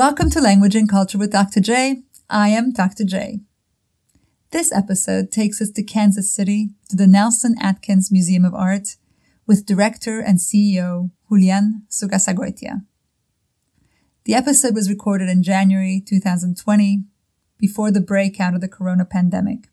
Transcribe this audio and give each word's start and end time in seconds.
Welcome 0.00 0.30
to 0.30 0.40
Language 0.40 0.74
and 0.74 0.88
Culture 0.88 1.18
with 1.18 1.30
Dr. 1.30 1.60
J. 1.60 2.04
I 2.30 2.48
am 2.48 2.72
Dr. 2.72 3.04
J. 3.04 3.40
This 4.50 4.72
episode 4.72 5.30
takes 5.30 5.60
us 5.60 5.70
to 5.72 5.82
Kansas 5.82 6.32
City 6.32 6.70
to 6.88 6.96
the 6.96 7.06
Nelson 7.06 7.54
Atkins 7.60 8.10
Museum 8.10 8.46
of 8.46 8.54
Art 8.54 8.96
with 9.46 9.66
director 9.66 10.18
and 10.18 10.38
CEO 10.38 11.10
Julian 11.28 11.82
Zugazagoitia. 11.90 12.86
The 14.24 14.32
episode 14.32 14.74
was 14.74 14.88
recorded 14.88 15.28
in 15.28 15.42
January 15.42 16.02
2020 16.02 17.02
before 17.58 17.90
the 17.90 18.00
breakout 18.00 18.54
of 18.54 18.62
the 18.62 18.68
corona 18.68 19.04
pandemic. 19.04 19.68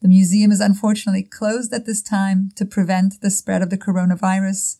The 0.00 0.08
museum 0.08 0.50
is 0.50 0.60
unfortunately 0.60 1.24
closed 1.24 1.74
at 1.74 1.84
this 1.84 2.00
time 2.00 2.50
to 2.56 2.64
prevent 2.64 3.20
the 3.20 3.30
spread 3.30 3.60
of 3.60 3.68
the 3.68 3.76
coronavirus, 3.76 4.78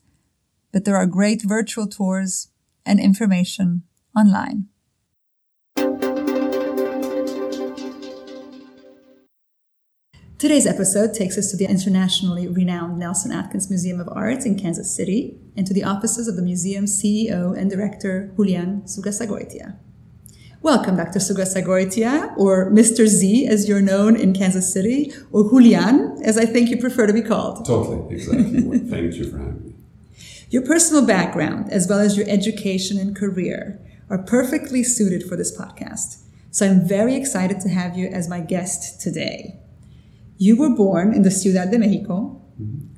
but 0.72 0.86
there 0.86 0.96
are 0.96 1.04
great 1.04 1.42
virtual 1.42 1.86
tours 1.86 2.48
and 2.86 2.98
information 2.98 3.82
online. 4.16 4.68
Today's 10.42 10.66
episode 10.66 11.14
takes 11.14 11.38
us 11.38 11.52
to 11.52 11.56
the 11.56 11.66
internationally 11.66 12.48
renowned 12.48 12.98
Nelson 12.98 13.30
Atkins 13.30 13.70
Museum 13.70 14.00
of 14.00 14.08
Art 14.10 14.44
in 14.44 14.58
Kansas 14.58 14.92
City 14.92 15.38
and 15.56 15.64
to 15.68 15.72
the 15.72 15.84
offices 15.84 16.26
of 16.26 16.34
the 16.34 16.42
museum's 16.42 17.00
CEO 17.00 17.56
and 17.56 17.70
director, 17.70 18.32
Julian 18.34 18.82
Zugazagoitia. 18.82 19.76
Welcome, 20.60 20.96
Dr. 20.96 21.20
Zugazagoitia, 21.20 22.36
or 22.36 22.72
Mr. 22.72 23.06
Z, 23.06 23.46
as 23.46 23.68
you're 23.68 23.80
known 23.80 24.16
in 24.16 24.32
Kansas 24.32 24.72
City, 24.72 25.12
or 25.30 25.48
Julian, 25.48 26.18
as 26.24 26.36
I 26.36 26.46
think 26.46 26.70
you 26.70 26.76
prefer 26.76 27.06
to 27.06 27.12
be 27.12 27.22
called. 27.22 27.64
Totally, 27.64 28.14
exactly. 28.14 28.78
Thank 28.78 29.14
you 29.14 29.30
for 29.30 29.38
having 29.38 29.64
me. 29.64 29.74
Your 30.50 30.62
personal 30.62 31.06
background, 31.06 31.70
as 31.72 31.86
well 31.88 32.00
as 32.00 32.16
your 32.16 32.28
education 32.28 32.98
and 32.98 33.14
career, 33.14 33.80
are 34.12 34.18
perfectly 34.18 34.84
suited 34.84 35.26
for 35.26 35.36
this 35.36 35.56
podcast. 35.56 36.22
So 36.50 36.66
I'm 36.66 36.86
very 36.86 37.14
excited 37.16 37.60
to 37.60 37.70
have 37.70 37.96
you 37.96 38.08
as 38.08 38.28
my 38.28 38.40
guest 38.40 39.00
today. 39.00 39.58
You 40.36 40.58
were 40.58 40.68
born 40.68 41.14
in 41.14 41.22
the 41.22 41.30
Ciudad 41.30 41.70
de 41.70 41.78
Mexico. 41.78 42.42
Mm-hmm. 42.60 42.88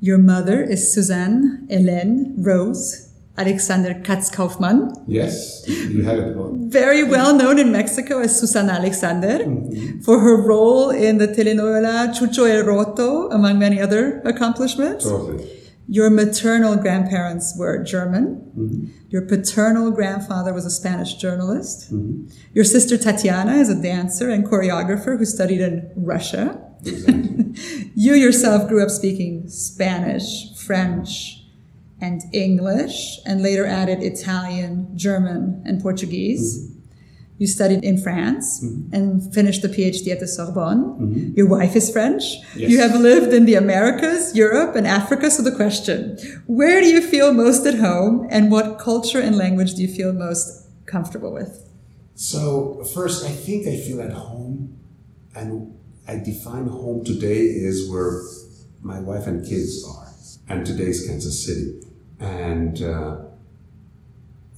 Your 0.00 0.18
mother 0.18 0.62
is 0.62 0.92
Suzanne 0.92 1.66
Helene 1.70 2.34
Rose 2.36 3.08
Alexander 3.38 3.94
Katz 3.94 4.28
Kaufman. 4.30 4.92
Yes, 5.06 5.64
you 5.66 6.02
have 6.02 6.18
it. 6.18 6.36
Very 6.70 7.02
well 7.02 7.34
known 7.34 7.58
in 7.58 7.72
Mexico 7.72 8.20
as 8.20 8.38
Susana 8.38 8.72
Alexander 8.72 9.38
mm-hmm. 9.38 10.00
for 10.00 10.20
her 10.20 10.36
role 10.36 10.90
in 10.90 11.16
the 11.16 11.28
telenovela 11.28 12.12
Chucho 12.12 12.44
el 12.46 12.66
Roto, 12.66 13.30
among 13.30 13.58
many 13.58 13.80
other 13.80 14.20
accomplishments. 14.26 15.04
Totally. 15.04 15.57
Your 15.90 16.10
maternal 16.10 16.76
grandparents 16.76 17.56
were 17.56 17.82
German. 17.82 18.52
Mm-hmm. 18.56 18.86
Your 19.08 19.22
paternal 19.22 19.90
grandfather 19.90 20.52
was 20.52 20.66
a 20.66 20.70
Spanish 20.70 21.14
journalist. 21.14 21.92
Mm-hmm. 21.92 22.26
Your 22.52 22.64
sister 22.64 22.98
Tatiana 22.98 23.54
is 23.54 23.70
a 23.70 23.82
dancer 23.82 24.28
and 24.28 24.44
choreographer 24.44 25.16
who 25.16 25.24
studied 25.24 25.62
in 25.62 25.90
Russia. 25.96 26.62
Exactly. 26.84 27.54
you 27.94 28.12
yourself 28.12 28.68
grew 28.68 28.82
up 28.82 28.90
speaking 28.90 29.48
Spanish, 29.48 30.54
French, 30.54 31.46
and 32.00 32.20
English, 32.34 33.18
and 33.24 33.42
later 33.42 33.64
added 33.64 34.02
Italian, 34.02 34.96
German, 34.96 35.62
and 35.64 35.80
Portuguese. 35.80 36.68
Mm-hmm. 36.68 36.77
You 37.38 37.46
studied 37.46 37.84
in 37.84 37.98
France 37.98 38.62
mm-hmm. 38.62 38.94
and 38.94 39.34
finished 39.34 39.62
the 39.62 39.68
PhD 39.68 40.08
at 40.08 40.20
the 40.20 40.26
Sorbonne. 40.26 40.84
Mm-hmm. 40.84 41.34
Your 41.36 41.48
wife 41.48 41.76
is 41.76 41.90
French. 41.90 42.24
Yes. 42.56 42.70
You 42.70 42.80
have 42.80 42.94
lived 42.96 43.32
in 43.32 43.46
the 43.46 43.54
Americas, 43.54 44.36
Europe, 44.36 44.74
and 44.74 44.86
Africa. 44.86 45.30
So 45.30 45.42
the 45.42 45.54
question, 45.54 46.18
where 46.46 46.80
do 46.80 46.88
you 46.88 47.00
feel 47.00 47.32
most 47.32 47.64
at 47.64 47.76
home 47.76 48.26
and 48.30 48.50
what 48.50 48.78
culture 48.78 49.20
and 49.20 49.36
language 49.36 49.74
do 49.74 49.82
you 49.82 49.88
feel 49.88 50.12
most 50.12 50.68
comfortable 50.86 51.32
with? 51.32 51.64
So 52.16 52.82
first, 52.92 53.24
I 53.24 53.30
think 53.30 53.68
I 53.68 53.76
feel 53.76 54.02
at 54.02 54.12
home 54.12 54.76
and 55.34 55.78
I 56.08 56.16
define 56.16 56.66
home 56.66 57.04
today 57.04 57.42
is 57.42 57.88
where 57.88 58.22
my 58.80 58.98
wife 58.98 59.26
and 59.26 59.46
kids 59.46 59.84
are, 59.86 60.08
and 60.48 60.64
today's 60.64 61.06
Kansas 61.06 61.44
City, 61.44 61.80
and 62.18 62.82
uh, 62.82 63.18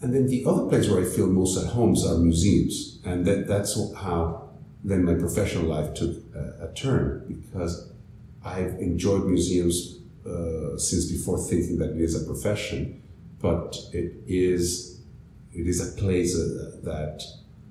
and 0.02 0.14
then 0.14 0.26
the 0.26 0.44
other 0.46 0.66
place 0.66 0.88
where 0.88 1.02
I 1.02 1.04
feel 1.04 1.26
most 1.26 1.62
at 1.62 1.72
home 1.72 1.94
are 2.06 2.18
museums, 2.18 2.98
and 3.04 3.26
that 3.26 3.46
that's 3.46 3.78
how 3.94 4.48
then 4.82 5.04
my 5.04 5.14
professional 5.14 5.64
life 5.64 5.92
took 5.94 6.16
a, 6.34 6.68
a 6.68 6.72
turn 6.74 7.24
because 7.28 7.92
I've 8.44 8.74
enjoyed 8.80 9.26
museums 9.26 9.98
uh, 10.26 10.78
since 10.78 11.10
before 11.10 11.38
thinking 11.38 11.78
that 11.78 11.90
it 11.90 12.00
is 12.00 12.20
a 12.20 12.24
profession, 12.24 13.02
but 13.40 13.76
it 13.92 14.14
is 14.26 15.00
it 15.52 15.66
is 15.66 15.80
a 15.80 16.00
place 16.00 16.34
uh, 16.36 16.76
that 16.84 17.22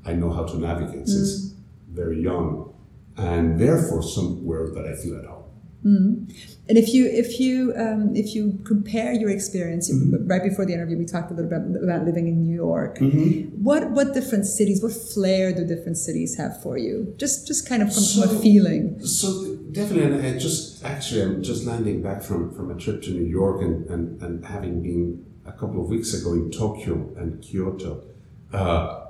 I 0.05 0.13
know 0.13 0.31
how 0.31 0.43
to 0.43 0.57
navigate 0.57 1.07
since 1.07 1.47
mm. 1.47 1.55
very 1.89 2.21
young 2.21 2.73
and 3.17 3.59
therefore 3.59 4.01
somewhere 4.01 4.69
that 4.69 4.85
I 4.85 4.95
feel 4.95 5.17
at 5.17 5.25
home. 5.25 5.38
Mm. 5.85 6.29
And 6.67 6.77
if 6.77 6.93
you 6.93 7.05
if 7.07 7.39
you 7.39 7.73
um, 7.77 8.13
if 8.13 8.35
you 8.35 8.59
compare 8.65 9.13
your 9.13 9.29
experience 9.29 9.89
mm-hmm. 9.89 10.27
right 10.27 10.43
before 10.43 10.65
the 10.65 10.73
interview, 10.73 10.97
we 10.97 11.05
talked 11.05 11.31
a 11.31 11.33
little 11.33 11.49
bit 11.49 11.81
about 11.81 12.03
living 12.03 12.27
in 12.27 12.43
New 12.43 12.53
York. 12.53 12.99
Mm-hmm. 12.99 13.63
What 13.63 13.91
what 13.91 14.13
different 14.13 14.45
cities, 14.45 14.83
what 14.83 14.91
flair 14.91 15.53
do 15.53 15.65
different 15.65 15.97
cities 15.97 16.37
have 16.37 16.61
for 16.61 16.77
you? 16.77 17.13
Just 17.17 17.47
just 17.47 17.67
kind 17.67 17.81
of 17.81 17.93
from, 17.93 18.03
so, 18.03 18.27
from 18.27 18.37
a 18.37 18.39
feeling. 18.41 18.99
So 19.05 19.55
definitely, 19.71 20.27
I 20.27 20.37
just 20.37 20.83
actually 20.83 21.23
I'm 21.23 21.41
just 21.41 21.65
landing 21.65 22.01
back 22.01 22.23
from 22.23 22.53
from 22.53 22.71
a 22.71 22.75
trip 22.75 23.01
to 23.03 23.11
New 23.11 23.25
York 23.25 23.61
and 23.61 23.89
and, 23.89 24.21
and 24.21 24.45
having 24.45 24.83
been 24.83 25.25
a 25.45 25.53
couple 25.53 25.81
of 25.81 25.87
weeks 25.89 26.13
ago 26.13 26.33
in 26.33 26.51
Tokyo 26.51 27.13
and 27.15 27.41
Kyoto. 27.41 28.03
Uh, 28.51 29.05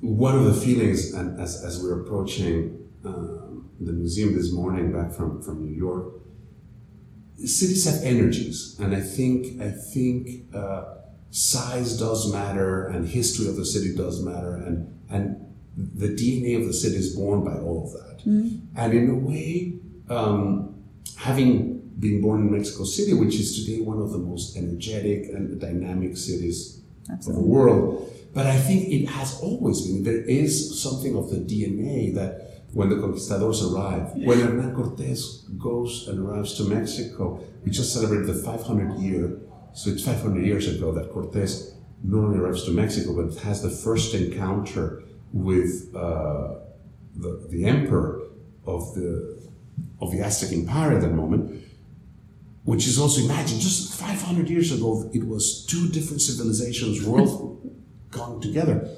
one 0.00 0.34
of 0.36 0.44
the 0.46 0.54
feelings, 0.54 1.12
and 1.12 1.38
as 1.38 1.62
as 1.62 1.82
we're 1.82 2.00
approaching 2.00 2.88
um, 3.04 3.51
the 3.84 3.92
museum 3.92 4.34
this 4.34 4.52
morning 4.52 4.92
back 4.92 5.12
from, 5.12 5.42
from 5.42 5.64
New 5.64 5.74
York. 5.74 6.14
Cities 7.38 7.84
have 7.86 8.02
energies, 8.04 8.76
and 8.78 8.94
I 8.94 9.00
think 9.00 9.60
I 9.60 9.70
think 9.70 10.54
uh, 10.54 10.84
size 11.30 11.98
does 11.98 12.32
matter, 12.32 12.86
and 12.86 13.08
history 13.08 13.48
of 13.48 13.56
the 13.56 13.64
city 13.64 13.96
does 13.96 14.22
matter, 14.22 14.54
and 14.54 15.00
and 15.10 15.52
the 15.76 16.08
DNA 16.08 16.60
of 16.60 16.66
the 16.66 16.72
city 16.72 16.96
is 16.96 17.16
born 17.16 17.42
by 17.44 17.54
all 17.54 17.84
of 17.84 17.92
that. 17.92 18.24
Mm. 18.24 18.60
And 18.76 18.92
in 18.92 19.10
a 19.10 19.14
way, 19.14 19.78
um, 20.08 20.84
having 21.16 21.80
been 21.98 22.20
born 22.20 22.42
in 22.42 22.52
Mexico 22.52 22.84
City, 22.84 23.14
which 23.14 23.34
is 23.34 23.64
today 23.64 23.80
one 23.80 24.00
of 24.00 24.10
the 24.12 24.18
most 24.18 24.56
energetic 24.56 25.30
and 25.30 25.60
dynamic 25.60 26.16
cities 26.16 26.82
Absolutely. 27.10 27.42
of 27.42 27.44
the 27.44 27.50
world, 27.50 28.12
but 28.34 28.46
I 28.46 28.58
think 28.58 28.88
it 28.88 29.06
has 29.06 29.40
always 29.40 29.86
been. 29.86 30.04
There 30.04 30.22
is 30.22 30.82
something 30.82 31.16
of 31.16 31.30
the 31.30 31.36
DNA 31.36 32.14
that 32.14 32.41
when 32.72 32.88
the 32.88 32.96
conquistadors 32.96 33.62
arrive. 33.64 34.12
When 34.14 34.40
Hernan 34.40 34.74
Cortés 34.74 35.58
goes 35.58 36.08
and 36.08 36.18
arrives 36.18 36.54
to 36.54 36.64
Mexico, 36.64 37.40
we 37.64 37.70
just 37.70 37.92
celebrated 37.92 38.26
the 38.26 38.34
500 38.34 38.98
year, 38.98 39.38
so 39.74 39.90
it's 39.90 40.04
500 40.04 40.44
years 40.44 40.68
ago 40.68 40.92
that 40.92 41.12
Cortés 41.12 41.74
not 42.02 42.24
only 42.24 42.38
arrives 42.38 42.64
to 42.64 42.70
Mexico, 42.72 43.14
but 43.14 43.38
has 43.42 43.62
the 43.62 43.70
first 43.70 44.14
encounter 44.14 45.02
with 45.32 45.94
uh, 45.94 46.54
the, 47.14 47.46
the 47.50 47.64
emperor 47.64 48.22
of 48.66 48.94
the, 48.94 49.38
of 50.00 50.10
the 50.10 50.20
Aztec 50.20 50.52
Empire 50.52 50.94
at 50.94 51.02
that 51.02 51.12
moment, 51.12 51.62
which 52.64 52.86
is 52.86 52.98
also, 52.98 53.20
imagine, 53.22 53.60
just 53.60 53.94
500 53.94 54.48
years 54.48 54.72
ago, 54.72 55.10
it 55.12 55.26
was 55.26 55.66
two 55.66 55.88
different 55.90 56.22
civilizations, 56.22 57.04
world 57.04 57.70
gone 58.10 58.40
together. 58.40 58.88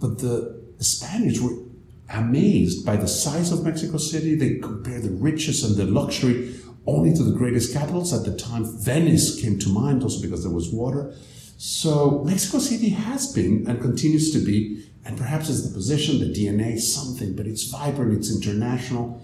But 0.00 0.18
the 0.18 0.62
Spanish 0.78 1.40
were 1.40 1.67
amazed 2.10 2.84
by 2.86 2.96
the 2.96 3.08
size 3.08 3.52
of 3.52 3.64
Mexico 3.64 3.98
City. 3.98 4.34
They 4.34 4.56
compare 4.56 5.00
the 5.00 5.10
riches 5.10 5.62
and 5.64 5.76
the 5.76 5.84
luxury 5.84 6.54
only 6.86 7.12
to 7.14 7.22
the 7.22 7.36
greatest 7.36 7.72
capitals. 7.72 8.12
At 8.12 8.24
the 8.24 8.36
time, 8.36 8.64
Venice 8.64 9.40
came 9.40 9.58
to 9.58 9.68
mind 9.68 10.02
also 10.02 10.22
because 10.22 10.42
there 10.42 10.52
was 10.52 10.72
water. 10.72 11.14
So 11.58 12.22
Mexico 12.24 12.58
City 12.58 12.90
has 12.90 13.32
been 13.32 13.66
and 13.68 13.80
continues 13.80 14.32
to 14.32 14.38
be, 14.38 14.88
and 15.04 15.18
perhaps 15.18 15.50
it's 15.50 15.66
the 15.66 15.74
position, 15.74 16.20
the 16.20 16.32
DNA, 16.32 16.78
something, 16.78 17.34
but 17.34 17.46
it's 17.46 17.64
vibrant, 17.64 18.16
it's 18.16 18.34
international. 18.34 19.22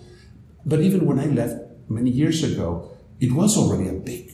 But 0.66 0.80
even 0.80 1.06
when 1.06 1.18
I 1.18 1.26
left 1.26 1.56
many 1.88 2.10
years 2.10 2.42
ago, 2.42 2.90
it 3.20 3.32
was 3.32 3.56
already 3.56 3.88
a 3.88 3.92
big 3.92 4.32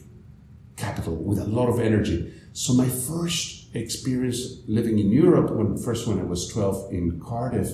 capital 0.76 1.14
with 1.14 1.38
a 1.38 1.44
lot 1.44 1.68
of 1.68 1.78
energy. 1.78 2.32
So 2.52 2.72
my 2.72 2.88
first 2.88 3.74
experience 3.74 4.62
living 4.66 4.98
in 4.98 5.12
Europe, 5.12 5.50
when 5.50 5.76
first 5.76 6.06
when 6.08 6.18
I 6.18 6.24
was 6.24 6.48
12 6.48 6.92
in 6.92 7.20
Cardiff, 7.20 7.70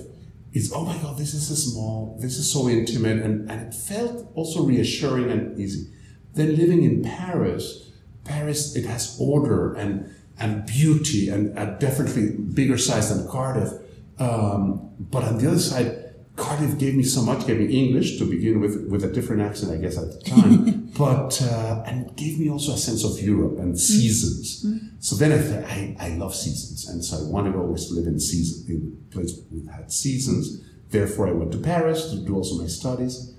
is 0.56 0.72
oh 0.72 0.84
my 0.84 0.96
god 0.98 1.18
this 1.18 1.34
is 1.34 1.48
so 1.48 1.54
small 1.54 2.16
this 2.20 2.36
is 2.38 2.50
so 2.50 2.68
intimate 2.68 3.18
and, 3.18 3.50
and 3.50 3.66
it 3.66 3.74
felt 3.74 4.30
also 4.34 4.62
reassuring 4.62 5.30
and 5.30 5.58
easy. 5.58 5.90
Then 6.34 6.56
living 6.56 6.82
in 6.82 7.02
paris 7.02 7.92
paris 8.24 8.74
it 8.74 8.84
has 8.86 9.16
order 9.20 9.74
and 9.74 10.10
and 10.38 10.66
beauty 10.66 11.28
and 11.28 11.54
definitely 11.80 12.30
bigger 12.54 12.76
size 12.76 13.08
than 13.08 13.26
cardiff. 13.28 13.72
Um, 14.18 14.90
but 14.98 15.24
on 15.24 15.38
the 15.38 15.48
other 15.48 15.58
side 15.58 16.05
Cardiff 16.36 16.78
gave 16.78 16.94
me 16.94 17.02
so 17.02 17.22
much, 17.22 17.46
gave 17.46 17.58
me 17.58 17.66
English 17.66 18.18
to 18.18 18.26
begin 18.26 18.60
with, 18.60 18.88
with 18.90 19.02
a 19.04 19.08
different 19.08 19.40
accent, 19.40 19.72
I 19.72 19.78
guess, 19.78 19.96
at 19.96 20.12
the 20.12 20.20
time, 20.20 20.90
but, 20.98 21.40
uh, 21.42 21.82
and 21.86 22.14
gave 22.16 22.38
me 22.38 22.50
also 22.50 22.72
a 22.72 22.76
sense 22.76 23.04
of 23.04 23.20
Europe 23.20 23.58
and 23.58 23.78
seasons. 23.78 24.64
Mm. 24.64 25.02
So 25.02 25.16
then 25.16 25.32
I 25.32 25.38
thought, 25.38 25.64
I, 25.64 25.96
I 25.98 26.08
love 26.16 26.34
seasons. 26.34 26.88
And 26.88 27.02
so 27.02 27.18
I 27.18 27.30
wanted 27.30 27.56
always 27.56 27.88
to 27.88 27.94
live 27.94 28.06
in 28.06 28.20
season, 28.20 28.66
in 28.68 28.98
a 29.08 29.14
place 29.14 29.32
with 29.50 29.68
had 29.70 29.90
seasons. 29.90 30.62
Therefore, 30.90 31.28
I 31.28 31.32
went 31.32 31.52
to 31.52 31.58
Paris 31.58 32.10
to 32.10 32.18
do 32.18 32.36
also 32.36 32.60
my 32.60 32.68
studies. 32.68 33.34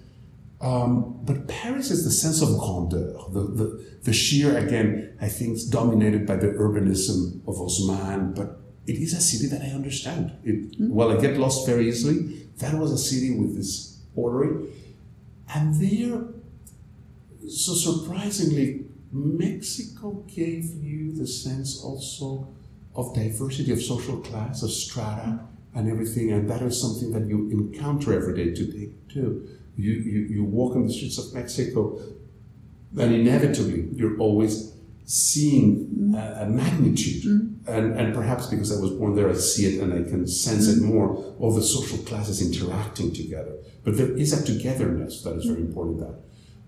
Um, 0.60 1.20
but 1.24 1.48
Paris 1.48 1.92
is 1.92 2.04
the 2.04 2.12
sense 2.12 2.42
of 2.42 2.58
grandeur, 2.58 3.14
the, 3.32 3.42
the, 3.42 3.86
the 4.06 4.14
sheer, 4.14 4.58
again, 4.58 5.16
I 5.22 5.28
think 5.28 5.54
it's 5.54 5.66
dominated 5.66 6.26
by 6.26 6.38
the 6.38 6.48
urbanism 6.48 7.48
of 7.48 7.58
Haussmann, 7.58 8.34
but 8.34 8.60
it 8.88 8.96
is 8.96 9.14
a 9.14 9.22
city 9.22 9.48
that 9.50 9.62
I 9.62 9.76
understand. 9.76 10.32
It, 10.44 10.80
mm. 10.80 10.90
Well, 10.90 11.16
I 11.16 11.22
get 11.22 11.38
lost 11.38 11.68
very 11.68 11.88
easily. 11.88 12.47
That 12.58 12.74
was 12.76 12.92
a 12.92 12.98
city 12.98 13.36
with 13.36 13.56
this 13.56 14.02
order. 14.16 14.62
And 15.54 15.76
there, 15.76 16.22
so 17.48 17.74
surprisingly, 17.74 18.86
Mexico 19.12 20.24
gave 20.28 20.66
you 20.84 21.14
the 21.14 21.28
sense 21.28 21.82
also 21.82 22.54
of 22.96 23.14
diversity 23.14 23.72
of 23.72 23.82
social 23.82 24.18
class, 24.18 24.64
of 24.64 24.72
strata, 24.72 25.40
and 25.74 25.90
everything. 25.90 26.32
And 26.32 26.50
that 26.50 26.62
is 26.62 26.80
something 26.82 27.12
that 27.12 27.28
you 27.28 27.50
encounter 27.52 28.14
every 28.14 28.34
day 28.36 28.54
today, 28.54 28.90
too. 29.08 29.48
You, 29.76 29.94
you, 29.94 30.20
you 30.22 30.44
walk 30.44 30.76
in 30.76 30.88
the 30.88 30.94
streets 30.94 31.20
of 31.20 31.34
Mexico, 31.34 32.00
and 33.00 33.14
inevitably, 33.14 33.90
you're 33.94 34.18
always 34.18 34.74
seeing 35.06 36.14
a, 36.16 36.44
a 36.44 36.50
magnitude. 36.50 37.24
Mm. 37.24 37.57
And, 37.68 38.00
and 38.00 38.14
perhaps 38.14 38.48
because 38.48 38.76
I 38.76 38.82
was 38.82 38.92
born 38.92 39.16
there, 39.16 39.30
I 39.30 39.34
see 39.34 39.66
it 39.66 39.82
and 39.82 39.94
I 39.94 40.10
can 40.10 40.26
sense 40.26 40.68
it 40.68 40.82
more, 40.82 41.18
all 41.40 41.54
the 41.54 41.62
social 41.62 41.98
classes 42.00 42.42
interacting 42.42 43.14
together. 43.14 43.58
But 43.84 43.98
there 43.98 44.12
is 44.12 44.32
a 44.34 44.46
togetherness 44.46 45.22
that 45.24 45.36
is 45.36 45.46
very 45.46 45.62
important 45.62 46.00
that. 46.00 46.16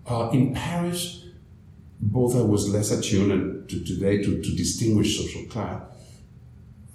Uh, 0.06 0.30
in 0.30 0.54
Paris, 0.54 1.24
both 2.00 2.36
I 2.36 2.40
was 2.40 2.68
less 2.68 2.90
attuned 2.90 3.68
to 3.68 3.84
today 3.84 4.22
to, 4.22 4.42
to 4.42 4.56
distinguish 4.56 5.18
social 5.18 5.44
class. 5.50 5.82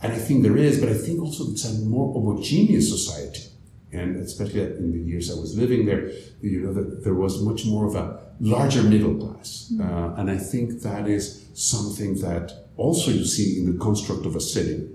And 0.02 0.14
I 0.14 0.18
think 0.18 0.44
there 0.44 0.58
is, 0.58 0.80
but 0.80 0.90
I 0.90 0.94
think 0.94 1.22
also 1.22 1.52
it's 1.52 1.66
a 1.66 1.74
more 1.86 2.14
homogeneous 2.14 2.90
society. 2.90 3.44
And 3.92 4.18
especially 4.18 4.62
in 4.62 4.92
the 4.92 5.00
years 5.00 5.32
I 5.32 5.40
was 5.40 5.58
living 5.58 5.86
there, 5.86 6.12
you 6.42 6.62
know, 6.62 6.74
that 6.74 7.04
there 7.04 7.14
was 7.14 7.42
much 7.42 7.66
more 7.66 7.88
of 7.88 7.96
a 7.96 8.20
larger 8.40 8.84
middle 8.84 9.16
class. 9.16 9.72
Mm. 9.74 9.80
Uh, 9.80 10.20
and 10.20 10.30
I 10.30 10.38
think 10.38 10.82
that 10.82 11.08
is 11.08 11.46
something 11.54 12.20
that 12.20 12.65
also 12.78 13.12
you 13.12 13.26
see 13.26 13.60
in 13.60 13.72
the 13.72 13.78
construct 13.80 14.26
of 14.26 14.36
a 14.36 14.42
city. 14.42 14.90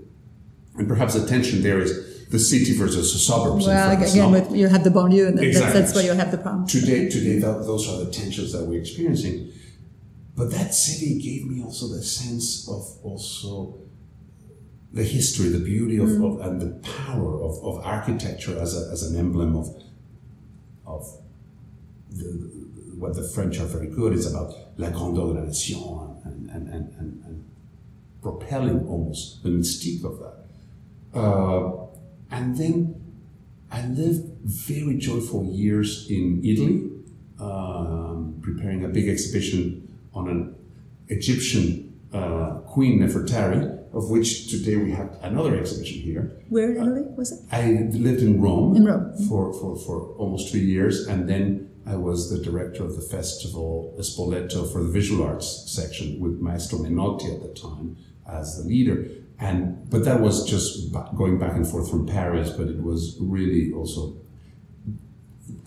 And 0.77 0.87
perhaps 0.87 1.13
the 1.13 1.27
tension 1.27 1.61
there 1.61 1.79
is 1.79 2.27
the 2.29 2.39
city 2.39 2.73
versus 2.77 3.11
the 3.13 3.19
suburbs. 3.19 3.67
Well, 3.67 3.91
again, 3.91 4.31
with, 4.31 4.55
you 4.55 4.67
have 4.67 4.83
the 4.83 4.89
banlieue, 4.89 5.27
and 5.27 5.39
exactly. 5.39 5.51
that's, 5.51 5.73
that's 5.73 5.95
where 5.95 6.05
you 6.05 6.17
have 6.17 6.31
the 6.31 6.37
problem. 6.37 6.65
Today, 6.65 7.09
today, 7.09 7.39
that, 7.39 7.65
those 7.65 7.89
are 7.89 8.05
the 8.05 8.11
tensions 8.11 8.53
that 8.53 8.63
we're 8.63 8.79
experiencing. 8.79 9.51
But 10.35 10.51
that 10.51 10.73
city 10.73 11.19
gave 11.19 11.45
me 11.45 11.61
also 11.61 11.87
the 11.87 12.01
sense 12.01 12.69
of 12.69 12.97
also 13.03 13.81
the 14.93 15.03
history, 15.03 15.49
the 15.49 15.59
beauty 15.59 15.97
of, 15.97 16.07
mm. 16.07 16.41
of 16.41 16.45
and 16.45 16.61
the 16.61 16.71
power 16.87 17.41
of, 17.41 17.63
of 17.63 17.85
architecture 17.85 18.57
as, 18.59 18.75
a, 18.75 18.91
as 18.91 19.03
an 19.03 19.17
emblem 19.17 19.55
of 19.55 19.67
of 20.85 21.05
the, 22.09 22.25
what 22.97 23.15
the 23.15 23.23
French 23.23 23.59
are 23.59 23.65
very 23.65 23.87
good 23.87 24.13
is 24.13 24.25
about 24.31 24.53
la 24.77 24.89
grandeur 24.89 25.33
de 25.33 25.39
la 25.39 25.45
nation 25.45 26.21
and, 26.25 26.49
and, 26.49 26.67
and, 26.67 26.93
and, 26.99 27.23
and 27.25 27.30
propelling 28.21 28.87
almost 28.87 29.43
the 29.43 29.49
mystique 29.49 30.03
of 30.03 30.19
that. 30.19 31.19
Uh, 31.19 31.87
and 32.29 32.55
then 32.55 32.95
I 33.71 33.85
lived 33.87 34.25
very 34.43 34.97
joyful 34.97 35.45
years 35.45 36.09
in 36.09 36.41
Italy, 36.43 36.89
um, 37.39 38.39
preparing 38.41 38.85
a 38.85 38.87
big 38.87 39.07
exhibition 39.07 39.97
on 40.13 40.27
an 40.27 40.55
Egyptian 41.07 41.99
uh, 42.13 42.59
Queen 42.67 42.99
Nefertari, 42.99 43.77
of 43.93 44.09
which 44.09 44.49
today 44.49 44.77
we 44.77 44.91
have 44.91 45.17
another 45.21 45.55
exhibition 45.57 46.01
here. 46.01 46.31
Where 46.49 46.71
in 46.71 46.81
Italy 46.81 47.03
was 47.17 47.31
it? 47.31 47.39
I 47.51 47.89
lived 47.91 48.21
in 48.21 48.41
Rome. 48.41 48.75
In 48.75 48.85
Rome. 48.85 49.13
For, 49.27 49.53
for, 49.53 49.77
for 49.77 50.13
almost 50.17 50.51
two 50.51 50.59
years, 50.59 51.07
and 51.07 51.27
then 51.27 51.69
I 51.85 51.95
was 51.95 52.29
the 52.29 52.43
director 52.43 52.83
of 52.83 52.95
the 52.95 53.01
festival 53.01 53.95
Spoleto 53.99 54.71
for 54.71 54.83
the 54.83 54.89
visual 54.89 55.25
arts 55.25 55.71
section 55.71 56.19
with 56.19 56.39
Maestro 56.39 56.79
Menotti 56.79 57.33
at 57.33 57.41
the 57.41 57.59
time 57.59 57.97
as 58.27 58.57
the 58.57 58.67
leader. 58.67 59.07
And 59.39 59.89
but 59.89 60.05
that 60.05 60.19
was 60.19 60.47
just 60.47 60.93
going 61.15 61.39
back 61.39 61.53
and 61.53 61.67
forth 61.67 61.89
from 61.89 62.05
Paris, 62.05 62.51
but 62.51 62.67
it 62.67 62.81
was 62.81 63.17
really 63.19 63.71
also 63.73 64.17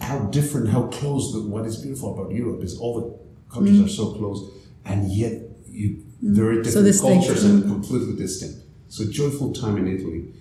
how 0.01 0.21
different, 0.27 0.69
how 0.69 0.85
close. 0.87 1.33
The, 1.33 1.41
what 1.41 1.67
is 1.67 1.79
beautiful 1.79 2.15
about 2.15 2.33
Europe 2.33 2.63
is 2.63 2.79
all 2.79 3.01
the 3.01 3.53
countries 3.53 3.81
mm. 3.81 3.87
are 3.87 3.89
so 3.89 4.13
close, 4.15 4.49
and 4.85 5.11
yet 5.11 5.33
you 5.67 6.05
there 6.23 6.47
are 6.47 6.63
different 6.63 6.95
so 6.95 7.09
cultures 7.09 7.45
and 7.45 7.65
completely 7.65 8.17
distinct. 8.17 8.59
So 8.89 9.11
joyful 9.11 9.53
time 9.53 9.77
in 9.77 9.89
Italy. 9.89 10.33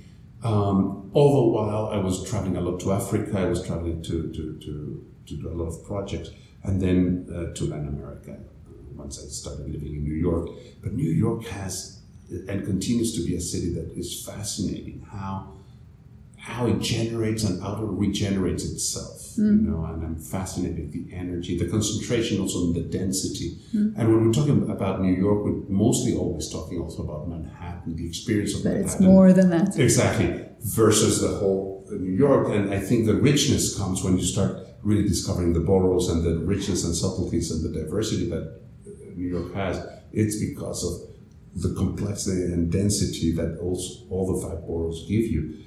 Um, 0.44 1.10
all 1.14 1.36
the 1.36 1.52
while 1.52 1.88
I 1.88 1.98
was 1.98 2.30
traveling 2.30 2.58
a 2.58 2.62
lot 2.62 2.80
to 2.82 2.92
Africa, 2.92 3.40
I 3.40 3.46
was 3.46 3.66
traveling 3.66 4.04
to, 4.04 4.32
to, 4.32 4.60
to 4.60 5.06
to 5.26 5.36
do 5.36 5.50
a 5.50 5.56
lot 5.56 5.68
of 5.68 5.84
projects, 5.86 6.30
and 6.64 6.82
then 6.82 7.28
uh, 7.30 7.54
to 7.56 7.66
Latin 7.66 7.88
America 7.88 8.34
uh, 8.34 8.72
once 8.94 9.24
I 9.24 9.28
started 9.28 9.70
living 9.72 9.96
in 9.96 10.04
New 10.04 10.16
York. 10.16 10.50
But 10.82 10.94
New 10.94 11.12
York 11.12 11.46
has 11.46 12.03
and 12.48 12.66
continues 12.66 13.16
to 13.16 13.26
be 13.26 13.36
a 13.36 13.42
city 13.42 13.74
that 13.74 13.92
is 13.96 14.24
fascinating. 14.26 15.06
How 15.10 15.54
how 16.44 16.68
it 16.68 16.80
generates 16.82 17.46
and 17.46 17.62
how 17.64 17.76
it 17.76 17.86
regenerates 17.86 18.66
itself. 18.66 19.22
Mm. 19.38 19.64
You 19.64 19.72
know, 19.72 19.86
and 19.86 20.04
I'm 20.04 20.18
fascinated 20.18 20.78
with 20.78 20.92
the 20.92 21.16
energy, 21.16 21.58
the 21.58 21.70
concentration, 21.70 22.42
also 22.42 22.66
in 22.66 22.74
the 22.74 22.82
density. 22.82 23.60
Mm. 23.74 23.98
And 23.98 24.10
when 24.10 24.28
we're 24.28 24.34
talking 24.34 24.70
about 24.70 25.02
New 25.02 25.14
York, 25.14 25.46
we're 25.46 25.64
mostly 25.70 26.14
always 26.14 26.50
talking 26.50 26.82
also 26.82 27.04
about 27.04 27.30
Manhattan, 27.30 27.96
the 27.96 28.06
experience 28.06 28.56
of 28.56 28.64
but 28.64 28.74
Manhattan. 28.74 28.92
it's 28.92 29.00
more 29.00 29.32
than 29.32 29.52
that. 29.52 29.80
Exactly. 29.80 30.46
Versus 30.60 31.22
the 31.22 31.30
whole 31.30 31.88
New 31.90 32.12
York. 32.12 32.50
And 32.50 32.74
I 32.74 32.80
think 32.80 33.06
the 33.06 33.16
richness 33.16 33.78
comes 33.78 34.04
when 34.04 34.18
you 34.18 34.26
start 34.26 34.58
really 34.82 35.08
discovering 35.08 35.54
the 35.54 35.62
boroughs 35.62 36.10
and 36.10 36.24
the 36.24 36.40
richness 36.40 36.84
and 36.84 36.94
subtleties 36.94 37.52
and 37.52 37.64
the 37.64 37.80
diversity 37.80 38.30
that 38.30 38.60
New 39.16 39.28
York 39.28 39.54
has, 39.54 39.82
it's 40.12 40.44
because 40.44 40.84
of 40.84 41.13
the 41.56 41.74
complexity 41.76 42.52
and 42.52 42.72
density 42.72 43.32
that 43.32 43.58
also 43.60 44.06
all 44.10 44.36
the 44.36 44.48
five 44.48 44.66
boroughs 44.66 45.06
give 45.08 45.26
you. 45.26 45.58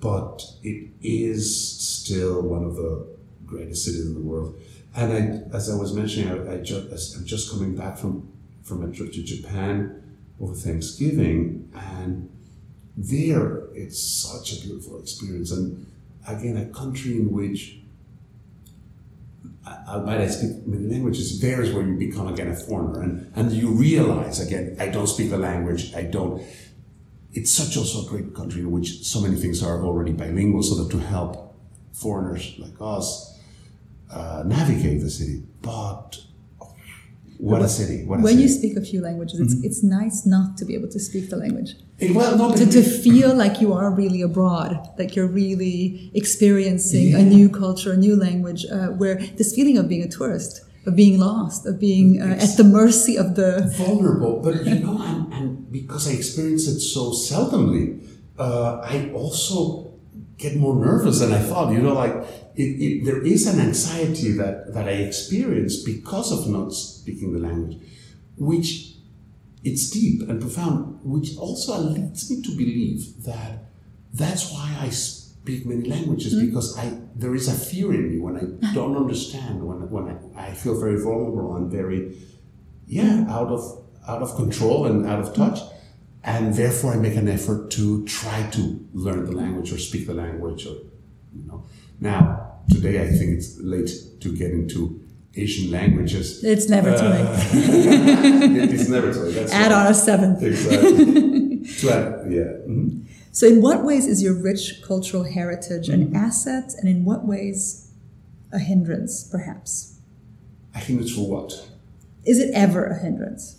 But 0.00 0.44
it 0.62 0.90
is 1.02 1.78
still 1.80 2.42
one 2.42 2.64
of 2.64 2.76
the 2.76 3.06
greatest 3.46 3.84
cities 3.84 4.06
in 4.06 4.14
the 4.14 4.20
world. 4.20 4.60
And 4.94 5.12
I, 5.12 5.56
as 5.56 5.70
I 5.70 5.76
was 5.76 5.92
mentioning, 5.92 6.28
I, 6.28 6.54
I 6.54 6.56
just, 6.58 7.16
I'm 7.16 7.24
just 7.24 7.50
coming 7.50 7.76
back 7.76 7.98
from, 7.98 8.28
from 8.62 8.82
a 8.82 8.92
trip 8.92 9.12
to 9.12 9.22
Japan 9.22 10.02
over 10.40 10.54
Thanksgiving, 10.54 11.70
and 11.74 12.30
there 12.96 13.64
it's 13.74 14.00
such 14.00 14.52
a 14.52 14.60
beautiful 14.60 15.00
experience. 15.00 15.50
And 15.50 15.86
again, 16.26 16.56
a 16.56 16.66
country 16.66 17.16
in 17.16 17.30
which 17.30 17.78
albeit 19.88 20.20
I 20.20 20.26
speak 20.28 20.66
many 20.66 20.86
languages, 20.88 21.32
varies 21.32 21.72
where 21.72 21.86
you 21.86 21.96
become 21.96 22.28
again 22.28 22.48
a 22.48 22.56
foreigner 22.56 23.02
and, 23.02 23.32
and 23.36 23.52
you 23.52 23.70
realize 23.70 24.40
again, 24.40 24.76
I 24.78 24.88
don't 24.88 25.06
speak 25.06 25.30
the 25.30 25.38
language, 25.38 25.94
I 25.94 26.02
don't. 26.02 26.42
It's 27.32 27.50
such 27.50 27.76
also 27.76 28.06
a 28.06 28.08
great 28.08 28.34
country 28.34 28.62
in 28.62 28.70
which 28.70 29.04
so 29.04 29.20
many 29.20 29.36
things 29.36 29.62
are 29.62 29.84
already 29.84 30.12
bilingual, 30.12 30.62
so 30.62 30.82
that 30.82 30.90
to 30.90 30.98
help 30.98 31.54
foreigners 31.92 32.54
like 32.58 32.74
us 32.80 33.38
uh, 34.10 34.42
navigate 34.46 35.00
the 35.00 35.10
city. 35.10 35.42
But 35.62 36.18
what 37.38 37.62
a 37.62 37.68
city! 37.68 38.04
What 38.04 38.18
a 38.18 38.22
when 38.22 38.34
city. 38.34 38.42
you 38.42 38.48
speak 38.48 38.76
a 38.76 38.80
few 38.80 39.00
languages, 39.00 39.38
it's, 39.40 39.54
mm-hmm. 39.54 39.64
it's 39.64 39.82
nice 39.82 40.26
not 40.26 40.56
to 40.58 40.64
be 40.64 40.74
able 40.74 40.88
to 40.88 40.98
speak 40.98 41.30
the 41.30 41.36
language. 41.36 41.74
It, 41.98 42.14
well, 42.14 42.36
no, 42.36 42.54
to, 42.54 42.66
to 42.66 42.82
feel 42.82 43.34
like 43.34 43.60
you 43.60 43.72
are 43.72 43.90
really 43.92 44.22
abroad, 44.22 44.88
like 44.98 45.14
you're 45.14 45.28
really 45.28 46.10
experiencing 46.14 47.08
yeah. 47.08 47.18
a 47.18 47.22
new 47.22 47.48
culture, 47.48 47.92
a 47.92 47.96
new 47.96 48.16
language, 48.16 48.66
uh, 48.66 48.88
where 48.88 49.16
this 49.16 49.54
feeling 49.54 49.78
of 49.78 49.88
being 49.88 50.02
a 50.02 50.08
tourist, 50.08 50.62
of 50.86 50.96
being 50.96 51.18
lost, 51.18 51.64
of 51.64 51.78
being 51.78 52.20
uh, 52.20 52.38
at 52.40 52.56
the 52.56 52.64
mercy 52.64 53.16
of 53.16 53.36
the 53.36 53.72
vulnerable. 53.76 54.40
But 54.40 54.64
you 54.64 54.80
know, 54.80 55.00
and, 55.00 55.32
and 55.32 55.72
because 55.72 56.08
I 56.08 56.12
experience 56.14 56.66
it 56.66 56.80
so 56.80 57.12
seldomly, 57.12 58.04
uh, 58.38 58.80
I 58.82 59.10
also 59.12 59.94
get 60.38 60.56
more 60.56 60.74
nervous 60.74 61.20
than 61.20 61.32
I 61.32 61.40
thought. 61.40 61.72
You 61.72 61.80
know, 61.80 61.94
like 61.94 62.47
it, 62.58 62.82
it, 62.82 63.04
there 63.04 63.24
is 63.24 63.46
an 63.46 63.60
anxiety 63.60 64.32
that, 64.32 64.74
that 64.74 64.88
I 64.88 64.92
experience 64.92 65.80
because 65.84 66.32
of 66.32 66.48
not 66.48 66.72
speaking 66.72 67.32
the 67.32 67.38
language, 67.38 67.78
which 68.36 68.94
it's 69.62 69.88
deep 69.90 70.28
and 70.28 70.40
profound, 70.40 70.98
which 71.04 71.36
also 71.36 71.78
leads 71.78 72.28
me 72.28 72.42
to 72.42 72.50
believe 72.56 73.22
that 73.24 73.70
that's 74.12 74.52
why 74.52 74.76
I 74.80 74.88
speak 74.88 75.66
many 75.66 75.88
languages 75.88 76.34
mm. 76.34 76.46
because 76.46 76.76
I 76.76 76.98
there 77.14 77.34
is 77.34 77.46
a 77.46 77.52
fear 77.52 77.94
in 77.94 78.10
me 78.10 78.18
when 78.18 78.36
I 78.36 78.72
don't 78.74 78.96
understand, 78.96 79.64
when, 79.64 79.88
when 79.88 80.18
I, 80.36 80.48
I 80.48 80.54
feel 80.54 80.80
very 80.80 81.00
vulnerable 81.00 81.56
and 81.56 81.70
very, 81.70 82.16
yeah, 82.86 83.24
out 83.28 83.48
of 83.48 83.84
out 84.08 84.22
of 84.22 84.34
control 84.34 84.86
and 84.86 85.06
out 85.06 85.20
of 85.20 85.32
touch. 85.32 85.60
And 86.24 86.54
therefore 86.54 86.94
I 86.94 86.96
make 86.96 87.14
an 87.14 87.28
effort 87.28 87.70
to 87.72 88.04
try 88.04 88.48
to 88.50 88.88
learn 88.92 89.26
the 89.26 89.32
language 89.32 89.72
or 89.72 89.78
speak 89.78 90.08
the 90.08 90.14
language 90.14 90.66
or 90.66 90.74
you 91.32 91.46
know. 91.46 91.64
Now, 92.00 92.47
today 92.70 93.02
I 93.02 93.08
think 93.08 93.30
it's 93.38 93.58
late 93.60 93.90
to 94.20 94.36
get 94.36 94.50
into 94.50 95.00
Asian 95.34 95.70
languages. 95.70 96.42
It's 96.42 96.68
never 96.68 96.90
too 96.96 97.04
late. 97.04 97.28
It- 97.54 98.72
it's 98.74 98.88
never 98.88 99.12
too 99.12 99.20
late. 99.20 99.34
That's 99.34 99.52
Add 99.52 99.70
right. 99.72 99.86
on 99.86 99.92
a 99.92 99.94
seventh. 99.94 100.42
Exactly. 100.42 101.64
to 101.80 101.90
add, 101.90 102.32
yeah. 102.32 102.52
mhm. 102.68 103.04
So, 103.30 103.46
in 103.46 103.60
what 103.62 103.84
ways 103.84 104.06
is 104.06 104.22
your 104.22 104.34
rich 104.34 104.82
cultural 104.82 105.24
heritage 105.24 105.88
Mm-hmm. 105.88 106.14
an 106.14 106.16
asset, 106.16 106.72
and 106.78 106.88
in 106.88 107.04
what 107.04 107.24
ways 107.26 107.92
a 108.52 108.58
hindrance, 108.58 109.22
perhaps? 109.30 109.98
I 110.74 110.80
think 110.80 111.00
it's 111.02 111.14
for 111.14 111.28
what? 111.28 111.68
Is 112.26 112.38
it 112.40 112.50
ever 112.54 112.84
a 112.86 112.98
hindrance? 112.98 113.54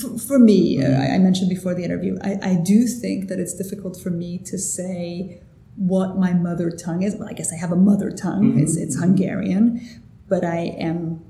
For, 0.00 0.18
for 0.18 0.38
me, 0.38 0.80
uh, 0.80 0.84
Mm-hmm. 0.86 1.02
I 1.02 1.14
I 1.16 1.18
mentioned 1.18 1.48
before 1.48 1.74
the 1.74 1.84
interview, 1.84 2.16
I, 2.22 2.32
I 2.52 2.54
do 2.72 2.86
think 2.86 3.28
that 3.28 3.38
it's 3.40 3.54
difficult 3.54 3.94
for 4.00 4.10
me 4.10 4.38
to 4.50 4.56
say 4.58 5.40
what 5.76 6.16
my 6.18 6.32
mother 6.32 6.70
tongue 6.70 7.02
is. 7.02 7.14
Well, 7.16 7.28
I 7.28 7.32
guess 7.32 7.52
I 7.52 7.56
have 7.56 7.72
a 7.72 7.76
mother 7.76 8.10
tongue, 8.10 8.52
Mm-hmm. 8.52 8.60
it's, 8.62 8.76
it's 8.76 8.96
Hungarian, 9.00 9.80
but 10.28 10.44
I 10.44 10.74
am 10.78 11.20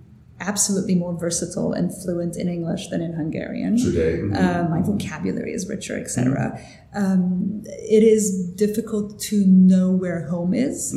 absolutely 0.41 0.95
more 0.97 1.17
versatile 1.19 1.73
and 1.73 1.91
fluent 2.03 2.37
in 2.37 2.49
English 2.49 2.89
than 2.89 3.01
in 3.01 3.13
Hungarian. 3.15 3.77
Today. 3.79 4.19
mhm. 4.19 4.35
Uh, 4.37 4.69
my 4.69 4.81
vocabulary 4.83 5.53
is 5.53 5.69
richer, 5.69 5.97
etc. 5.99 6.59
Um, 6.95 7.63
it 7.65 8.03
is 8.03 8.25
difficult 8.65 9.19
to 9.31 9.47
know 9.47 9.91
where 9.93 10.27
home 10.29 10.53
is. 10.53 10.95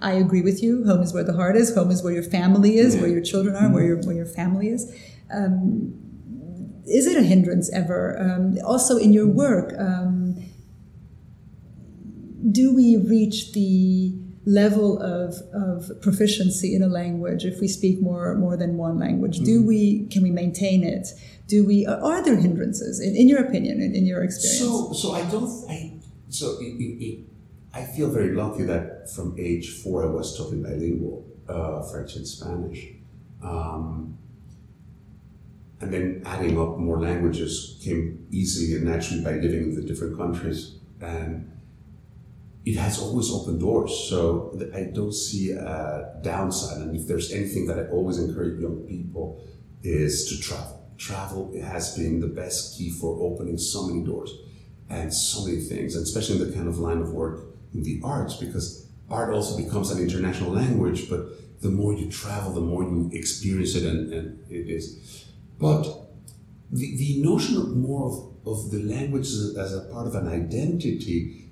I 0.00 0.12
agree 0.24 0.42
with 0.42 0.62
you. 0.62 0.84
Home 0.86 1.02
is 1.02 1.12
where 1.12 1.24
the 1.30 1.34
heart 1.34 1.56
is. 1.56 1.74
Home 1.74 1.90
is 1.90 2.02
where 2.02 2.12
your 2.12 2.22
family 2.38 2.78
is, 2.78 2.96
where 2.96 3.08
your 3.16 3.20
children 3.22 3.54
are, 3.54 3.68
where 3.72 3.84
your 3.84 3.98
where 3.98 4.16
your 4.22 4.26
family 4.40 4.68
is. 4.76 4.82
Um, 5.32 5.92
is 6.86 7.06
it 7.06 7.16
a 7.16 7.22
hindrance 7.22 7.70
ever? 7.72 8.18
Um, 8.18 8.56
also, 8.64 8.96
in 8.96 9.12
your 9.12 9.26
work, 9.44 9.68
um, 9.78 10.19
do 12.50 12.74
we 12.74 12.96
reach 12.96 13.52
the 13.52 14.14
level 14.46 15.00
of, 15.00 15.34
of 15.52 15.90
proficiency 16.00 16.74
in 16.74 16.82
a 16.82 16.86
language 16.86 17.44
if 17.44 17.60
we 17.60 17.68
speak 17.68 18.00
more 18.00 18.34
more 18.34 18.56
than 18.56 18.76
one 18.76 18.98
language? 18.98 19.38
Do 19.40 19.62
we 19.62 20.06
can 20.06 20.22
we 20.22 20.30
maintain 20.30 20.82
it? 20.82 21.08
Do 21.46 21.66
we 21.66 21.86
are, 21.86 22.00
are 22.02 22.24
there 22.24 22.36
hindrances 22.36 23.00
in, 23.00 23.14
in 23.16 23.28
your 23.28 23.40
opinion, 23.40 23.80
in, 23.80 23.94
in 23.94 24.06
your 24.06 24.22
experience? 24.22 24.60
So, 24.60 24.92
so 24.92 25.12
I 25.12 25.28
don't. 25.30 25.48
I 25.68 25.92
so 26.28 26.58
it, 26.60 26.80
it, 26.80 27.04
it, 27.04 27.18
I 27.74 27.84
feel 27.84 28.08
very 28.10 28.34
lucky 28.34 28.64
that 28.64 29.10
from 29.10 29.36
age 29.38 29.82
four 29.82 30.04
I 30.04 30.06
was 30.06 30.36
totally 30.36 30.62
bilingual, 30.62 31.24
uh, 31.48 31.82
French 31.82 32.16
and 32.16 32.26
Spanish, 32.26 32.88
um, 33.42 34.16
and 35.80 35.92
then 35.92 36.22
adding 36.24 36.60
up 36.60 36.78
more 36.78 37.00
languages 37.00 37.78
came 37.82 38.26
easily 38.30 38.76
and 38.76 38.86
naturally 38.86 39.22
by 39.22 39.32
living 39.32 39.62
in 39.70 39.74
the 39.74 39.82
different 39.82 40.16
countries, 40.16 40.76
and 41.00 41.50
it 42.64 42.76
has 42.76 43.00
always 43.00 43.30
opened 43.30 43.60
doors. 43.60 44.06
So 44.08 44.58
I 44.74 44.90
don't 44.94 45.14
see 45.14 45.52
a 45.52 46.20
downside. 46.22 46.82
And 46.82 46.96
if 46.96 47.06
there's 47.06 47.32
anything 47.32 47.66
that 47.66 47.78
I 47.78 47.86
always 47.86 48.18
encourage 48.18 48.60
young 48.60 48.86
people 48.86 49.42
is 49.82 50.28
to 50.28 50.40
travel. 50.40 50.76
Travel 50.98 51.54
has 51.62 51.96
been 51.96 52.20
the 52.20 52.26
best 52.26 52.76
key 52.76 52.90
for 52.90 53.18
opening 53.22 53.56
so 53.56 53.86
many 53.86 54.04
doors 54.04 54.30
and 54.90 55.12
so 55.12 55.46
many 55.46 55.60
things, 55.60 55.94
and 55.94 56.02
especially 56.02 56.40
in 56.40 56.50
the 56.50 56.54
kind 56.54 56.68
of 56.68 56.78
line 56.78 56.98
of 56.98 57.12
work 57.12 57.46
in 57.72 57.82
the 57.82 58.00
arts, 58.04 58.36
because 58.36 58.88
art 59.08 59.32
also 59.32 59.56
becomes 59.56 59.90
an 59.90 60.02
international 60.02 60.50
language, 60.50 61.08
but 61.08 61.60
the 61.62 61.70
more 61.70 61.94
you 61.94 62.10
travel, 62.10 62.52
the 62.52 62.60
more 62.60 62.82
you 62.82 63.08
experience 63.12 63.74
it, 63.74 63.84
and, 63.84 64.12
and 64.12 64.50
it 64.50 64.68
is. 64.68 65.26
But 65.58 65.84
the, 66.70 66.96
the 66.96 67.22
notion 67.22 67.56
of 67.56 67.76
more 67.76 68.08
of, 68.08 68.46
of 68.46 68.70
the 68.70 68.82
language 68.82 69.26
as 69.26 69.54
a, 69.56 69.60
as 69.60 69.74
a 69.74 69.80
part 69.92 70.06
of 70.06 70.14
an 70.14 70.26
identity 70.28 71.49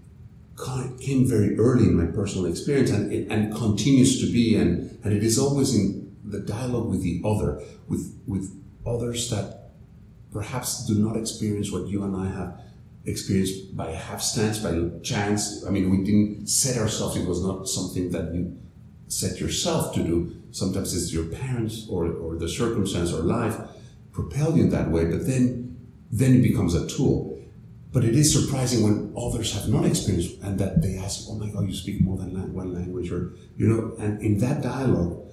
ki- 0.65 0.97
came 1.01 1.27
very 1.27 1.59
early 1.59 1.85
in 1.85 1.95
my 1.95 2.07
personal 2.07 2.47
experience 2.47 2.91
and 2.91 3.13
it 3.13 3.29
and 3.31 3.55
continues 3.55 4.21
to 4.21 4.27
be 4.27 4.57
and, 4.57 4.99
and 5.05 5.13
it 5.13 5.23
is 5.23 5.39
always 5.39 5.75
in 5.75 6.17
the 6.25 6.41
dialogue 6.41 6.89
with 6.89 7.03
the 7.03 7.23
other 7.25 7.63
with 7.89 8.21
with 8.27 8.55
others 8.87 9.31
that 9.31 9.71
perhaps 10.33 10.87
do 10.87 10.95
not 10.95 11.17
experience 11.17 11.71
what 11.73 11.87
you 11.87 12.03
and 12.03 12.15
I 12.17 12.29
have 12.29 12.61
experienced 13.05 13.77
by 13.77 13.93
hapstance 13.93 14.59
by 14.63 14.73
chance. 15.03 15.65
I 15.67 15.71
mean 15.71 15.91
we 15.91 16.05
didn't 16.05 16.49
set 16.49 16.77
ourselves 16.77 17.17
it 17.17 17.27
was 17.27 17.43
not 17.43 17.69
something 17.69 18.11
that 18.11 18.35
you 18.35 18.57
set 19.07 19.41
yourself 19.41 19.95
to 19.95 20.03
do. 20.03 20.35
Sometimes 20.51 20.95
it's 20.95 21.13
your 21.13 21.27
parents 21.27 21.87
or, 21.89 22.07
or 22.07 22.37
the 22.37 22.49
circumstance 22.49 23.13
or 23.13 23.21
life 23.21 23.57
propel 24.13 24.57
you 24.57 24.65
in 24.65 24.71
that 24.71 24.91
way 24.91 25.05
but 25.05 25.27
then 25.27 25.77
then 26.11 26.35
it 26.35 26.43
becomes 26.43 26.75
a 26.75 26.87
tool 26.89 27.28
but 27.93 28.05
it 28.05 28.15
is 28.15 28.33
surprising 28.33 28.83
when 28.83 29.15
others 29.17 29.53
have 29.55 29.69
not 29.69 29.85
experienced 29.87 30.41
and 30.43 30.59
that 30.59 30.83
they 30.83 30.97
ask, 30.97 31.27
"Oh 31.29 31.35
my 31.35 31.49
God, 31.49 31.67
you 31.67 31.75
speak 31.75 32.01
more 32.01 32.17
than 32.19 32.53
one 32.53 32.75
language," 32.75 33.11
or 33.11 33.33
you 33.57 33.67
know. 33.67 33.95
And 33.99 34.21
in 34.21 34.39
that 34.39 34.63
dialogue, 34.63 35.27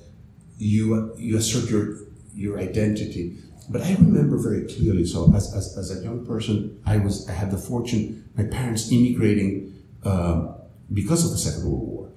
you 0.57 1.13
you 1.17 1.37
assert 1.37 1.69
your 1.69 1.99
your 2.33 2.59
identity. 2.59 3.37
But 3.69 3.81
I 3.81 3.95
remember 3.95 4.37
very 4.37 4.67
clearly. 4.67 5.05
So 5.05 5.33
as, 5.35 5.53
as, 5.55 5.75
as 5.77 5.99
a 5.99 6.03
young 6.03 6.25
person, 6.25 6.79
I 6.85 6.97
was 6.97 7.27
I 7.27 7.33
had 7.33 7.51
the 7.51 7.57
fortune 7.57 8.29
my 8.37 8.43
parents 8.43 8.91
immigrating 8.91 9.73
um, 10.03 10.55
because 10.93 11.25
of 11.25 11.31
the 11.31 11.37
Second 11.37 11.69
World 11.69 11.87
War. 11.87 12.11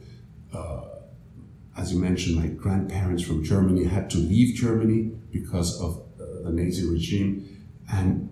Uh, 0.52 0.84
as 1.76 1.92
you 1.92 1.98
mentioned, 2.00 2.36
my 2.36 2.48
grandparents 2.48 3.22
from 3.22 3.42
Germany 3.44 3.84
had 3.84 4.10
to 4.10 4.18
leave 4.18 4.56
Germany 4.56 5.12
because 5.30 5.80
of 5.80 6.02
uh, 6.20 6.42
the 6.44 6.52
Nazi 6.52 6.88
regime, 6.88 7.66
and 7.90 8.28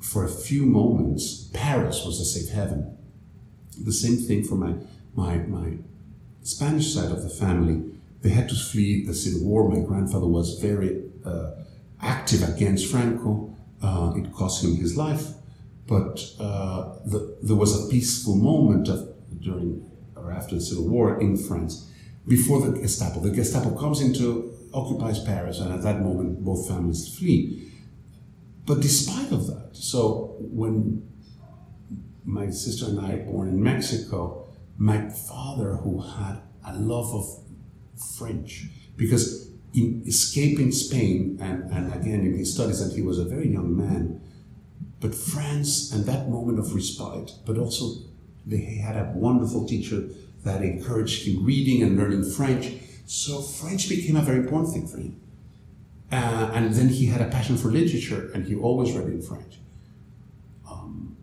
for 0.00 0.24
a 0.24 0.28
few 0.28 0.66
moments, 0.66 1.48
Paris 1.52 2.04
was 2.04 2.20
a 2.20 2.24
safe 2.24 2.50
haven. 2.50 2.96
The 3.78 3.92
same 3.92 4.16
thing 4.16 4.44
for 4.44 4.54
my, 4.54 4.74
my, 5.14 5.38
my 5.38 5.78
Spanish 6.42 6.94
side 6.94 7.10
of 7.10 7.22
the 7.22 7.28
family. 7.28 7.92
They 8.22 8.30
had 8.30 8.48
to 8.48 8.54
flee 8.54 9.04
the 9.04 9.14
civil 9.14 9.46
war. 9.46 9.68
My 9.68 9.80
grandfather 9.80 10.26
was 10.26 10.58
very 10.58 11.02
uh, 11.24 11.50
active 12.00 12.48
against 12.48 12.90
Franco. 12.90 13.54
Uh, 13.82 14.14
it 14.16 14.32
cost 14.32 14.64
him 14.64 14.76
his 14.76 14.96
life, 14.96 15.32
but 15.86 16.24
uh, 16.40 16.94
the, 17.04 17.36
there 17.42 17.56
was 17.56 17.84
a 17.84 17.90
peaceful 17.90 18.34
moment 18.34 18.88
of, 18.88 19.14
during 19.40 19.88
or 20.16 20.32
after 20.32 20.54
the 20.54 20.60
civil 20.60 20.88
war 20.88 21.20
in 21.20 21.36
France 21.36 21.90
before 22.26 22.60
the 22.66 22.78
Gestapo. 22.78 23.20
The 23.20 23.30
Gestapo 23.30 23.78
comes 23.78 24.00
into 24.00 24.52
occupies 24.72 25.18
Paris, 25.20 25.60
and 25.60 25.72
at 25.72 25.82
that 25.82 26.00
moment, 26.00 26.44
both 26.44 26.68
families 26.68 27.06
flee. 27.16 27.70
But 28.66 28.80
despite 28.80 29.30
of 29.30 29.46
that, 29.46 29.70
so 29.72 30.36
when 30.40 31.08
my 32.24 32.50
sister 32.50 32.86
and 32.86 33.00
I 33.00 33.16
born 33.18 33.48
in 33.48 33.62
Mexico, 33.62 34.48
my 34.76 35.08
father, 35.08 35.76
who 35.76 36.00
had 36.00 36.40
a 36.66 36.76
love 36.76 37.14
of 37.14 37.42
French, 38.18 38.66
because 38.96 39.52
in 39.72 40.02
escaping 40.06 40.72
Spain, 40.72 41.38
and, 41.40 41.70
and 41.70 41.92
again 41.94 42.20
in 42.20 42.36
his 42.36 42.52
studies, 42.52 42.80
and 42.80 42.92
he 42.92 43.02
was 43.02 43.18
a 43.18 43.24
very 43.24 43.48
young 43.48 43.76
man, 43.76 44.20
but 45.00 45.14
France 45.14 45.92
and 45.92 46.04
that 46.06 46.28
moment 46.28 46.58
of 46.58 46.74
respite, 46.74 47.30
but 47.44 47.58
also 47.58 48.02
they 48.44 48.58
had 48.58 48.96
a 48.96 49.12
wonderful 49.14 49.66
teacher 49.66 50.08
that 50.44 50.62
encouraged 50.62 51.26
him 51.26 51.44
reading 51.44 51.82
and 51.82 51.96
learning 51.96 52.24
French. 52.24 52.72
So 53.06 53.40
French 53.40 53.88
became 53.88 54.16
a 54.16 54.22
very 54.22 54.38
important 54.38 54.72
thing 54.72 54.88
for 54.88 54.98
him. 54.98 55.20
Uh, 56.10 56.50
and 56.54 56.72
then 56.74 56.88
he 56.88 57.06
had 57.06 57.20
a 57.20 57.28
passion 57.28 57.56
for 57.56 57.68
literature, 57.68 58.30
and 58.32 58.46
he 58.46 58.54
always 58.54 58.92
read 58.92 59.08
in 59.08 59.20
French. 59.20 59.58
Um, 60.70 61.16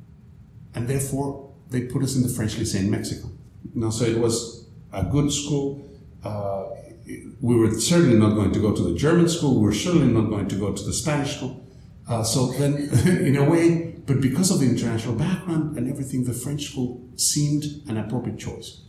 and 0.75 0.87
therefore, 0.87 1.51
they 1.69 1.81
put 1.81 2.03
us 2.03 2.15
in 2.15 2.23
the 2.23 2.29
French 2.29 2.55
Lycée 2.55 2.79
in 2.79 2.91
Mexico. 2.91 3.29
Now, 3.73 3.89
so 3.89 4.05
it 4.05 4.17
was 4.17 4.67
a 4.91 5.03
good 5.03 5.31
school. 5.31 5.89
Uh, 6.23 6.65
we 7.41 7.55
were 7.55 7.71
certainly 7.79 8.17
not 8.17 8.35
going 8.35 8.51
to 8.51 8.59
go 8.59 8.73
to 8.73 8.81
the 8.81 8.95
German 8.95 9.27
school. 9.27 9.59
We 9.59 9.65
were 9.65 9.73
certainly 9.73 10.07
not 10.07 10.29
going 10.29 10.47
to 10.49 10.55
go 10.55 10.73
to 10.73 10.83
the 10.83 10.93
Spanish 10.93 11.37
school. 11.37 11.65
Uh, 12.07 12.23
so 12.23 12.47
then, 12.53 12.75
in 13.05 13.35
a 13.37 13.49
way, 13.49 13.95
but 14.05 14.19
because 14.19 14.51
of 14.51 14.59
the 14.59 14.65
international 14.65 15.15
background 15.15 15.77
and 15.77 15.89
everything, 15.89 16.25
the 16.25 16.33
French 16.33 16.69
school 16.71 17.01
seemed 17.15 17.63
an 17.87 17.97
appropriate 17.97 18.37
choice. 18.37 18.81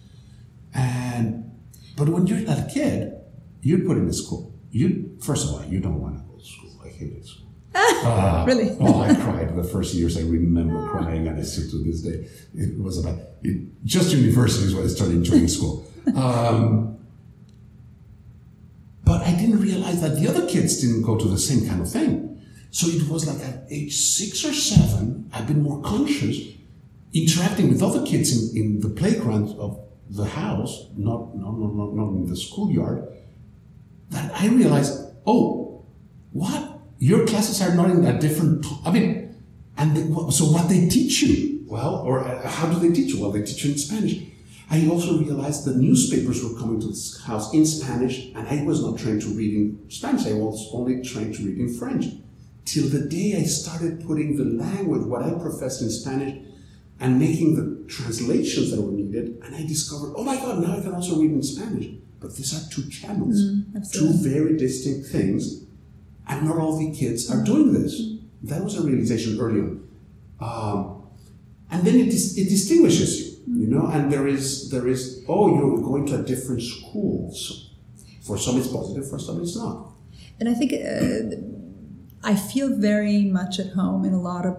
And 0.74 1.52
but 1.96 2.08
when 2.08 2.26
you're 2.26 2.40
that 2.40 2.72
kid, 2.72 3.14
you're 3.62 3.80
put 3.80 3.96
in 3.96 4.08
a 4.08 4.12
school. 4.12 4.52
You 4.70 5.13
first 5.26 5.42
of 5.48 5.54
all, 5.54 5.64
you 5.72 5.80
don't 5.80 6.00
want 6.00 6.14
to 6.18 6.22
go 6.30 6.34
to 6.38 6.44
school. 6.44 6.70
I 6.84 6.88
hated 6.88 7.24
school. 7.26 7.40
Uh, 7.76 8.44
Really? 8.46 8.68
oh, 8.80 9.00
I 9.00 9.14
cried 9.14 9.56
the 9.56 9.64
first 9.64 9.94
years. 9.94 10.16
I 10.16 10.20
remember 10.22 10.78
crying, 10.90 11.26
and 11.28 11.38
I 11.38 11.42
still 11.42 11.68
to 11.72 11.78
this 11.84 12.02
day. 12.02 12.26
It 12.54 12.78
was 12.78 12.98
about 13.02 13.18
it, 13.42 13.56
just 13.84 14.12
university 14.14 14.66
is 14.66 14.74
when 14.74 14.84
I 14.84 14.88
started 14.88 15.16
enjoying 15.16 15.48
school. 15.48 15.84
Um, 16.14 16.98
but 19.04 19.22
I 19.22 19.32
didn't 19.34 19.60
realize 19.60 20.00
that 20.02 20.16
the 20.20 20.28
other 20.28 20.46
kids 20.46 20.80
didn't 20.80 21.02
go 21.02 21.16
to 21.18 21.26
the 21.28 21.38
same 21.38 21.66
kind 21.68 21.80
of 21.80 21.90
thing. 21.90 22.40
So 22.70 22.86
it 22.88 23.08
was 23.08 23.26
like 23.26 23.40
at 23.46 23.64
age 23.70 23.94
six 23.96 24.44
or 24.44 24.52
seven, 24.52 25.30
I've 25.32 25.46
been 25.46 25.62
more 25.62 25.80
conscious, 25.82 26.38
interacting 27.12 27.68
with 27.70 27.82
other 27.82 28.04
kids 28.04 28.28
in, 28.32 28.56
in 28.60 28.80
the 28.80 28.88
playground 28.90 29.48
of 29.58 29.80
the 30.10 30.24
house, 30.24 30.86
not, 30.96 31.36
not, 31.36 31.58
not, 31.58 31.74
not, 31.74 31.94
not 31.94 32.08
in 32.10 32.26
the 32.26 32.36
schoolyard, 32.36 33.06
that 34.10 34.32
I 34.40 34.48
realized, 34.48 34.92
oh, 35.26 35.84
what? 36.32 36.80
Your 36.98 37.26
classes 37.26 37.60
are 37.62 37.74
not 37.74 37.90
in 37.90 38.04
a 38.04 38.18
different, 38.18 38.66
I 38.84 38.90
mean, 38.90 39.36
and 39.76 39.96
they, 39.96 40.02
so 40.30 40.44
what 40.46 40.68
they 40.68 40.88
teach 40.88 41.22
you? 41.22 41.64
Well, 41.66 41.96
or 41.96 42.20
uh, 42.20 42.48
how 42.48 42.68
do 42.68 42.78
they 42.78 42.94
teach 42.94 43.14
you? 43.14 43.20
Well, 43.20 43.32
they 43.32 43.42
teach 43.42 43.64
you 43.64 43.72
in 43.72 43.78
Spanish. 43.78 44.22
I 44.70 44.88
also 44.88 45.18
realized 45.18 45.64
the 45.64 45.74
newspapers 45.74 46.42
were 46.42 46.58
coming 46.58 46.80
to 46.80 46.88
this 46.88 47.22
house 47.22 47.52
in 47.52 47.66
Spanish, 47.66 48.32
and 48.34 48.48
I 48.48 48.64
was 48.64 48.82
not 48.82 48.98
trained 48.98 49.22
to 49.22 49.28
read 49.28 49.54
in 49.54 49.90
Spanish. 49.90 50.26
I 50.26 50.32
was 50.32 50.70
only 50.72 51.02
trained 51.02 51.34
to 51.36 51.44
read 51.44 51.58
in 51.58 51.74
French. 51.74 52.06
Till 52.64 52.88
the 52.88 53.06
day 53.06 53.36
I 53.36 53.42
started 53.42 54.06
putting 54.06 54.36
the 54.36 54.44
language, 54.44 55.02
what 55.02 55.22
I 55.22 55.30
professed 55.30 55.82
in 55.82 55.90
Spanish, 55.90 56.42
and 57.00 57.18
making 57.18 57.56
the 57.56 57.86
translations 57.88 58.70
that 58.70 58.80
were 58.80 58.92
needed, 58.92 59.40
and 59.44 59.54
I 59.54 59.66
discovered, 59.66 60.14
oh 60.16 60.24
my 60.24 60.36
God, 60.36 60.62
now 60.62 60.78
I 60.78 60.80
can 60.80 60.94
also 60.94 61.20
read 61.20 61.32
in 61.32 61.42
Spanish. 61.42 61.88
But 62.20 62.36
these 62.36 62.54
are 62.54 62.70
two 62.70 62.88
channels, 62.88 63.36
Mm, 63.42 63.92
two 63.92 64.12
very 64.12 64.56
distinct 64.56 65.08
things, 65.08 65.64
and 66.28 66.46
not 66.46 66.56
all 66.56 66.78
the 66.78 66.90
kids 66.92 67.30
are 67.30 67.42
doing 67.44 67.72
this. 67.72 68.00
That 68.42 68.62
was 68.64 68.76
a 68.78 68.82
realization 68.82 69.40
early 69.40 69.60
on. 69.60 69.88
Um, 70.40 71.02
and 71.70 71.84
then 71.86 71.96
it, 71.96 72.06
dis- 72.06 72.36
it 72.38 72.48
distinguishes 72.48 73.20
you, 73.46 73.60
you 73.60 73.66
know, 73.66 73.86
and 73.86 74.12
there 74.12 74.26
is, 74.26 74.70
there 74.70 74.86
is, 74.86 75.24
oh, 75.28 75.54
you're 75.54 75.80
going 75.80 76.06
to 76.06 76.20
a 76.20 76.22
different 76.22 76.62
school. 76.62 77.32
So 77.34 77.54
for 78.22 78.38
some 78.38 78.56
it's 78.58 78.68
positive, 78.68 79.08
for 79.08 79.18
some 79.18 79.40
it's 79.42 79.56
not. 79.56 79.90
And 80.40 80.48
I 80.48 80.54
think 80.54 80.72
uh, 80.72 81.36
I 82.22 82.34
feel 82.36 82.76
very 82.76 83.24
much 83.24 83.58
at 83.58 83.72
home 83.72 84.04
in 84.04 84.12
a 84.14 84.20
lot 84.20 84.46
of 84.46 84.56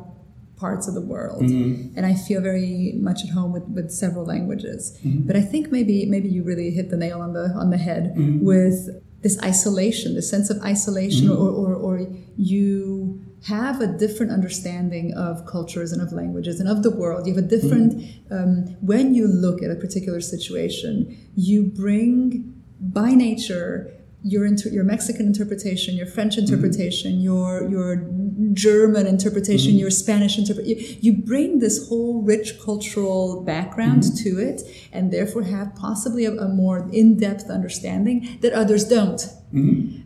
parts 0.57 0.87
of 0.87 0.93
the 0.93 1.01
world, 1.01 1.43
mm-hmm. 1.43 1.97
and 1.97 2.05
I 2.05 2.13
feel 2.13 2.41
very 2.41 2.93
much 2.95 3.23
at 3.23 3.31
home 3.31 3.51
with, 3.51 3.63
with 3.63 3.91
several 3.91 4.25
languages. 4.25 4.97
Mm-hmm. 5.03 5.27
But 5.27 5.35
I 5.35 5.41
think 5.41 5.71
maybe 5.71 6.05
maybe 6.05 6.29
you 6.29 6.43
really 6.43 6.71
hit 6.71 6.89
the 6.89 6.97
nail 6.97 7.21
on 7.21 7.33
the 7.33 7.49
on 7.55 7.69
the 7.69 7.77
head 7.77 8.13
mm-hmm. 8.15 8.45
with 8.45 8.89
this 9.21 9.41
isolation, 9.43 10.15
this 10.15 10.29
sense 10.29 10.49
of 10.49 10.61
isolation, 10.61 11.29
or, 11.29 11.49
or 11.49 11.73
or 11.73 12.07
you 12.37 13.21
have 13.47 13.79
a 13.79 13.87
different 13.87 14.31
understanding 14.31 15.13
of 15.13 15.45
cultures 15.45 15.91
and 15.91 16.01
of 16.01 16.11
languages 16.11 16.59
and 16.59 16.67
of 16.69 16.83
the 16.83 16.89
world. 16.89 17.27
You 17.27 17.35
have 17.35 17.43
a 17.43 17.47
different 17.47 18.03
um, 18.31 18.75
when 18.81 19.13
you 19.13 19.27
look 19.27 19.61
at 19.61 19.69
a 19.69 19.75
particular 19.75 20.21
situation, 20.21 21.17
you 21.35 21.63
bring 21.63 22.53
by 22.79 23.11
nature 23.11 23.94
your 24.25 24.43
inter- 24.43 24.69
your 24.69 24.83
Mexican 24.83 25.27
interpretation, 25.27 25.95
your 25.95 26.07
French 26.07 26.35
mm-hmm. 26.35 26.45
interpretation, 26.45 27.21
your 27.21 27.69
your 27.69 28.09
German 28.53 29.05
interpretation, 29.05 29.71
mm-hmm. 29.71 29.79
your 29.79 29.91
Spanish 29.91 30.39
interpretation. 30.39 30.79
You, 30.79 30.97
you 30.99 31.23
bring 31.23 31.59
this 31.59 31.87
whole 31.87 32.23
rich 32.23 32.59
cultural 32.59 33.43
background 33.43 34.01
mm-hmm. 34.01 34.23
to 34.23 34.39
it, 34.49 34.63
and 34.91 35.13
therefore 35.13 35.43
have 35.43 35.75
possibly 35.75 36.25
a, 36.25 36.31
a 36.31 36.47
more 36.47 36.89
in 36.91 37.17
depth 37.19 37.51
understanding 37.51 38.39
that 38.41 38.51
others 38.51 38.83
don't. 38.83 39.21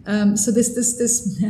Um, 0.05 0.35
so 0.35 0.51
this 0.51 0.75
this 0.75 0.97
this 0.97 1.41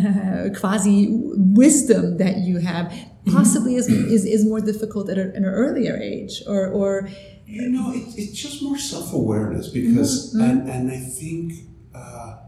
quasi 0.60 1.08
wisdom 1.10 2.18
that 2.18 2.38
you 2.38 2.60
have 2.60 2.94
possibly 3.26 3.76
is, 3.76 3.88
is, 3.88 4.26
is 4.26 4.46
more 4.46 4.62
difficult 4.62 5.10
at, 5.10 5.18
a, 5.18 5.24
at 5.24 5.36
an 5.36 5.46
earlier 5.46 5.98
age, 5.98 6.44
or 6.48 6.68
or 6.68 7.10
You 7.46 7.68
know, 7.70 7.92
it, 7.92 8.14
it's 8.16 8.40
just 8.40 8.62
more 8.62 8.78
self 8.78 9.12
awareness 9.12 9.70
because, 9.70 10.36
and, 10.36 10.70
and 10.70 10.92
I 10.92 11.00
think 11.00 11.54
uh, 11.96 12.39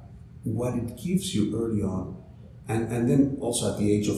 what 0.44 0.76
it 0.76 0.98
gives 0.98 1.34
you 1.36 1.56
early 1.56 1.82
on, 1.82 2.22
and, 2.68 2.92
and 2.92 3.10
then 3.10 3.38
also 3.42 3.72
at 3.74 3.80
the 3.80 3.92
age 3.92 4.08
of 4.08 4.18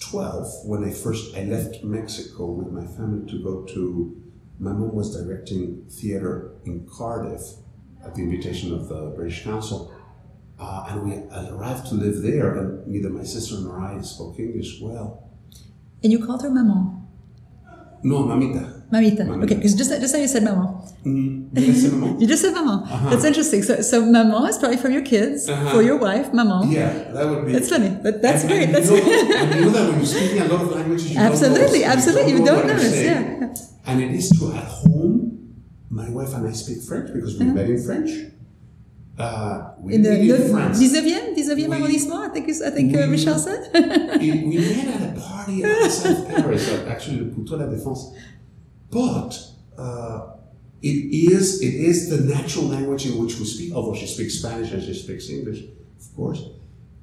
12, 0.00 0.46
when 0.64 0.84
I 0.84 0.90
first 0.92 1.36
I 1.36 1.44
left 1.44 1.82
Mexico 1.84 2.46
with 2.46 2.68
my 2.72 2.86
family 2.86 3.30
to 3.30 3.42
go 3.42 3.64
to, 3.64 4.22
my 4.58 4.72
mom 4.72 4.94
was 4.94 5.14
directing 5.16 5.84
theater 5.90 6.52
in 6.64 6.88
Cardiff 6.90 7.42
at 8.04 8.14
the 8.14 8.22
invitation 8.22 8.72
of 8.72 8.88
the 8.88 9.12
British 9.14 9.42
Council. 9.44 9.92
Uh, 10.58 10.86
and 10.88 11.02
we 11.04 11.14
arrived 11.50 11.86
to 11.88 11.94
live 11.94 12.22
there, 12.22 12.56
and 12.56 12.86
neither 12.86 13.10
my 13.10 13.22
sister 13.22 13.56
nor 13.60 13.78
I 13.80 14.00
spoke 14.00 14.38
English 14.38 14.80
well. 14.80 15.28
and 16.02 16.12
you 16.12 16.24
called 16.24 16.42
her 16.42 16.50
maman, 16.50 17.06
No, 18.02 18.24
mamita. 18.24 18.77
Mamita. 18.92 19.20
Mamita. 19.26 19.44
Okay, 19.44 19.54
because 19.56 19.74
just 19.74 19.90
just 20.00 20.14
how 20.14 20.20
you 20.20 20.28
said 20.28 20.44
maman. 20.44 20.68
Mm, 21.04 21.52
did 21.52 21.68
I 21.68 21.72
say 21.74 21.88
maman? 21.90 22.20
You 22.20 22.26
just 22.26 22.40
said 22.42 22.54
maman. 22.54 22.78
That's 23.10 23.24
interesting. 23.24 23.62
So, 23.62 23.80
so 23.82 24.00
maman 24.04 24.48
is 24.48 24.56
probably 24.56 24.78
for 24.78 24.88
your 24.88 25.02
kids, 25.02 25.48
Uh-huh. 25.48 25.70
for 25.72 25.82
your 25.82 25.98
wife, 25.98 26.32
maman. 26.32 26.70
Yeah, 26.72 26.88
that 27.12 27.24
would 27.28 27.44
be. 27.46 27.52
That's 27.52 27.68
funny, 27.68 27.92
but 28.02 28.22
that's 28.22 28.42
And- 28.44 28.50
great. 28.50 28.64
and 28.68 28.74
That's 28.74 28.88
you 28.90 28.96
know, 28.96 29.04
you 29.04 29.60
know 29.66 29.70
that 29.76 29.84
when 29.90 29.96
you're 30.00 30.06
speaking 30.16 30.40
a 30.40 30.48
lot 30.48 30.62
of 30.62 30.70
languages, 30.72 31.12
you 31.12 31.18
absolutely, 31.20 31.80
don't 31.80 31.88
know, 31.88 31.94
absolutely. 31.96 32.32
You 32.32 32.44
don't 32.44 32.66
notice. 32.66 32.96
Yeah. 32.96 33.54
And 33.88 33.96
it 34.00 34.10
is 34.20 34.30
true 34.36 34.52
at 34.56 34.64
home. 34.64 35.16
My 35.90 36.08
wife 36.10 36.32
and 36.34 36.46
I 36.48 36.52
speak 36.52 36.80
French 36.88 37.12
because 37.12 37.38
we 37.38 37.44
met 37.46 37.68
in 37.68 37.80
French. 37.82 38.10
Uh, 39.18 39.74
we 39.82 39.94
In 39.94 40.02
the 40.02 40.14
in 40.14 40.50
France. 40.52 40.78
19e, 40.80 41.34
19e 41.36 41.68
We- 41.68 41.74
arrondissement, 41.76 42.20
I 42.24 42.28
think, 42.32 42.46
you, 42.48 42.54
I 42.64 42.70
think 42.70 42.96
uh, 42.96 43.06
Michel 43.08 43.38
said. 43.38 43.60
We 44.20 44.56
met 44.56 44.88
at 44.94 45.02
a 45.16 45.20
party 45.20 45.64
outside 45.64 46.24
Paris, 46.28 46.64
actually, 46.88 47.18
le 47.20 47.26
Puteaux 47.34 47.56
La 47.58 47.66
Défense. 47.66 48.14
But 48.90 49.38
uh, 49.76 50.34
it 50.82 51.32
is 51.32 51.60
it 51.62 51.74
is 51.74 52.08
the 52.08 52.20
natural 52.34 52.66
language 52.66 53.06
in 53.06 53.18
which 53.18 53.38
we 53.38 53.44
speak. 53.44 53.74
Although 53.74 53.94
she 53.94 54.06
speaks 54.06 54.34
Spanish 54.34 54.72
and 54.72 54.82
she 54.82 54.94
speaks 54.94 55.28
English, 55.28 55.60
of 56.00 56.16
course. 56.16 56.42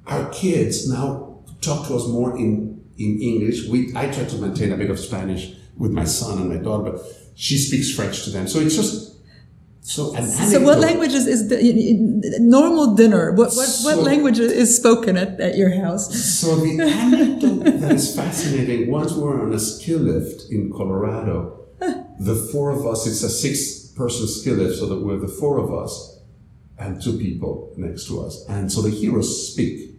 Our 0.06 0.30
kids 0.30 0.88
now 0.88 1.40
talk 1.60 1.86
to 1.88 1.94
us 1.96 2.06
more 2.06 2.36
in 2.36 2.82
in 2.98 3.20
English. 3.20 3.68
We 3.68 3.92
I 3.94 4.10
try 4.10 4.24
to 4.24 4.36
maintain 4.38 4.72
a 4.72 4.76
bit 4.76 4.90
of 4.90 4.98
Spanish 4.98 5.54
with 5.76 5.92
my 5.92 6.04
son 6.04 6.38
and 6.38 6.48
my 6.48 6.56
daughter, 6.56 6.90
but 6.90 7.02
she 7.34 7.58
speaks 7.58 7.94
French 7.94 8.24
to 8.24 8.30
them. 8.30 8.48
So 8.48 8.60
it's 8.60 8.74
just 8.74 9.16
so. 9.82 10.12
So, 10.14 10.60
what 10.60 10.78
anecdote- 10.78 10.80
language 10.80 11.12
is, 11.12 11.48
the, 11.48 12.38
normal 12.40 12.94
dinner? 12.96 13.32
What 13.32 13.52
what, 13.54 13.68
what 13.84 13.98
language 13.98 14.38
is 14.40 14.76
spoken 14.76 15.16
at, 15.16 15.38
at 15.40 15.56
your 15.56 15.70
house? 15.70 16.12
So 16.40 16.56
the 16.56 16.80
anecdote 16.80 17.64
that 17.80 17.92
is 17.92 18.16
fascinating, 18.16 18.90
once 18.90 19.12
we 19.12 19.22
were 19.22 19.40
on 19.42 19.52
a 19.52 19.60
ski 19.60 19.94
lift 19.94 20.50
in 20.50 20.72
Colorado, 20.72 21.65
the 22.18 22.34
four 22.52 22.70
of 22.70 22.86
us, 22.86 23.06
it's 23.06 23.22
a 23.22 23.30
six 23.30 23.86
person 23.88 24.26
ski 24.26 24.50
lift, 24.50 24.78
so 24.78 24.86
that 24.86 25.00
we're 25.00 25.18
the 25.18 25.28
four 25.28 25.58
of 25.58 25.72
us 25.72 26.20
and 26.78 27.00
two 27.02 27.18
people 27.18 27.72
next 27.76 28.06
to 28.08 28.20
us. 28.20 28.44
And 28.48 28.70
so 28.70 28.82
the 28.82 28.90
heroes 28.90 29.52
speak. 29.52 29.94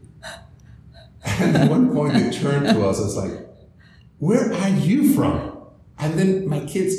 And 1.24 1.58
at 1.58 1.70
one 1.70 1.92
point 1.94 2.14
they 2.14 2.30
turned 2.32 2.68
to 2.68 2.86
us 2.88 3.00
and 3.00 3.08
it's 3.08 3.16
like, 3.18 3.48
where 4.20 4.54
are 4.54 4.70
you 4.70 5.14
from? 5.14 5.58
And 6.00 6.18
then 6.18 6.48
my 6.48 6.60
kids 6.62 6.96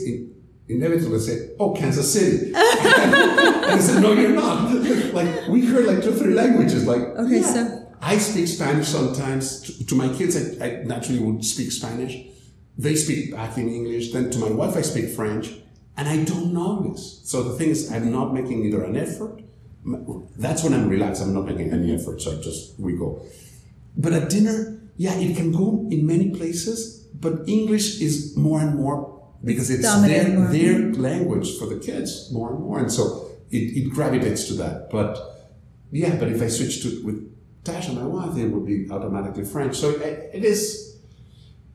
inevitably 0.68 1.20
say, 1.20 1.50
oh, 1.58 1.72
Kansas 1.74 2.12
City. 2.12 2.46
and 2.54 2.56
I 2.56 3.78
said, 3.78 4.02
no, 4.02 4.12
you're 4.12 4.30
not. 4.30 4.72
like, 5.14 5.48
we 5.48 5.64
heard 5.64 5.86
like 5.86 6.02
two, 6.02 6.12
three 6.12 6.34
languages. 6.34 6.84
Like, 6.86 7.00
Okay, 7.00 7.40
yeah. 7.40 7.54
so- 7.54 7.84
I 8.00 8.18
speak 8.18 8.46
Spanish 8.46 8.86
sometimes. 8.88 9.62
To, 9.62 9.86
to 9.86 9.94
my 9.96 10.08
kids, 10.14 10.36
I, 10.60 10.64
I 10.64 10.82
naturally 10.84 11.18
would 11.20 11.44
speak 11.44 11.72
Spanish. 11.72 12.16
They 12.78 12.94
speak 12.94 13.32
back 13.32 13.58
in 13.58 13.68
English. 13.68 14.12
Then 14.12 14.30
to 14.30 14.38
my 14.38 14.50
wife, 14.50 14.76
I 14.76 14.82
speak 14.82 15.10
French. 15.10 15.52
And 15.96 16.08
I 16.08 16.24
don't 16.24 16.52
know 16.54 16.88
this. 16.88 17.20
So 17.24 17.42
the 17.42 17.58
thing 17.58 17.70
is, 17.70 17.92
I'm 17.92 18.12
not 18.12 18.32
making 18.32 18.64
either 18.64 18.84
an 18.84 18.96
effort. 18.96 19.42
That's 20.36 20.62
when 20.62 20.72
I'm 20.72 20.88
relaxed. 20.88 21.20
I'm 21.20 21.34
not 21.34 21.46
making 21.46 21.72
any 21.72 21.92
effort. 21.92 22.22
So 22.22 22.38
I 22.38 22.40
just, 22.40 22.78
we 22.78 22.96
go. 22.96 23.20
But 23.96 24.12
at 24.12 24.30
dinner, 24.30 24.80
yeah, 24.96 25.14
it 25.14 25.36
can 25.36 25.50
go 25.50 25.88
in 25.90 26.06
many 26.06 26.30
places, 26.30 27.06
but 27.14 27.48
English 27.48 28.00
is 28.00 28.36
more 28.36 28.60
and 28.60 28.76
more 28.76 29.20
because 29.44 29.70
it's 29.70 29.82
their, 29.82 30.28
more. 30.28 30.48
their 30.48 30.92
language 30.92 31.58
for 31.58 31.66
the 31.66 31.78
kids 31.78 32.30
more 32.32 32.50
and 32.52 32.60
more. 32.60 32.78
And 32.78 32.92
so 32.92 33.30
it, 33.50 33.56
it 33.76 33.90
gravitates 33.90 34.46
to 34.48 34.54
that. 34.54 34.90
But 34.90 35.18
yeah, 35.90 36.16
but 36.16 36.28
if 36.28 36.42
I 36.42 36.48
switch 36.48 36.82
to 36.82 37.02
with 37.04 37.18
Tasha, 37.64 37.94
my 37.94 38.04
wife, 38.04 38.36
it 38.36 38.48
would 38.48 38.66
be 38.66 38.88
automatically 38.90 39.44
French. 39.44 39.76
So 39.76 39.90
it, 39.90 40.30
it 40.34 40.44
is, 40.44 40.87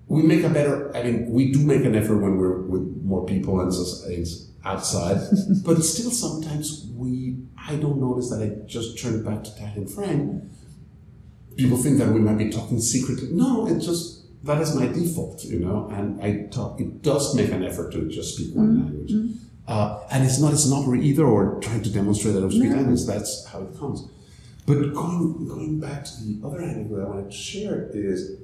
we 0.08 0.22
make 0.24 0.44
a 0.44 0.50
better, 0.50 0.96
I 0.96 1.04
mean, 1.04 1.32
we 1.32 1.52
do 1.52 1.60
make 1.60 1.86
an 1.86 1.96
effort 1.96 2.18
when 2.18 2.38
we're 2.38 2.62
with 2.62 3.02
more 3.04 3.26
people 3.26 3.60
and 3.62 3.74
so- 3.74 4.08
it's 4.10 4.48
outside, 4.66 5.18
but 5.66 5.82
still 5.84 6.12
sometimes 6.12 6.88
we, 6.96 7.38
I 7.58 7.76
don't 7.76 8.00
notice 8.00 8.30
that 8.30 8.42
I 8.42 8.66
just 8.68 8.98
turn 9.00 9.24
back 9.24 9.44
to 9.44 9.52
Italian 9.52 9.88
French 9.88 10.44
people 11.58 11.78
think 11.78 11.98
that 12.00 12.10
we 12.10 12.20
might 12.20 12.38
be 12.38 12.50
talking 12.50 12.80
secretly. 12.80 13.30
No, 13.32 13.68
it 13.68 13.80
just 13.80 14.22
that 14.46 14.62
is 14.62 14.76
my 14.76 14.88
default, 14.88 15.44
you 15.46 15.60
know. 15.60 15.88
And 15.92 16.22
I 16.22 16.48
talk. 16.48 16.82
It 16.82 17.02
does 17.02 17.36
make 17.36 17.52
an 17.52 17.63
effort 17.63 17.92
to 17.94 18.10
just 18.10 18.36
speak 18.36 18.56
one 18.56 18.76
language, 18.82 19.13
uh, 19.68 20.00
and 20.12 20.24
it's 20.26 20.39
not 20.39 20.54
a 20.54 20.58
snobbery 20.58 21.06
either, 21.06 21.26
or 21.26 21.60
trying 21.62 21.84
to 21.84 21.92
demonstrate 21.92 22.34
that 22.36 22.44
I 22.44 22.50
speak 22.50 22.72
language. 22.72 23.06
That's 23.06 23.46
how 23.46 23.62
it 23.62 23.78
comes. 23.78 24.08
But 24.66 24.94
going 24.94 25.48
going 25.48 25.80
back 25.80 26.06
to 26.06 26.24
the 26.24 26.42
other 26.46 26.62
anecdote 26.62 27.06
I 27.06 27.10
wanted 27.10 27.32
to 27.32 27.38
share 27.38 27.89
is 27.94 28.38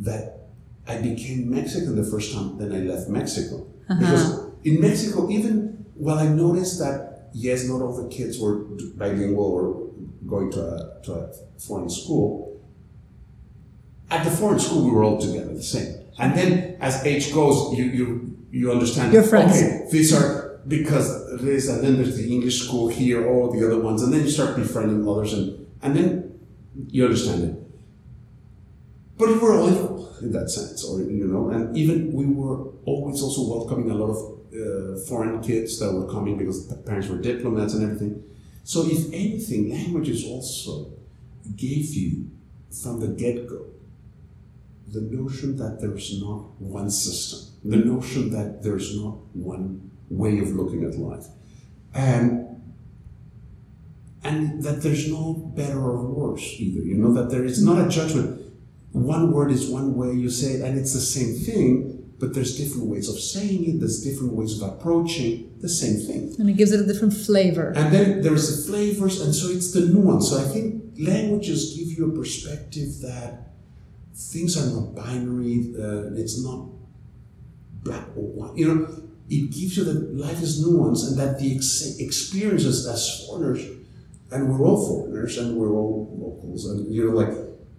that 0.00 0.41
I 0.86 0.98
became 0.98 1.50
Mexican 1.50 1.96
the 1.96 2.04
first 2.04 2.32
time. 2.34 2.58
Then 2.58 2.72
I 2.72 2.78
left 2.78 3.08
Mexico 3.08 3.66
uh-huh. 3.88 3.98
because 3.98 4.24
in 4.64 4.80
Mexico, 4.80 5.28
even 5.30 5.86
well, 5.96 6.18
I 6.18 6.28
noticed 6.28 6.78
that 6.80 7.28
yes, 7.32 7.68
not 7.68 7.80
all 7.82 7.94
the 8.02 8.08
kids 8.08 8.38
were 8.38 8.56
bilingual 8.96 9.44
or 9.44 9.92
going 10.26 10.50
to 10.52 10.60
a, 10.60 11.02
to 11.04 11.12
a 11.12 11.32
foreign 11.58 11.90
school. 11.90 12.60
At 14.10 14.24
the 14.24 14.30
foreign 14.30 14.58
school, 14.58 14.84
we 14.84 14.90
were 14.90 15.04
all 15.04 15.18
together 15.18 15.54
the 15.54 15.62
same. 15.62 15.94
And 16.18 16.36
then 16.36 16.76
as 16.80 17.04
age 17.04 17.32
goes, 17.32 17.76
you 17.78 17.84
you 17.84 18.36
you 18.50 18.72
understand. 18.72 19.12
Your 19.12 19.22
friends. 19.22 19.56
Okay, 19.56 19.86
these 19.90 20.12
are 20.12 20.60
because 20.68 21.40
this, 21.40 21.68
and 21.68 21.82
then 21.82 21.96
there's 21.96 22.16
the 22.16 22.30
English 22.30 22.62
school 22.62 22.88
here, 22.88 23.28
all 23.28 23.50
the 23.50 23.66
other 23.66 23.80
ones, 23.80 24.02
and 24.02 24.12
then 24.12 24.22
you 24.22 24.30
start 24.30 24.56
befriending 24.56 25.08
others, 25.08 25.32
and 25.32 25.66
and 25.82 25.96
then 25.96 26.38
you 26.88 27.04
understand 27.04 27.44
it. 27.44 27.61
But 29.18 29.28
we 29.28 29.38
were 29.38 29.54
all 29.58 29.72
equal 29.72 30.16
in 30.20 30.32
that 30.32 30.50
sense, 30.50 30.84
or 30.84 31.00
you 31.00 31.26
know, 31.26 31.50
and 31.50 31.76
even 31.76 32.12
we 32.12 32.26
were 32.26 32.70
always 32.84 33.22
also 33.22 33.42
welcoming 33.48 33.90
a 33.90 33.94
lot 33.94 34.10
of 34.10 34.18
uh, 34.54 35.00
foreign 35.06 35.40
kids 35.42 35.78
that 35.78 35.92
were 35.92 36.10
coming 36.10 36.36
because 36.38 36.68
the 36.68 36.76
parents 36.76 37.08
were 37.08 37.18
diplomats 37.18 37.74
and 37.74 37.84
everything. 37.84 38.22
So, 38.64 38.84
if 38.86 39.06
anything, 39.12 39.70
languages 39.70 40.24
also 40.24 40.92
gave 41.56 41.94
you 41.94 42.30
from 42.70 43.00
the 43.00 43.08
get 43.08 43.46
go 43.46 43.66
the 44.92 45.00
notion 45.00 45.56
that 45.56 45.80
there's 45.80 46.20
not 46.20 46.60
one 46.60 46.90
system, 46.90 47.48
the 47.64 47.76
notion 47.76 48.30
that 48.30 48.62
there's 48.62 48.94
not 48.96 49.16
one 49.34 49.90
way 50.10 50.38
of 50.38 50.50
looking 50.50 50.84
at 50.84 50.96
life, 50.98 51.26
and 51.94 52.62
and 54.22 54.62
that 54.62 54.82
there's 54.82 55.10
no 55.10 55.32
better 55.56 55.80
or 55.80 56.04
worse 56.04 56.42
either. 56.58 56.80
You 56.84 56.96
know 56.96 57.12
that 57.14 57.30
there 57.30 57.44
is 57.44 57.64
not 57.64 57.84
a 57.84 57.88
judgment. 57.88 58.41
One 58.92 59.32
word 59.32 59.50
is 59.50 59.68
one 59.68 59.94
way 59.94 60.12
you 60.12 60.28
say 60.30 60.54
it, 60.54 60.60
and 60.62 60.78
it's 60.78 60.92
the 60.92 61.00
same 61.00 61.34
thing, 61.34 62.12
but 62.18 62.34
there's 62.34 62.56
different 62.58 62.86
ways 62.86 63.08
of 63.08 63.18
saying 63.18 63.64
it. 63.68 63.80
There's 63.80 64.02
different 64.04 64.32
ways 64.34 64.60
of 64.60 64.68
approaching 64.68 65.54
the 65.60 65.68
same 65.68 65.96
thing, 66.06 66.34
And 66.38 66.48
it 66.50 66.56
gives 66.56 66.72
it 66.72 66.80
a 66.80 66.86
different 66.86 67.14
flavor. 67.14 67.72
and 67.76 67.92
then 67.92 68.20
there's 68.22 68.46
the 68.50 68.70
flavors, 68.70 69.20
and 69.22 69.34
so 69.34 69.48
it's 69.48 69.72
the 69.72 69.80
nuance. 69.86 70.28
So 70.30 70.38
I 70.38 70.44
think 70.44 70.94
languages 70.98 71.74
give 71.76 71.88
you 71.96 72.12
a 72.12 72.14
perspective 72.14 73.00
that 73.00 73.52
things 74.14 74.56
are 74.60 74.68
not 74.74 74.94
binary. 74.94 75.74
Uh, 75.78 76.12
it's 76.22 76.42
not 76.42 76.68
black 77.82 78.06
or 78.16 78.24
white. 78.38 78.56
You 78.58 78.74
know, 78.74 78.86
it 79.30 79.50
gives 79.50 79.76
you 79.78 79.84
that 79.84 80.14
life 80.14 80.42
is 80.42 80.60
nuance, 80.66 81.08
and 81.08 81.18
that 81.18 81.38
the 81.38 81.56
ex- 81.56 81.96
experiences 81.98 82.86
as 82.86 83.24
foreigners, 83.26 83.64
and 84.30 84.48
we're 84.50 84.64
all 84.66 84.86
foreigners, 84.86 85.38
and 85.38 85.56
we're 85.56 85.72
all 85.72 86.14
locals, 86.20 86.66
and 86.66 86.92
you 86.92 87.08
know, 87.08 87.16
like 87.16 87.32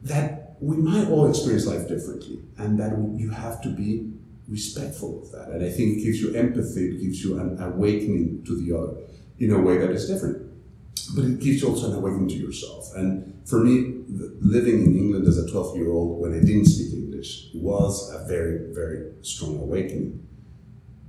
that 0.03 0.42
we 0.59 0.77
might 0.77 1.07
all 1.09 1.29
experience 1.29 1.65
life 1.65 1.87
differently, 1.87 2.39
and 2.57 2.79
that 2.79 2.97
you 3.17 3.29
have 3.29 3.61
to 3.63 3.69
be 3.69 4.11
respectful 4.47 5.23
of 5.23 5.31
that. 5.31 5.49
And 5.49 5.63
I 5.63 5.69
think 5.69 5.97
it 5.97 6.03
gives 6.03 6.21
you 6.21 6.35
empathy. 6.35 6.95
It 6.95 7.01
gives 7.01 7.23
you 7.23 7.39
an 7.39 7.61
awakening 7.61 8.43
to 8.45 8.61
the 8.61 8.77
other 8.77 8.97
in 9.39 9.51
a 9.51 9.59
way 9.59 9.77
that 9.77 9.89
is 9.89 10.07
different 10.07 10.53
but 11.15 11.25
it 11.25 11.39
gives 11.39 11.61
you 11.61 11.69
also 11.69 11.91
an 11.91 11.97
awakening 11.97 12.29
to 12.29 12.35
yourself. 12.35 12.95
And 12.95 13.41
for 13.45 13.59
me, 13.59 14.03
living 14.39 14.83
in 14.83 14.97
England 14.97 15.27
as 15.27 15.37
a 15.37 15.49
12 15.49 15.77
year 15.77 15.91
old 15.91 16.21
when 16.21 16.33
I 16.33 16.39
didn't 16.39 16.65
speak 16.65 16.93
English 16.93 17.49
was 17.53 18.11
a 18.13 18.25
very, 18.27 18.73
very 18.73 19.11
strong 19.21 19.59
awakening. 19.59 20.25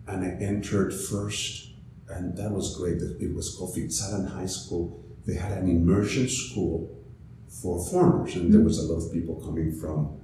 And 0.07 0.25
I 0.25 0.31
entered 0.45 0.93
first, 0.93 1.71
and 2.09 2.37
that 2.37 2.51
was 2.51 2.77
great. 2.77 3.01
It 3.21 3.35
was 3.35 3.55
called 3.55 3.75
Fitzalan 3.75 4.29
High 4.29 4.47
School. 4.47 5.03
They 5.27 5.35
had 5.35 5.53
an 5.53 5.71
immersion 5.71 6.29
school 6.29 6.91
for 7.63 7.85
foreigners, 7.87 8.37
and 8.37 8.53
there 8.53 8.61
was 8.61 8.79
a 8.79 8.93
lot 8.93 9.05
of 9.05 9.13
people 9.13 9.37
coming 9.45 9.73
from 9.81 10.21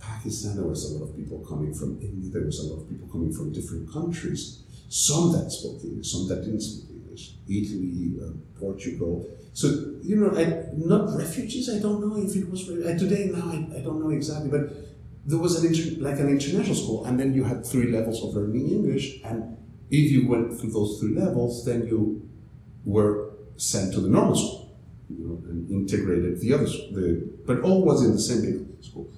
Pakistan, 0.00 0.56
there 0.56 0.66
was 0.66 0.90
a 0.90 0.98
lot 0.98 1.08
of 1.08 1.16
people 1.16 1.38
coming 1.48 1.72
from 1.72 2.00
India, 2.00 2.30
there 2.30 2.44
was 2.44 2.58
a 2.58 2.66
lot 2.72 2.82
of 2.82 2.88
people 2.88 3.08
coming 3.08 3.32
from 3.32 3.52
different 3.52 3.90
countries. 3.90 4.62
Some 4.88 5.32
that 5.32 5.50
spoke 5.50 5.82
English, 5.84 6.10
some 6.12 6.28
that 6.28 6.44
didn't 6.44 6.60
speak 6.60 6.90
English. 6.90 7.34
Italy, 7.48 8.18
uh, 8.22 8.32
Portugal. 8.58 9.28
So, 9.52 9.66
you 10.02 10.16
know, 10.16 10.30
I, 10.36 10.64
not 10.76 11.16
refugees, 11.16 11.68
I 11.70 11.78
don't 11.78 12.00
know 12.00 12.16
if 12.16 12.34
it 12.34 12.48
was, 12.50 12.68
uh, 12.68 12.96
today 12.98 13.30
now 13.32 13.46
I, 13.48 13.78
I 13.78 13.80
don't 13.80 14.00
know 14.00 14.10
exactly, 14.10 14.50
but 14.50 14.72
there 15.26 15.38
was 15.38 15.62
an 15.62 15.66
inter, 15.68 16.00
like 16.00 16.18
an 16.18 16.28
international 16.28 16.74
school, 16.74 17.04
and 17.04 17.18
then 17.18 17.32
you 17.32 17.44
had 17.44 17.64
three 17.64 17.92
levels 17.92 18.22
of 18.24 18.34
learning 18.34 18.68
English, 18.70 19.20
and 19.24 19.56
if 19.90 20.10
you 20.10 20.26
went 20.26 20.58
through 20.58 20.70
those 20.70 20.98
three 20.98 21.14
levels, 21.14 21.64
then 21.64 21.86
you 21.86 22.28
were 22.84 23.30
sent 23.56 23.92
to 23.94 24.00
the 24.00 24.08
normal 24.08 24.34
school, 24.34 24.61
you 25.18 25.26
know, 25.26 25.50
and 25.50 25.70
integrated 25.70 26.40
the 26.40 26.52
other, 26.54 26.64
the, 26.64 27.30
but 27.46 27.60
all 27.60 27.84
was 27.84 28.04
in 28.04 28.12
the 28.12 28.20
same 28.20 28.82
school. 28.82 29.10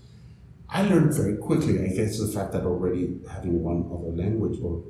I 0.68 0.82
learned 0.82 1.14
very 1.14 1.36
quickly, 1.36 1.80
I 1.80 1.94
guess 1.94 2.18
the 2.18 2.28
fact 2.28 2.52
that 2.52 2.64
already 2.64 3.20
having 3.30 3.62
one 3.62 3.86
other 3.92 4.16
language 4.16 4.58
or 4.62 4.82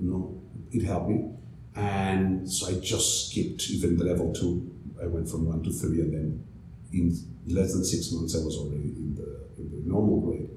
you 0.00 0.10
know, 0.10 0.40
it 0.70 0.84
helped 0.84 1.10
me. 1.10 1.30
And 1.74 2.50
so 2.50 2.68
I 2.68 2.80
just 2.80 3.30
skipped 3.30 3.70
even 3.70 3.96
the 3.96 4.04
level 4.04 4.32
two. 4.32 4.74
I 5.02 5.06
went 5.06 5.28
from 5.28 5.46
one 5.46 5.62
to 5.62 5.70
three, 5.70 6.00
and 6.00 6.12
then 6.12 6.44
in 6.92 7.16
less 7.46 7.72
than 7.72 7.84
six 7.84 8.10
months, 8.12 8.34
I 8.34 8.44
was 8.44 8.56
already 8.56 8.88
in 8.88 9.14
the, 9.14 9.40
in 9.58 9.70
the 9.70 9.88
normal 9.88 10.20
grade. 10.20 10.50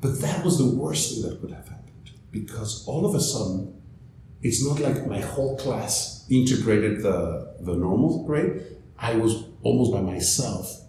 But 0.00 0.20
that 0.20 0.44
was 0.44 0.58
the 0.58 0.74
worst 0.74 1.14
thing 1.14 1.30
that 1.30 1.40
could 1.40 1.50
have 1.50 1.68
happened 1.68 2.10
because 2.30 2.86
all 2.86 3.06
of 3.06 3.14
a 3.14 3.20
sudden, 3.20 3.80
it's 4.42 4.66
not 4.66 4.80
like 4.80 5.06
my 5.06 5.20
whole 5.20 5.56
class 5.56 6.26
integrated 6.28 7.02
the, 7.02 7.54
the 7.60 7.74
normal 7.74 8.24
grade. 8.24 8.60
I 9.04 9.16
was 9.16 9.44
almost 9.62 9.92
by 9.92 10.00
myself, 10.00 10.80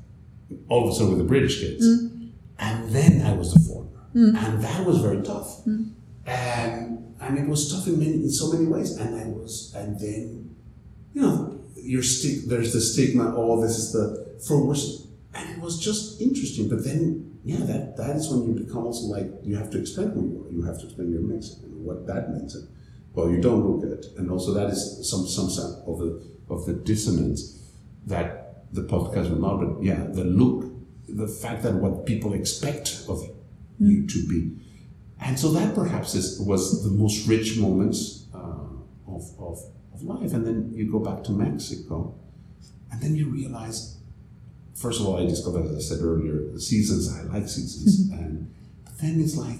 all 0.70 0.86
of 0.86 0.90
a 0.90 0.94
sudden 0.94 1.10
with 1.10 1.18
the 1.18 1.26
British 1.26 1.60
kids. 1.60 1.86
Mm. 1.86 2.32
And 2.58 2.90
then 2.90 3.22
I 3.30 3.34
was 3.34 3.54
the 3.54 3.60
foreigner. 3.60 4.04
Mm. 4.16 4.42
And 4.42 4.64
that 4.64 4.86
was 4.86 5.00
very 5.00 5.22
tough. 5.22 5.66
And, 6.26 7.14
and 7.20 7.38
it 7.38 7.46
was 7.46 7.70
tough 7.70 7.88
in, 7.88 8.00
many, 8.00 8.14
in 8.14 8.32
so 8.32 8.54
many 8.54 8.68
ways. 8.68 8.96
And 8.96 9.20
I 9.20 9.26
was, 9.26 9.74
and 9.76 10.00
then, 10.00 10.56
you 11.14 11.22
know, 11.22 11.60
your 11.76 12.04
stick, 12.04 12.46
there's 12.48 12.72
the 12.72 12.80
stigma, 12.80 13.34
oh, 13.36 13.62
this 13.62 13.78
is 13.78 13.92
the, 13.92 14.40
for 14.48 14.66
worse. 14.66 15.08
And 15.34 15.50
it 15.50 15.60
was 15.60 15.78
just 15.78 16.22
interesting. 16.22 16.70
But 16.70 16.86
then, 16.86 17.38
yeah, 17.44 17.66
that, 17.66 17.98
that 17.98 18.16
is 18.16 18.30
when 18.30 18.44
you 18.48 18.54
become 18.64 18.86
also 18.86 19.08
like, 19.08 19.30
you 19.44 19.58
have 19.58 19.70
to 19.72 19.78
explain 19.78 20.12
who 20.12 20.22
you 20.30 20.46
are. 20.46 20.52
You 20.54 20.62
have 20.62 20.80
to 20.80 20.86
explain 20.86 21.12
you're 21.12 21.22
Mexican 21.22 21.66
and 21.66 21.86
what 21.86 22.08
that 22.08 22.32
means. 22.32 22.56
And, 22.56 22.70
well, 23.14 23.30
you 23.30 23.42
don't 23.42 23.64
look 23.68 23.84
it. 23.92 24.06
And 24.18 24.32
also 24.32 24.54
that 24.54 24.70
is 24.70 25.10
some, 25.10 25.28
some 25.28 25.50
sign 25.50 25.84
of 25.86 26.00
the, 26.00 26.24
of 26.50 26.66
the 26.66 26.74
dissonance 26.74 27.65
that 28.06 28.74
the 28.74 28.84
podcast 28.84 29.30
will 29.30 29.40
not, 29.40 29.60
but 29.60 29.84
yeah, 29.84 30.04
the 30.10 30.24
look, 30.24 30.66
the 31.08 31.28
fact 31.28 31.64
that 31.64 31.74
what 31.76 32.06
people 32.06 32.34
expect 32.34 33.04
of 33.08 33.26
hmm. 33.78 33.90
you 33.90 34.08
to 34.08 34.28
be. 34.28 34.52
And 35.22 35.40
so 35.40 35.52
that 35.52 35.74
perhaps 35.74 36.14
is, 36.14 36.40
was 36.42 36.84
the 36.84 36.92
most 36.92 37.28
rich 37.28 37.58
moments 37.58 38.26
uh, 38.34 38.38
of, 39.08 39.24
of, 39.40 39.60
of 39.94 40.04
life. 40.04 40.34
And 40.34 40.46
then 40.46 40.72
you 40.74 40.92
go 40.92 41.00
back 41.00 41.24
to 41.26 41.32
Mexico, 41.32 42.14
and 42.92 43.02
then 43.02 43.16
you 43.16 43.28
realize, 43.28 43.98
first 44.76 45.00
of 45.00 45.08
all, 45.08 45.18
I 45.18 45.26
discovered, 45.26 45.66
as 45.66 45.76
I 45.78 45.96
said 45.96 46.04
earlier, 46.04 46.52
the 46.52 46.62
seasons, 46.62 47.18
I 47.18 47.24
like 47.24 47.48
seasons. 47.48 48.10
Mm-hmm. 48.10 48.24
And 48.24 48.54
but 48.84 48.98
then 49.00 49.22
it's 49.22 49.38
like, 49.38 49.60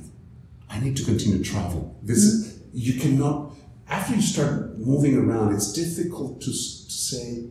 I 0.70 0.80
need 0.80 0.98
to 0.98 1.06
continue 1.06 1.44
traveling. 1.44 1.96
This 2.04 2.24
hmm. 2.24 2.30
is, 2.30 2.60
you 2.74 3.00
cannot, 3.00 3.54
after 3.88 4.16
you 4.16 4.22
start 4.22 4.78
moving 4.78 5.16
around, 5.16 5.54
it's 5.54 5.72
difficult 5.72 6.42
to, 6.42 6.48
to 6.48 6.54
say, 6.54 7.46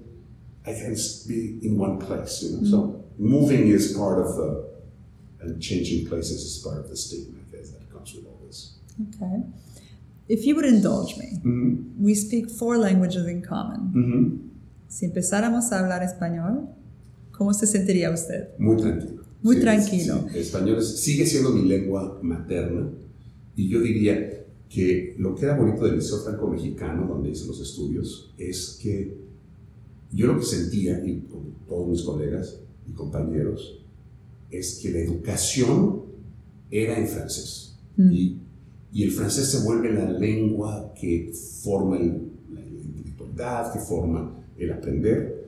I 0.67 0.73
can 0.73 0.95
be 1.29 1.59
in 1.63 1.77
one 1.79 1.99
place, 1.99 2.43
you 2.43 2.57
know. 2.57 2.65
So 2.71 3.05
moving 3.19 3.69
is 3.69 3.93
part 3.93 4.19
of 4.25 4.37
the, 4.37 4.65
and 5.41 5.61
changing 5.61 6.07
places 6.09 6.43
is 6.43 6.63
part 6.65 6.79
of 6.79 6.89
the 6.89 6.97
stigma, 6.97 7.39
I 7.39 7.57
guess, 7.57 7.71
that 7.73 7.91
comes 7.93 8.15
with 8.15 8.25
all 8.27 8.41
this. 8.47 8.79
Okay. 9.15 9.43
If 10.29 10.47
you 10.47 10.55
would 10.57 10.65
indulge 10.65 11.17
me, 11.19 11.39
Mm-hmm. 11.45 12.03
we 12.03 12.15
speak 12.15 12.51
four 12.51 12.79
languages 12.79 13.27
in 13.27 13.43
common. 13.43 13.93
Mm-hmm. 13.95 14.49
Si 14.89 15.05
empezáramos 15.07 15.71
a 15.73 15.81
hablar 15.81 16.03
español, 16.03 16.69
¿cómo 17.33 17.53
se 17.53 17.67
sentiría 17.67 18.11
usted? 18.11 18.49
Muy 18.59 18.77
tranquilo. 18.77 19.23
Muy 19.43 19.61
tranquilo. 19.61 20.25
sí. 20.33 20.39
Español 20.39 20.79
es- 20.79 20.97
sigue 21.01 21.27
siendo 21.27 21.51
mi 21.51 21.69
lengua 21.69 22.19
materna 22.23 22.89
y 23.55 23.69
yo 23.69 23.81
diría 23.83 24.45
que 24.71 25.15
lo 25.19 25.35
que 25.35 25.45
era 25.45 25.57
bonito 25.59 25.85
del 25.85 25.97
Liceo 25.97 26.19
Franco-Mexicano, 26.25 27.07
donde 27.07 27.31
hice 27.31 27.47
los 27.47 27.61
estudios, 27.61 28.33
es 28.39 28.79
que 28.83 29.24
yo 30.15 30.27
lo 30.29 30.39
que 30.39 30.45
sentía, 30.45 31.03
y 31.05 31.21
con 31.31 31.43
todos 31.69 31.89
mis 31.89 32.03
colegas 32.03 32.61
y 32.89 32.93
compañeros, 32.93 33.81
es 34.51 34.79
que 34.83 34.91
la 34.91 34.99
educación 35.01 36.03
era 36.71 36.99
en 36.99 37.07
francés. 37.09 37.77
Y, 38.13 38.39
y 38.93 39.03
el 39.05 39.11
francés 39.13 39.47
se 39.49 39.65
vuelve 39.65 39.93
la 39.93 40.11
lengua 40.11 40.93
que 41.01 41.33
forma 41.63 41.97
el- 41.97 42.29
la 42.53 42.61
intelectualidad, 42.61 43.73
que 43.73 43.79
forma 43.81 44.37
el 44.59 44.73
aprender. 44.73 45.45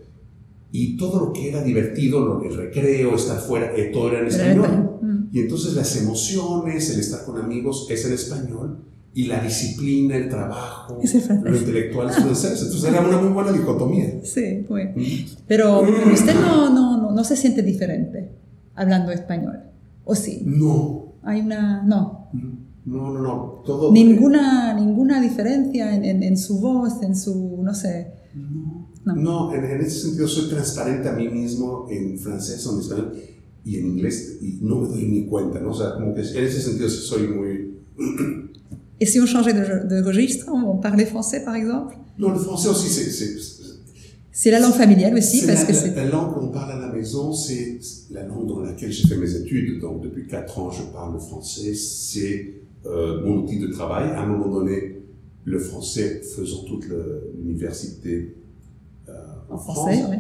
Y 0.73 0.97
todo 0.97 1.27
lo 1.27 1.33
que 1.33 1.49
era 1.49 1.63
divertido, 1.63 2.43
el 2.43 2.55
recreo, 2.57 3.15
estar 3.15 3.41
fuera, 3.41 3.75
eh, 3.77 3.91
todo 3.93 4.11
era 4.11 4.21
en 4.21 4.27
español. 4.27 4.99
Mm. 5.01 5.29
Y 5.33 5.41
entonces 5.41 5.75
las 5.75 5.97
emociones, 5.97 6.91
el 6.93 7.01
estar 7.01 7.25
con 7.25 7.39
amigos 7.39 7.87
es 7.91 8.05
en 8.05 8.13
español 8.15 8.79
y 9.17 9.25
la 9.25 9.41
disciplina, 9.41 10.15
el 10.15 10.29
trabajo, 10.29 11.01
Es 11.03 11.15
lo 11.29 11.57
intelectual 11.57 12.11
es 12.11 12.17
francés. 12.17 12.61
Entonces 12.63 12.85
era 12.85 13.01
una 13.01 13.17
muy 13.19 13.31
buena 13.33 13.51
dicotomía. 13.51 14.21
Sí, 14.23 14.67
muy. 14.69 14.85
Mm. 14.85 15.27
Pero 15.49 15.83
pero 15.87 16.13
usted 16.13 16.35
no, 16.35 16.69
no, 16.69 16.99
no, 17.01 17.11
no 17.13 17.25
se 17.25 17.35
siente 17.35 17.63
diferente 17.63 18.31
hablando 18.75 19.11
español. 19.13 19.59
¿O 20.05 20.15
sí? 20.15 20.43
No, 20.45 21.15
Hay 21.23 21.41
una. 21.41 21.83
No. 21.83 22.29
no, 22.85 23.11
no, 23.15 23.21
no. 23.23 23.63
Todo. 23.65 23.91
Ninguna, 23.91 24.75
ninguna 24.75 25.21
diferencia 25.23 25.95
en, 25.97 26.05
en, 26.05 26.23
en 26.23 26.37
su 26.37 26.61
voz, 26.61 27.03
en 27.03 27.17
su. 27.17 27.61
No 27.63 27.73
sé. 27.75 28.13
No, 28.35 28.87
No. 29.07 29.15
no 29.17 29.55
en, 29.55 29.65
en 29.65 29.81
ese 29.81 29.99
sentido 30.09 30.29
soy 30.29 30.51
transparente 30.51 31.09
a 31.09 31.13
mí 31.13 31.27
mismo 31.31 31.87
en 31.91 32.19
francés 32.19 32.67
o 32.67 32.75
en 32.75 32.81
español 32.81 33.13
y 33.65 33.79
en 33.79 33.87
inglés 33.87 34.39
y 34.43 34.59
no 34.61 34.77
me 34.83 34.89
doy 34.89 35.07
ni 35.07 35.25
cuenta, 35.27 35.59
¿no? 35.59 35.71
O 35.71 35.75
sea, 35.75 35.95
como 35.95 36.13
que 36.15 36.21
en 36.21 36.45
ese 36.45 36.61
sentido 36.61 36.89
soy 36.91 37.29
muy... 37.29 37.73
Et 39.01 39.07
si 39.07 39.21
on 39.21 39.27
changeait 39.27 39.53
de, 39.53 39.89
de 39.89 40.03
registre, 40.07 40.47
on 40.53 40.77
parlait 40.79 41.05
français 41.07 41.45
par 41.45 41.55
exemple 41.55 41.97
No, 42.19 42.31
le 42.31 42.39
français 42.39 42.69
aussi, 42.69 42.89
c'est... 42.89 43.11
c'est- 43.11 44.51
la 44.51 44.59
langue 44.61 44.73
familiale 44.73 45.15
aussi, 45.17 45.47
parce 45.47 45.61
la, 45.63 45.67
que 45.67 45.73
c'est. 45.73 45.95
la 45.95 46.05
langue 46.05 46.35
qu'on 46.35 46.49
parle 46.49 46.73
à 46.73 46.79
la 46.87 46.93
maison, 46.93 47.33
c'est 47.33 47.79
la 48.11 48.23
langue 48.23 48.47
dans 48.47 48.61
laquelle 48.61 48.93
j'ai 48.93 49.07
fait 49.09 49.17
mes 49.17 49.35
études. 49.35 49.81
Donc 49.81 50.03
depuis 50.03 50.27
4 50.27 50.59
ans, 50.59 50.71
je 50.71 50.83
parle 50.93 51.15
le 51.15 51.19
français. 51.19 51.75
C'est 51.75 52.55
euh, 52.87 53.23
mon 53.25 53.43
outil 53.45 53.59
de 53.59 53.69
travail. 53.69 54.11
À 54.11 54.23
un 54.23 54.27
moment 54.27 54.49
donné, 54.49 55.01
le 55.45 55.59
français 55.59 56.21
faisant 56.37 56.65
toute 56.65 56.85
l'université 57.43 58.37
euh, 59.09 59.13
En 59.51 59.57
français, 59.59 60.03
France, 60.03 60.15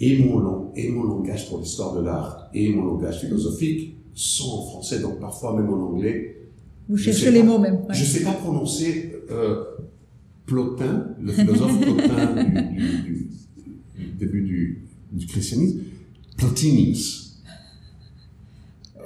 et 0.00 0.18
mon, 0.18 0.38
lang- 0.40 0.70
et 0.74 0.88
mon 0.90 1.04
langage 1.04 1.48
pour 1.48 1.58
l'histoire 1.60 1.94
de 1.94 2.02
l'art 2.04 2.50
et 2.54 2.72
mon 2.72 2.84
langage 2.84 3.20
philosophique 3.20 3.96
sont 4.14 4.48
en 4.50 4.62
français. 4.66 4.98
Donc 5.00 5.18
parfois 5.20 5.54
même 5.56 5.70
en 5.72 5.78
anglais, 5.90 6.36
Vous 6.88 6.96
Je 6.96 7.04
cherchez 7.04 7.30
les 7.30 7.40
pas. 7.40 7.46
mots 7.46 7.58
même. 7.58 7.74
ouais. 7.76 7.94
je 7.94 8.00
ne 8.00 8.06
sais 8.06 8.22
pas 8.24 8.32
prononcer 8.32 9.12
euh, 9.30 9.64
Plotin, 10.46 11.06
le 11.20 11.32
philosophe 11.32 11.80
Plotin 11.80 12.34
du, 12.42 12.50
du- 12.50 13.02
du- 13.02 13.28
du 13.98 14.06
début 14.18 14.42
du, 14.42 14.82
du 15.12 15.26
christianisme, 15.26 15.80
Plotinius. 16.36 17.42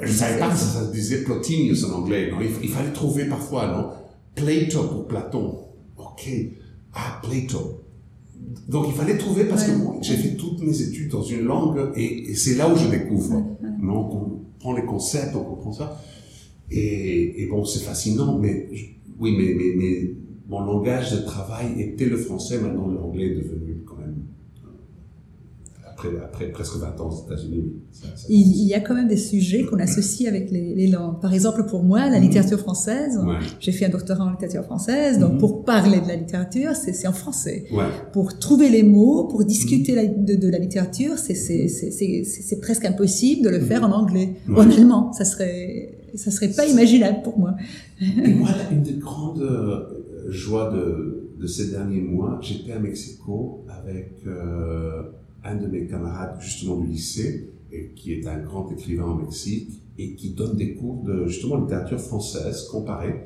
Je 0.01 0.09
ne 0.09 0.13
savais 0.13 0.39
pas 0.39 0.51
que 0.51 0.57
ça, 0.57 0.87
se 0.87 0.93
disait 0.93 1.23
Plotinius 1.23 1.85
en 1.85 1.93
anglais. 2.03 2.31
Non? 2.31 2.39
Il, 2.41 2.49
il 2.65 2.69
fallait 2.71 2.93
trouver 2.93 3.27
parfois, 3.27 3.67
non? 3.69 3.91
Plato 4.35 4.83
pour 4.89 5.07
Platon. 5.07 5.59
Ok. 5.97 6.29
Ah, 6.95 7.21
Plato. 7.23 7.81
Donc 8.69 8.87
il 8.89 8.95
fallait 8.95 9.17
trouver 9.17 9.45
parce 9.45 9.65
que 9.65 9.71
Ouais. 9.73 9.77
moi, 9.79 9.97
j'ai 10.03 10.17
fait 10.17 10.35
toutes 10.37 10.61
mes 10.63 10.81
études 10.83 11.11
dans 11.11 11.23
une 11.23 11.43
langue 11.45 11.93
et, 11.97 12.31
et 12.31 12.35
c'est 12.35 12.55
là 12.57 12.69
où 12.73 12.77
je 12.77 12.89
découvre. 12.89 13.43
Non, 13.81 14.11
on 14.13 14.41
prend 14.59 14.75
les 14.75 14.85
concepts, 14.85 15.35
on 15.37 15.45
comprend 15.45 15.73
ça. 15.73 16.01
Et, 16.71 17.43
et 17.43 17.47
bon, 17.47 17.65
c'est 17.65 17.81
fascinant, 17.85 18.39
mais 18.39 18.69
je- 18.73 18.85
oui, 19.21 19.35
mais, 19.39 19.55
mais, 19.55 19.75
mais 19.77 20.11
mon 20.49 20.61
langage 20.65 21.13
de 21.13 21.19
travail 21.19 21.81
était 21.81 22.07
le 22.07 22.17
français, 22.17 22.59
maintenant 22.59 22.89
l'anglais 22.89 23.27
est 23.27 23.35
devenu 23.37 23.77
quand 23.87 23.97
même, 23.97 24.17
euh, 24.65 25.89
après, 25.89 26.09
après 26.23 26.47
presque 26.51 26.77
20 26.77 27.01
ans 27.01 27.09
aux 27.11 27.27
États-Unis, 27.27 27.73
Il, 28.29 28.67
y 28.67 28.75
a 28.75 28.81
quand 28.81 28.95
même 28.95 29.07
des 29.09 29.17
sujets 29.17 29.63
qu'on 29.65 29.79
associe 29.79 30.29
avec 30.29 30.51
les, 30.51 30.75
les 30.75 30.87
langues. 30.89 31.21
Par 31.21 31.33
exemple, 31.33 31.65
pour 31.67 31.83
moi, 31.85 32.09
la 32.11 32.19
Mhm. 32.19 32.25
littérature 32.27 32.59
française, 32.59 33.19
Ouais, 33.25 33.37
j'ai 33.61 33.71
fait 33.73 33.85
un 33.87 33.91
doctorat 33.91 34.25
en 34.25 34.31
littérature 34.33 34.65
française, 34.65 35.19
donc 35.19 35.35
Mhm. 35.35 35.39
pour 35.39 35.65
parler 35.65 36.01
de 36.01 36.09
la 36.09 36.17
littérature, 36.17 36.73
c'est 36.75 37.07
en 37.07 37.13
français. 37.13 37.65
ouais, 37.73 37.85
Pour 38.13 38.39
trouver 38.39 38.69
les 38.69 38.83
mots, 38.83 39.25
pour 39.29 39.45
discuter 39.45 39.95
Mhm. 39.95 40.25
de, 40.25 40.35
de 40.35 40.49
la 40.49 40.59
littérature, 40.59 41.19
c'est- 41.19 42.61
presque 42.61 42.85
impossible 42.85 43.43
de 43.45 43.51
le 43.51 43.61
faire 43.61 43.85
en 43.85 43.93
anglais 43.93 44.35
ou 44.49 44.53
Mhm. 44.53 44.59
Ouais. 44.59 44.65
en 44.65 44.71
allemand. 44.71 45.13
Ça 45.13 45.25
serait, 45.25 45.99
ça 46.15 46.31
serait 46.31 46.51
pas 46.51 46.67
imaginable 46.67 47.23
pour 47.23 47.39
moi. 47.39 47.55
Et 48.01 48.35
moi, 48.35 48.51
une 48.71 48.83
des 48.83 48.95
grandes 48.95 49.43
euh, 49.43 50.31
joies 50.31 50.73
de, 50.73 51.47
ces 51.47 51.73
derniers 51.73 52.01
mois, 52.01 52.39
j'étais 52.41 52.73
à 52.73 52.79
Mexico 52.79 53.67
avec 53.69 54.15
euh, 54.27 55.03
un 55.45 55.57
de 55.57 55.67
mes 55.67 55.87
camarades 55.87 56.37
justement 56.41 56.79
du 56.79 56.87
lycée, 56.87 57.51
et 57.71 57.91
qui 57.95 58.15
est 58.15 58.27
un 58.27 58.39
grand 58.39 58.71
écrivain 58.73 59.05
au 59.05 59.17
Mexique, 59.17 59.83
et 59.99 60.15
qui 60.15 60.31
donne 60.31 60.57
des 60.57 60.75
cours 60.75 61.03
de 61.03 61.27
justement 61.27 61.61
littérature 61.61 62.01
française 62.01 62.63
comparée 62.71 63.25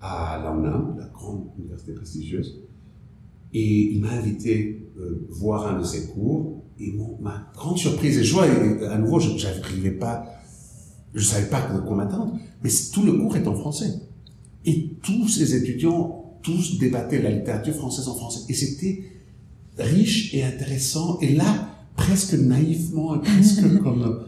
à 0.00 0.40
la 0.44 0.54
la 0.54 1.06
grande 1.06 1.46
université 1.58 1.92
prestigieuse. 1.92 2.62
Et 3.52 3.92
il 3.92 4.00
m'a 4.00 4.10
invité 4.10 4.90
euh, 4.98 5.26
voir 5.30 5.66
un 5.66 5.80
de 5.80 5.84
ses 5.84 6.08
cours, 6.08 6.62
et 6.78 6.94
ma 7.20 7.50
grande 7.54 7.78
surprise 7.78 8.18
et 8.18 8.24
joie, 8.24 8.44
à 8.44 8.98
nouveau, 8.98 9.18
je 9.18 9.30
n'arrivais 9.30 9.92
pas, 9.92 10.35
je 11.14 11.24
savais 11.24 11.46
pas 11.48 11.60
quoi 11.62 11.96
m'attendre, 11.96 12.38
mais 12.62 12.70
tout 12.92 13.02
le 13.02 13.12
cours 13.14 13.36
est 13.36 13.46
en 13.46 13.54
français. 13.54 13.90
Et 14.64 14.90
tous 15.02 15.28
ces 15.28 15.54
étudiants, 15.54 16.24
tous 16.42 16.78
débattaient 16.78 17.22
la 17.22 17.30
littérature 17.30 17.74
française 17.74 18.08
en 18.08 18.14
français. 18.14 18.40
Et 18.48 18.54
c'était 18.54 19.04
riche 19.78 20.34
et 20.34 20.42
intéressant. 20.44 21.18
Et 21.20 21.34
là, 21.34 21.68
presque 21.96 22.34
naïvement, 22.34 23.18
presque 23.18 23.62
comme 23.82 24.20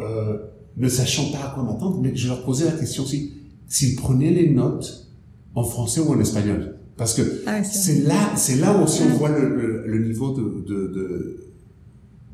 euh, 0.00 0.38
ne 0.76 0.88
sachant 0.88 1.30
pas 1.30 1.38
à 1.48 1.50
quoi 1.54 1.62
m'attendre, 1.62 2.00
mais 2.02 2.14
je 2.16 2.28
leur 2.28 2.44
posais 2.44 2.64
la 2.64 2.72
question 2.72 3.04
si 3.04 3.32
s'ils 3.68 3.96
prenaient 3.96 4.30
les 4.32 4.50
notes 4.50 5.08
en 5.54 5.64
français 5.64 6.00
ou 6.00 6.10
en 6.12 6.20
espagnol. 6.20 6.76
Parce 6.96 7.14
que 7.14 7.42
Ah 7.46 7.62
c'est 7.64 7.78
c'est 7.94 8.00
là, 8.06 8.32
c'est 8.36 8.56
là 8.56 8.80
aussi 8.82 9.02
on 9.02 9.16
voit 9.16 9.30
le, 9.30 9.48
le- 9.56 9.86
le 9.86 10.06
niveau 10.06 10.32
de, 10.32 10.42
de, 10.68 10.86
de, 10.88 11.44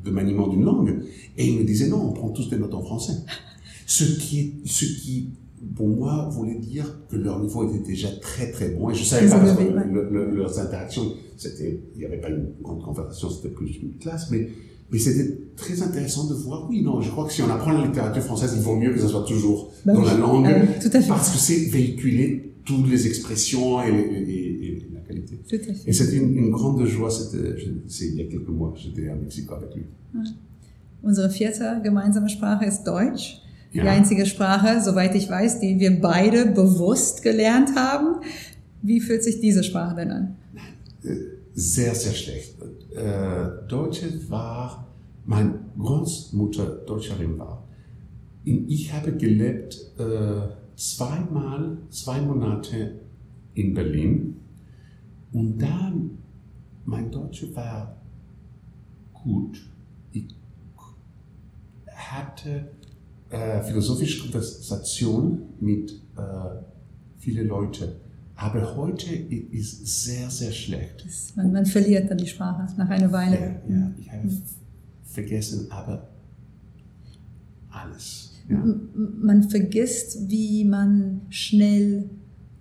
de 0.05 0.11
maniement 0.11 0.47
d'une 0.47 0.63
langue. 0.63 0.99
Et 1.37 1.47
ils 1.47 1.57
me 1.59 1.63
disaient 1.63 1.87
non, 1.87 2.09
on 2.09 2.11
prend 2.13 2.29
tous 2.29 2.49
des 2.49 2.57
notes 2.57 2.73
en 2.73 2.81
français. 2.83 3.13
Ce 3.95 4.03
qui, 4.21 4.33
est, 4.39 4.51
ce 4.67 4.85
qui, 4.85 5.13
pour 5.75 5.87
moi, 5.99 6.29
voulait 6.31 6.59
dire 6.73 6.87
que 7.09 7.17
leur 7.17 7.37
niveau 7.45 7.59
était 7.67 7.83
déjà 7.93 8.09
très 8.27 8.47
très 8.55 8.69
bon. 8.69 8.89
Et 8.91 8.95
je 8.95 9.03
savais 9.03 9.27
pas, 9.27 9.39
parce 9.39 9.57
que 9.57 9.61
élevé, 9.63 9.75
ouais. 9.75 9.85
le- 9.95 10.09
le- 10.15 10.35
leurs 10.39 10.57
interactions, 10.65 11.07
c'était, 11.43 11.71
il 11.95 11.99
n'y 11.99 12.05
avait 12.05 12.21
pas 12.25 12.29
une 12.29 12.45
grande 12.65 12.81
conversation, 12.83 13.27
c'était 13.29 13.49
plus 13.59 13.71
une 13.85 13.93
classe, 14.03 14.29
mais, 14.31 14.41
mais 14.91 14.99
c'était 15.05 15.29
très 15.63 15.77
intéressant 15.87 16.25
de 16.31 16.35
voir, 16.35 16.59
oui, 16.69 16.81
non, 16.87 17.01
je 17.01 17.09
crois 17.13 17.25
que 17.27 17.33
si 17.33 17.41
on 17.41 17.49
apprend 17.49 17.71
la 17.79 17.85
littérature 17.85 18.23
française, 18.23 18.51
il 18.55 18.61
vaut 18.61 18.75
mieux 18.75 18.93
que 18.93 18.99
ce 19.05 19.07
soit 19.13 19.25
toujours 19.33 19.71
Bah 19.85 19.93
dans 19.93 20.01
oui. 20.01 20.05
la 20.07 20.17
langue, 20.17 20.45
Ah 20.47 20.59
oui, 20.61 20.67
tout 20.81 20.95
à 20.97 21.01
fait. 21.01 21.07
parce 21.15 21.29
que 21.33 21.37
c'est 21.37 21.61
véhiculer 21.77 22.53
toutes 22.63 22.87
les 22.89 23.01
expressions 23.07 23.81
et, 23.81 23.91
les- 23.91 24.31
et- 24.33 24.65
et 24.67 24.87
la 24.93 25.01
qualité. 25.01 25.33
Tout 25.49 25.55
à 25.69 25.73
fait. 25.73 25.89
Et 25.89 25.93
c'était 25.93 26.17
une, 26.17 26.37
une 26.43 26.51
grande 26.51 26.85
joie, 26.85 27.09
c'était, 27.09 27.55
il 28.11 28.15
y 28.15 28.21
a 28.21 28.25
quelques 28.33 28.49
mois, 28.59 28.73
j'étais 28.81 29.09
à 29.09 29.15
Mexico 29.15 29.55
avec 29.55 29.71
lui. 29.75 29.83
Unsere 31.03 31.29
vierte 31.29 31.61
gemeinsame 31.83 32.29
Sprache 32.29 32.67
ist 32.67 32.83
Deutsch. 32.85 33.25
Die 33.73 33.77
Ja. 33.77 33.85
einzige 33.85 34.25
Sprache, 34.25 34.81
soweit 34.81 35.15
ich 35.15 35.29
weiß, 35.29 35.59
die 35.59 35.79
wir 35.79 36.01
beide 36.01 36.45
bewusst 36.47 37.23
gelernt 37.23 37.75
haben. 37.75 38.21
Wie 38.81 38.99
fühlt 38.99 39.23
sich 39.23 39.39
diese 39.39 39.63
Sprache 39.63 39.95
denn 39.95 40.11
an? 40.11 40.35
Sehr, 41.53 41.95
sehr 41.95 42.13
schlecht. 42.13 42.55
Äh, 42.95 43.67
Deutsche 43.67 44.29
war, 44.29 44.87
meine 45.25 45.53
Großmutter 45.77 46.65
Deutscherin 46.85 47.37
war. 47.39 47.63
Ich 48.43 48.91
habe 48.91 49.13
gelebt 49.13 49.77
äh, 49.99 50.41
zweimal, 50.75 51.77
zwei 51.89 52.21
Monate 52.21 52.99
in 53.53 53.73
Berlin. 53.73 54.37
Und 55.31 55.59
dann, 55.59 56.17
mein 56.85 57.11
Deutsch 57.11 57.45
war 57.53 57.95
gut. 59.13 59.61
Ich 60.11 60.25
hatte 61.95 62.67
äh, 63.31 63.61
philosophische 63.63 64.21
Konversation 64.21 65.43
mit 65.59 65.91
äh, 66.17 66.21
vielen 67.17 67.47
Leuten. 67.47 67.89
Aber 68.35 68.75
heute 68.75 69.13
ist 69.13 69.85
sehr, 70.05 70.29
sehr 70.29 70.51
schlecht. 70.51 71.05
Man, 71.35 71.51
man 71.51 71.65
verliert 71.65 72.09
dann 72.09 72.17
die 72.17 72.27
Sprache 72.27 72.67
nach 72.77 72.89
einer 72.89 73.07
Ja, 73.07 73.11
Weile. 73.11 73.61
ja, 73.69 73.91
ich 73.99 74.11
habe 74.11 74.29
vergessen, 75.03 75.67
aber 75.69 76.07
alles. 77.69 78.31
Ja. 78.49 78.63
Man 78.95 79.43
vergisst, 79.49 80.29
wie 80.29 80.65
man 80.65 81.21
schnell 81.29 82.09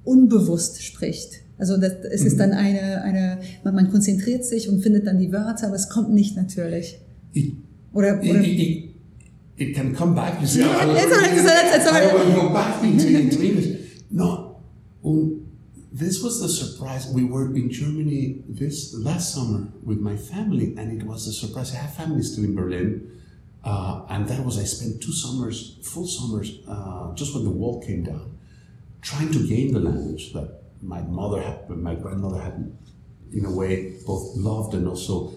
unbewusst 0.05 0.83
spricht. 0.83 1.41
Also 1.59 1.77
das, 1.77 1.93
es 2.11 2.23
ist 2.25 2.35
Mhm. 2.35 2.39
dann 2.39 2.53
eine, 2.53 3.03
eine 3.03 3.39
man, 3.65 3.75
man 3.75 3.91
konzentriert 3.91 4.45
sich 4.45 4.69
und 4.69 4.81
findet 4.83 5.07
dann 5.07 5.19
die 5.19 5.33
Wörter, 5.33 5.67
aber 5.67 5.77
es 5.77 5.89
kommt 5.89 6.11
nicht 6.13 6.37
natürlich. 6.37 6.99
It, 7.33 7.55
Oder, 7.93 8.19
oder 8.21 8.43
it, 8.43 8.90
it 9.61 9.75
can 9.75 9.95
come 9.95 10.15
back. 10.15 10.41
You 10.41 10.47
see, 10.47 10.61
Yeah, 10.61 10.71
I, 10.71 10.85
it's 10.87 11.13
all 11.13 11.21
right, 11.21 11.33
it's 11.33 11.49
all 11.49 11.55
right, 11.55 11.75
it's 11.77 11.87
all 11.87 11.93
right. 11.93 12.11
I 12.11 12.15
will 12.15 12.49
go 12.49 12.49
back 12.49 12.83
into, 12.83 13.07
into 13.09 13.45
English. 13.45 14.01
No, 14.11 14.63
um, 15.05 15.47
this 15.93 16.23
was 16.23 16.41
the 16.41 16.49
surprise. 16.49 17.07
We 17.13 17.25
were 17.25 17.55
in 17.55 17.71
Germany 17.71 18.43
this 18.49 18.95
last 18.95 19.35
summer 19.35 19.69
with 19.85 20.01
my 20.01 20.17
family, 20.17 20.75
and 20.79 20.99
it 20.99 21.07
was 21.07 21.27
a 21.27 21.33
surprise. 21.33 21.75
I 21.75 21.79
have 21.79 21.95
family 21.95 22.23
still 22.23 22.45
in 22.45 22.55
Berlin, 22.55 23.21
uh, 23.63 24.07
and 24.09 24.27
that 24.29 24.43
was 24.45 24.59
I 24.59 24.65
spent 24.65 25.03
two 25.03 25.13
summers, 25.13 25.79
full 25.83 26.07
summers, 26.07 26.61
uh, 26.67 27.15
just 27.15 27.35
when 27.35 27.45
the 27.45 27.51
wall 27.51 27.83
came 27.83 28.03
down, 28.03 28.39
trying 29.03 29.31
to 29.33 29.47
gain 29.47 29.75
the 29.75 29.81
language 29.81 30.33
that 30.33 30.63
my 30.81 31.03
mother 31.03 31.43
had, 31.43 31.69
my 31.69 31.95
grandmother 31.95 32.41
had, 32.41 32.75
in 33.31 33.45
a 33.45 33.53
way, 33.53 33.99
both 34.07 34.35
loved 34.37 34.73
and 34.73 34.89
also 34.89 35.35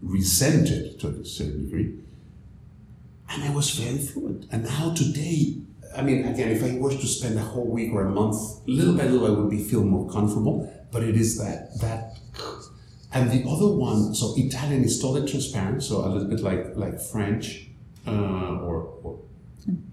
resented 0.00 0.98
to 1.00 1.08
a 1.08 1.24
certain 1.24 1.66
degree. 1.66 1.98
And 3.30 3.44
I 3.44 3.50
was 3.50 3.70
very 3.70 3.98
fluent. 3.98 4.46
And 4.50 4.64
now 4.64 4.94
today, 4.94 5.58
I 5.96 6.02
mean, 6.02 6.24
again, 6.24 6.50
if 6.50 6.62
I 6.62 6.76
were 6.78 6.90
to 6.90 7.06
spend 7.06 7.38
a 7.38 7.42
whole 7.42 7.66
week 7.66 7.92
or 7.92 8.06
a 8.06 8.10
month, 8.10 8.36
little 8.66 8.94
by 8.94 9.04
little, 9.04 9.26
I 9.26 9.30
would 9.30 9.50
be 9.50 9.62
feel 9.62 9.84
more 9.84 10.10
comfortable. 10.10 10.72
But 10.90 11.02
it 11.02 11.16
is 11.16 11.38
that 11.38 11.78
that. 11.80 12.18
And 13.12 13.30
the 13.30 13.48
other 13.48 13.68
one, 13.68 14.14
so 14.14 14.34
Italian 14.36 14.84
is 14.84 15.00
totally 15.00 15.30
transparent, 15.30 15.82
so 15.82 16.04
a 16.04 16.08
little 16.08 16.28
bit 16.28 16.40
like 16.40 16.76
like 16.76 17.00
French 17.00 17.68
uh, 18.06 18.10
or, 18.10 18.76
or 19.02 19.18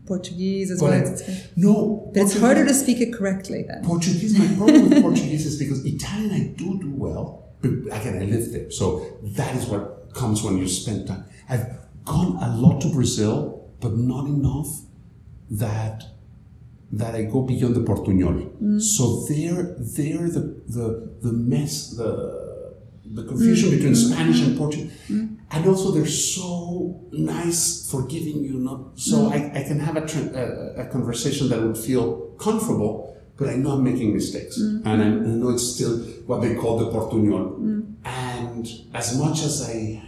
Portuguese 0.05 0.71
as 0.71 0.81
well. 0.81 0.93
It's, 0.93 1.57
no. 1.57 2.11
but 2.13 2.23
it's 2.23 2.39
harder 2.39 2.65
to 2.65 2.73
speak 2.73 2.99
it 3.01 3.13
correctly 3.13 3.63
then. 3.67 3.83
Portuguese, 3.83 4.37
my 4.37 4.47
problem 4.55 4.89
with 4.89 5.01
Portuguese 5.01 5.45
is 5.45 5.57
because 5.57 5.85
Italian 5.85 6.31
I 6.31 6.47
do 6.55 6.77
do 6.79 6.91
well, 6.91 7.49
but 7.61 7.71
again, 7.71 8.21
I 8.21 8.25
live 8.25 8.51
there. 8.51 8.69
So 8.71 9.05
that 9.23 9.55
is 9.55 9.65
what 9.65 10.13
comes 10.13 10.43
when 10.43 10.57
you 10.57 10.67
spend 10.67 11.07
time. 11.07 11.25
I've 11.49 11.84
gone 12.05 12.37
a 12.41 12.55
lot 12.55 12.81
to 12.81 12.89
Brazil, 12.89 13.69
but 13.81 13.97
not 13.97 14.27
enough 14.27 14.67
that 15.51 16.03
that 16.91 17.13
I 17.15 17.23
go 17.23 17.41
beyond 17.41 17.75
the 17.75 17.81
Portuñol. 17.81 18.37
Mm. 18.61 18.81
So 18.81 19.25
there, 19.27 19.75
there 19.97 20.29
the, 20.29 20.61
the, 20.67 21.11
the 21.21 21.33
mess, 21.33 21.89
the, 21.97 22.11
the 23.05 23.23
confusion 23.23 23.69
mm. 23.69 23.75
between 23.75 23.93
mm. 23.93 24.11
Spanish 24.11 24.41
and 24.41 24.57
Portuguese, 24.57 24.91
and 25.09 25.67
also 25.67 25.91
they're 25.91 26.05
so 26.05 27.01
nice 27.11 27.89
for 27.89 28.05
giving 28.05 28.43
you 28.43 28.59
not, 28.59 28.97
so 28.97 29.29
I, 29.29 29.51
I 29.59 29.63
can 29.63 29.79
have 29.79 29.97
a, 29.97 30.05
a, 30.05 30.83
a 30.83 30.85
conversation 30.87 31.49
that 31.49 31.61
would 31.61 31.77
feel 31.77 32.35
comfortable, 32.37 33.17
but 33.35 33.49
I 33.49 33.55
know 33.55 33.71
I'm 33.71 33.83
making 33.83 34.13
mistakes, 34.13 34.57
and 34.57 34.87
I, 34.87 34.93
I 34.93 35.09
know 35.09 35.49
it's 35.49 35.67
still 35.75 35.97
what 36.27 36.41
they 36.41 36.55
call 36.55 36.77
the 36.77 36.85
portuñol. 36.91 37.59
Mm. 37.59 37.95
And 38.05 38.67
as 38.93 39.17
much 39.17 39.43
as 39.43 39.67
I 39.67 40.01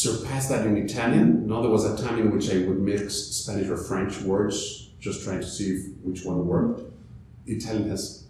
surpassed 0.00 0.50
that 0.50 0.66
in 0.66 0.76
Italian, 0.76 1.46
no, 1.46 1.62
there 1.62 1.70
was 1.70 1.84
a 1.86 1.96
time 2.04 2.18
in 2.18 2.30
which 2.30 2.50
I 2.52 2.58
would 2.66 2.80
mix 2.80 3.14
Spanish 3.14 3.68
or 3.68 3.78
French 3.78 4.20
words, 4.20 4.90
just 5.00 5.24
trying 5.24 5.40
to 5.40 5.46
see 5.46 5.70
if, 5.76 5.86
which 6.02 6.22
one 6.24 6.46
worked. 6.46 6.82
Italian 7.46 7.88
has, 7.88 8.26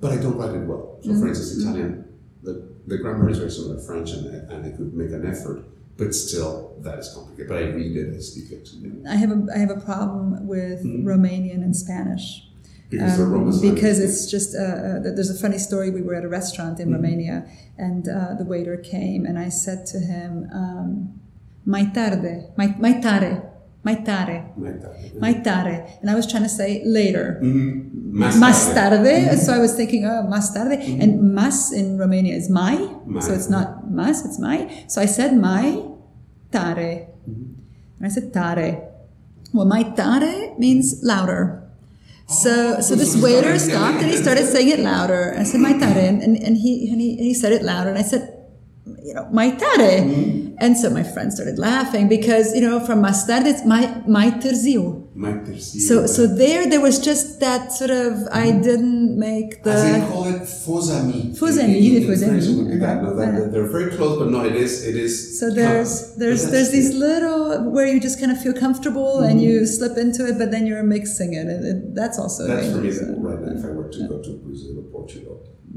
but 0.00 0.12
I 0.12 0.16
don't 0.16 0.36
write 0.36 0.54
it 0.54 0.66
well. 0.66 0.98
So, 1.02 1.08
Mm-hmm. 1.10 1.20
for 1.20 1.28
instance, 1.28 1.62
Italian, 1.62 2.04
the, 2.42 2.68
the 2.86 2.98
grammar 2.98 3.30
is 3.30 3.38
very 3.38 3.50
similar 3.50 3.76
to 3.76 3.82
French, 3.82 4.10
and, 4.10 4.26
I- 4.28 4.54
and 4.54 4.66
I 4.66 4.76
could 4.76 4.92
make 4.92 5.10
an 5.10 5.24
effort, 5.26 5.64
but 5.96 6.14
still, 6.14 6.74
that 6.80 6.98
is 6.98 7.10
complicated. 7.14 7.48
But 7.48 7.58
I 7.58 7.66
read 7.68 7.96
it, 7.96 8.14
I 8.14 8.20
speak 8.20 8.50
it, 8.52 8.68
yeah. 8.74 9.10
I 9.10 9.16
have 9.16 9.30
a 9.30 9.46
I 9.54 9.58
have 9.58 9.70
a 9.70 9.80
problem 9.80 10.46
with 10.46 10.84
Mm-hmm. 10.84 11.08
Romanian 11.08 11.62
and 11.64 11.74
Spanish. 11.74 12.46
Because 12.90 13.20
Um, 13.20 13.60
because 13.70 13.98
it's 14.06 14.22
just 14.34 14.50
uh, 14.54 14.62
uh, 14.62 14.98
there's 15.16 15.30
a 15.30 15.38
funny 15.44 15.58
story. 15.58 15.88
We 15.98 16.02
were 16.06 16.16
at 16.20 16.24
a 16.24 16.32
restaurant 16.40 16.76
in 16.80 16.88
Mm-hmm. 16.88 16.96
Romania, 16.98 17.36
and 17.86 18.02
uh, 18.08 18.34
the 18.40 18.44
waiter 18.52 18.76
came, 18.94 19.20
and 19.28 19.36
I 19.38 19.48
said 19.64 19.80
to 19.92 19.98
him, 20.12 20.30
um, 20.62 20.88
"Mai 21.72 21.84
tarde, 21.96 22.32
mai, 22.58 22.68
mai 22.84 22.94
tare, 23.06 23.32
mai 23.86 23.96
tare, 24.08 24.38
mai 25.24 25.34
tare," 25.46 25.76
and 26.00 26.06
I 26.12 26.14
was 26.20 26.26
trying 26.30 26.42
to 26.50 26.54
say 26.60 26.70
later. 26.98 27.26
Mhm. 27.42 27.98
Mas 28.12 28.74
tarde. 28.74 29.14
Mm-hmm. 29.14 29.38
So 29.44 29.48
I 29.54 29.60
was 29.66 29.72
thinking, 29.78 30.02
oh, 30.04 30.26
mas 30.32 30.46
tarde. 30.56 30.76
And 31.02 31.12
mas 31.38 31.70
in 31.80 31.96
Romania 31.96 32.34
is 32.34 32.50
mai. 32.50 32.76
Mai. 33.06 33.20
So 33.26 33.30
it's 33.38 33.48
not 33.48 33.68
mas, 33.98 34.24
it's 34.26 34.38
mai. 34.46 34.58
So 34.92 35.00
I 35.00 35.06
said 35.06 35.30
mai 35.48 35.66
tare. 36.50 36.92
Mm-hmm. 37.30 37.54
And 37.98 38.04
I 38.08 38.10
said 38.10 38.32
tare. 38.34 38.68
Well, 39.54 39.66
mai 39.74 39.84
tare 39.94 40.34
means 40.58 40.86
louder. 41.06 41.42
So, 42.30 42.80
so 42.80 42.94
this 42.94 43.20
waiter 43.20 43.58
stopped 43.58 44.02
and 44.02 44.10
he 44.10 44.16
started 44.16 44.46
saying 44.46 44.68
it 44.68 44.78
louder. 44.78 45.34
I 45.36 45.42
said 45.42 45.60
mai 45.60 45.72
tare, 45.72 46.08
and, 46.08 46.22
and, 46.22 46.56
he 46.56 46.88
and 46.88 47.00
he 47.00 47.18
and 47.18 47.26
he 47.26 47.34
said 47.34 47.50
it 47.52 47.62
louder, 47.62 47.90
and 47.90 47.98
I 47.98 48.02
said, 48.02 48.22
you 49.02 49.14
know, 49.14 49.28
mai 49.32 49.50
tare. 49.50 50.49
And 50.64 50.76
so 50.76 50.90
my 50.90 51.02
friend 51.02 51.32
started 51.32 51.58
laughing 51.58 52.06
because 52.16 52.46
you 52.54 52.60
know 52.66 52.80
from 52.86 52.98
mas 53.00 53.20
tarde 53.26 53.46
it's 53.52 53.64
mai 53.64 53.84
mai 54.06 54.28
târziu. 54.42 54.82
My 55.14 55.32
perceive 55.46 55.82
So, 55.88 56.06
so 56.06 56.26
there, 56.42 56.62
there 56.72 56.80
was 56.88 56.96
just 57.08 57.40
that 57.40 57.72
sort 57.78 57.90
of 57.90 58.12
I 58.44 58.46
didn't 58.66 59.18
make 59.18 59.50
As 59.66 59.82
they 59.90 60.00
call 60.12 60.24
it 60.34 60.42
faux 60.64 60.90
amis. 60.98 61.38
Faux 61.40 61.56
In- 61.56 61.64
amis, 61.64 61.86
in- 61.86 61.96
in 61.96 62.02
faux 62.08 62.18
French 62.20 62.32
amis. 62.32 62.46
it 62.48 62.56
would 62.58 62.70
be 62.74 62.78
that. 62.86 62.96
No, 63.04 63.10
that- 63.20 63.28
Uh-huh. 63.34 63.50
They're 63.52 63.72
very 63.78 63.90
close, 63.96 64.14
but 64.20 64.28
no, 64.36 64.40
it 64.50 64.56
is. 64.64 64.72
It 64.90 64.96
is. 65.06 65.12
so 65.40 65.44
there's 65.60 65.92
there's 66.22 66.42
there's 66.52 66.70
these 66.76 66.90
little 67.06 67.42
where 67.74 67.86
you 67.92 67.98
just 68.08 68.18
kind 68.22 68.32
of 68.34 68.38
feel 68.44 68.56
comfortable 68.66 69.12
and 69.28 69.36
you 69.46 69.54
slip 69.76 69.96
into 70.04 70.20
it, 70.28 70.34
but 70.40 70.48
then 70.54 70.62
you're 70.68 70.86
mixing 70.96 71.30
it, 71.40 71.46
and 71.52 71.60
it, 71.70 71.78
that's 72.00 72.18
also 72.22 72.40
That's 72.52 72.68
for 72.72 72.80
me 72.84 72.90
the- 72.90 73.06
uh, 73.16 73.28
right 73.28 73.40
now. 73.44 73.52
If 73.58 73.64
I 73.68 73.70
were 73.78 73.88
to 73.98 74.02
go 74.12 74.16
to 74.26 74.30
Brazil 74.46 74.72
or 74.80 74.86
Portugal, 74.98 75.34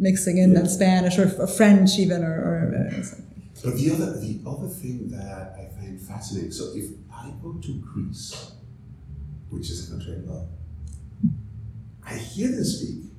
mixing 0.09 0.35
in 0.43 0.49
Yeah. 0.53 0.67
Spanish 0.77 1.15
or, 1.21 1.27
or 1.43 1.47
French 1.59 1.89
even 2.03 2.19
or, 2.29 2.35
or 2.49 2.55
uh, 2.79 3.03
something. 3.11 3.32
But 3.63 3.75
the 3.75 3.91
other 3.91 4.19
the 4.19 4.41
other 4.45 4.67
thing 4.67 5.09
that 5.09 5.55
I 5.57 5.65
find 5.75 5.99
fascinating. 5.99 6.51
So 6.51 6.71
if 6.75 6.91
I 7.11 7.31
go 7.41 7.53
to 7.53 7.73
Greece, 7.79 8.51
which 9.49 9.69
is 9.69 9.87
a 9.87 9.91
country 9.91 10.15
I 10.15 10.29
love, 10.29 10.47
I 12.05 12.15
hear 12.15 12.49
them 12.49 12.63
speak, 12.63 13.11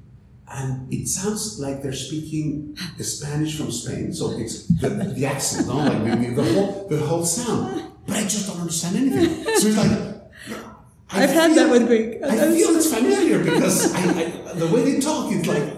and 0.49 0.93
it 0.93 1.09
sounds 1.09 1.59
like 1.59 1.83
they're 1.83 1.93
speaking 1.93 2.77
the 2.99 3.05
Spanish 3.05 3.57
from 3.57 3.71
Spain. 3.71 4.13
So 4.13 4.39
it's 4.39 4.67
the, 4.67 4.91
the 4.91 5.27
accent, 5.27 5.67
no, 5.67 5.77
like 5.77 6.05
the, 6.05 6.35
the 6.35 6.53
whole 6.53 6.89
the 6.89 6.99
whole 6.99 7.25
sound. 7.25 7.91
But 8.07 8.17
I 8.17 8.23
just 8.25 8.47
don't 8.47 8.61
understand 8.61 8.97
anything. 8.97 9.45
So 9.45 9.69
it's 9.69 9.77
like. 9.77 10.15
I 11.11 11.25
I've 11.25 11.31
had 11.31 11.55
that 11.55 11.71
with 11.71 11.87
Greek. 11.87 12.23
I 12.23 12.53
feel 12.53 12.75
it's 12.77 12.93
familiar 12.93 13.39
because 13.45 13.95
I, 13.95 14.01
I, 14.01 14.53
the 14.55 14.67
way 14.67 14.83
they 14.83 15.01
talk, 15.01 15.31
it's 15.31 15.47
like, 15.47 15.74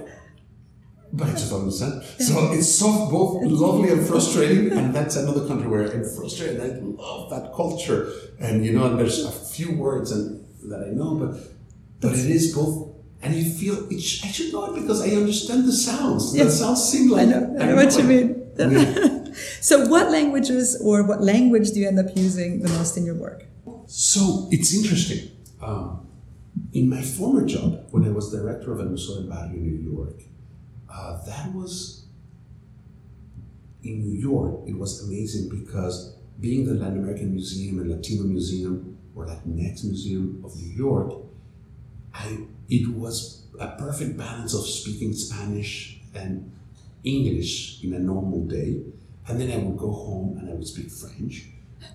I 1.22 1.31
just 1.31 1.50
don't 1.50 1.62
understand. 1.62 2.02
So 2.18 2.52
it's 2.52 2.79
so 2.79 3.09
both 3.11 3.42
lovely 3.44 3.90
and 3.90 4.07
frustrating, 4.07 4.72
and 4.79 4.94
that's 4.94 5.16
another 5.16 5.46
country 5.46 5.68
where 5.68 5.90
I'm 5.90 6.05
frustrated. 6.05 6.61
I 6.61 6.79
love 6.81 7.31
that 7.31 7.55
culture, 7.55 8.11
and 8.40 8.64
you 8.64 8.72
know, 8.72 8.87
and 8.87 8.98
there's 8.98 9.24
a 9.24 9.31
few 9.31 9.76
words 9.76 10.12
and 10.12 10.44
that 10.70 10.87
I 10.88 10.90
know, 10.90 11.14
but 11.14 11.38
but 12.00 12.12
it 12.12 12.26
is 12.31 12.55
both, 12.55 12.94
and 13.22 13.35
you 13.35 13.50
feel 13.50 13.90
it. 13.90 14.00
sh- 14.00 14.24
I 14.24 14.29
should 14.29 14.52
know 14.52 14.74
it 14.74 14.81
because 14.81 15.00
I 15.00 15.11
understand 15.11 15.66
the 15.66 15.72
sounds. 15.72 16.33
The 16.33 16.50
sounds 16.50 16.83
seem 16.88 17.11
like 17.11 17.22
I 17.22 17.24
know, 17.31 17.57
I 17.61 17.66
know 17.66 17.76
what 17.76 17.96
you 17.96 18.05
mean. 18.05 18.42
Yeah. 18.59 19.24
so, 19.61 19.87
what 19.87 20.11
languages 20.11 20.81
or 20.83 21.02
what 21.02 21.22
language 21.22 21.70
do 21.70 21.81
you 21.81 21.88
end 21.88 21.98
up 21.98 22.16
using 22.16 22.62
the 22.62 22.68
most 22.70 22.96
in 22.96 23.05
your 23.05 23.14
work? 23.14 23.44
So 23.87 24.48
it's 24.50 24.74
interesting. 24.74 25.31
Um, 25.62 26.07
in 26.72 26.88
my 26.88 27.02
former 27.02 27.46
job, 27.46 27.87
when 27.90 28.05
I 28.05 28.11
was 28.11 28.33
director 28.33 28.72
of 28.72 28.81
a 28.81 28.85
museo 28.85 29.18
in 29.18 29.29
Barrio, 29.29 29.52
New 29.52 29.92
York, 29.92 30.22
uh, 30.90 31.25
that 31.25 31.55
was 31.55 32.07
in 33.83 34.01
New 34.01 34.18
York. 34.18 34.61
It 34.66 34.77
was 34.77 35.03
amazing 35.07 35.49
because 35.49 36.14
being 36.40 36.66
the 36.66 36.75
Latin 36.75 36.99
American 36.99 37.33
Museum 37.33 37.79
and 37.79 37.90
Latino 37.90 38.25
Museum 38.25 38.99
or 39.14 39.27
Latinx 39.27 39.85
Museum 39.85 40.42
of 40.44 40.55
New 40.57 40.72
York, 40.75 41.12
I 42.14 42.38
it 42.68 42.88
was 42.88 43.44
a 43.59 43.68
perfect 43.79 44.16
balance 44.16 44.55
of 44.55 44.66
speaking 44.66 45.14
Spanish 45.14 46.01
and 46.14 46.51
English 47.05 47.83
in 47.85 47.94
a 47.94 47.99
normal 47.99 48.44
day, 48.44 48.83
and 49.29 49.40
then 49.40 49.51
I 49.53 49.62
would 49.64 49.79
go 49.79 49.92
home 49.92 50.37
and 50.38 50.51
I 50.51 50.55
would 50.55 50.66
speak 50.66 50.90
French, 50.90 51.46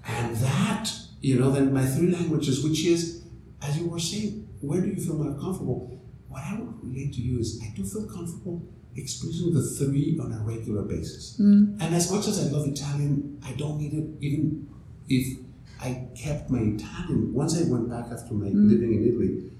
and 0.06 0.36
that 0.38 0.90
you 1.22 1.40
know 1.40 1.52
then 1.52 1.74
my 1.74 1.86
three 1.86 2.12
languages, 2.12 2.64
which 2.64 2.86
is 2.86 3.24
as 3.62 3.78
you 3.78 3.88
were 3.88 4.00
saying, 4.00 4.48
where 4.62 4.82
do 4.82 4.88
you 4.88 4.96
feel 4.96 5.16
more 5.16 5.34
comfortable? 5.40 6.00
What 6.30 6.44
I 6.44 6.58
would 6.58 6.84
relate 6.84 7.14
to 7.14 7.22
you 7.22 7.40
is 7.40 7.62
I 7.62 7.76
do 7.76 7.84
feel 7.84 8.08
comfortable 8.08 8.64
expressing 8.96 9.54
the 9.54 9.62
three 9.62 10.20
on 10.22 10.34
a 10.34 10.40
regular 10.40 10.82
basis. 10.82 11.38
Mm. 11.40 11.82
And 11.82 11.96
as 11.96 12.12
much 12.12 12.28
as 12.28 12.40
I 12.40 12.52
love 12.52 12.68
Italian, 12.68 13.42
I 13.46 13.54
don't 13.54 13.78
need 13.78 13.94
it 13.94 14.06
even 14.20 14.68
if 15.08 15.38
I 15.82 16.08
kept 16.16 16.50
my 16.50 16.60
Italian. 16.60 17.34
Once 17.34 17.60
I 17.60 17.70
went 17.70 17.90
back 17.90 18.06
after 18.12 18.34
my 18.34 18.48
mm. 18.48 18.70
living 18.70 18.94
in 18.94 19.08
Italy, 19.08 19.52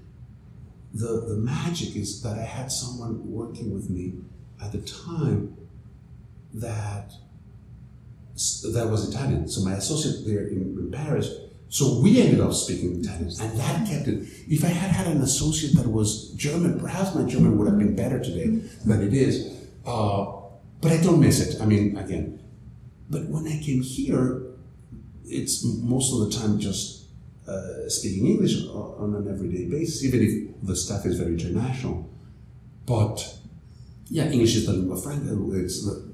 the, 0.94 1.26
the 1.28 1.36
magic 1.36 1.96
is 1.96 2.22
that 2.22 2.38
I 2.38 2.42
had 2.42 2.70
someone 2.70 3.30
working 3.30 3.72
with 3.72 3.88
me 3.88 4.14
at 4.62 4.72
the 4.72 4.82
time 4.82 5.56
that 6.54 7.12
that 8.72 8.88
was 8.88 9.08
Italian. 9.08 9.48
So 9.48 9.62
my 9.62 9.74
associate 9.74 10.26
there 10.26 10.46
in, 10.46 10.76
in 10.78 10.90
Paris. 10.90 11.30
So 11.72 12.00
we 12.00 12.20
ended 12.20 12.38
up 12.38 12.52
speaking 12.52 13.00
Italian, 13.00 13.32
and 13.40 13.58
that 13.58 13.88
kept 13.88 14.06
it. 14.06 14.28
If 14.46 14.62
I 14.62 14.68
had 14.68 14.90
had 14.90 15.06
an 15.06 15.22
associate 15.22 15.74
that 15.76 15.88
was 15.88 16.32
German, 16.32 16.78
perhaps 16.78 17.14
my 17.14 17.24
German 17.24 17.56
would 17.56 17.66
have 17.66 17.78
been 17.78 17.96
better 17.96 18.18
today 18.22 18.48
than 18.84 19.00
it 19.02 19.14
is. 19.14 19.56
Uh, 19.86 20.32
but 20.82 20.92
I 20.92 20.98
don't 20.98 21.18
miss 21.18 21.40
it. 21.40 21.62
I 21.62 21.64
mean, 21.64 21.96
again. 21.96 22.38
But 23.08 23.24
when 23.24 23.46
I 23.46 23.58
came 23.58 23.80
here, 23.80 24.42
it's 25.24 25.64
most 25.64 26.12
of 26.12 26.18
the 26.20 26.38
time 26.38 26.60
just 26.60 27.06
uh, 27.48 27.88
speaking 27.88 28.26
English 28.26 28.66
on 28.66 29.14
an 29.14 29.26
everyday 29.32 29.64
basis, 29.64 30.04
even 30.04 30.20
if 30.20 30.66
the 30.68 30.76
staff 30.76 31.06
is 31.06 31.18
very 31.18 31.32
international. 31.32 32.06
But 32.84 33.34
yeah, 34.10 34.26
English 34.26 34.56
is 34.56 34.66
the 34.66 34.74
lingua 34.74 35.00
franca. 35.00 35.32
It's 35.56 35.86
the, 35.86 36.12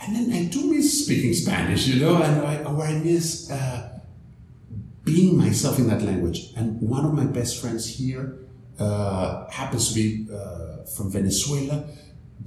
and 0.00 0.16
then 0.16 0.32
I 0.32 0.44
do 0.46 0.72
miss 0.72 1.04
speaking 1.04 1.34
Spanish, 1.34 1.86
you 1.88 2.00
know, 2.00 2.22
and 2.22 2.40
I, 2.40 2.62
or 2.62 2.82
I 2.82 2.94
miss 2.94 3.50
uh, 3.50 3.87
being 5.08 5.36
myself 5.36 5.78
in 5.78 5.86
that 5.88 6.02
language. 6.02 6.40
And 6.56 6.80
one 6.80 7.04
of 7.04 7.12
my 7.14 7.26
best 7.38 7.60
friends 7.60 7.84
here 7.98 8.24
uh, 8.78 9.48
happens 9.50 9.88
to 9.88 9.94
be 9.94 10.06
uh, 10.32 10.84
from 10.94 11.10
Venezuela, 11.10 11.84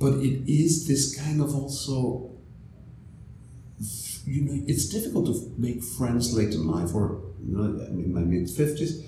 but 0.04 0.14
it 0.30 0.36
is 0.62 0.88
this 0.88 1.04
kind 1.22 1.42
of 1.42 1.50
also 1.56 2.32
you 4.26 4.42
know, 4.46 4.64
it's 4.68 4.86
difficult 4.88 5.26
to 5.26 5.54
make 5.58 5.84
friends 5.84 6.34
late 6.38 6.54
in 6.54 6.68
life, 6.68 6.94
or 6.94 7.22
you 7.44 7.58
know, 7.58 7.64
in 7.86 8.14
my 8.14 8.22
mid 8.22 8.50
fifties. 8.50 9.04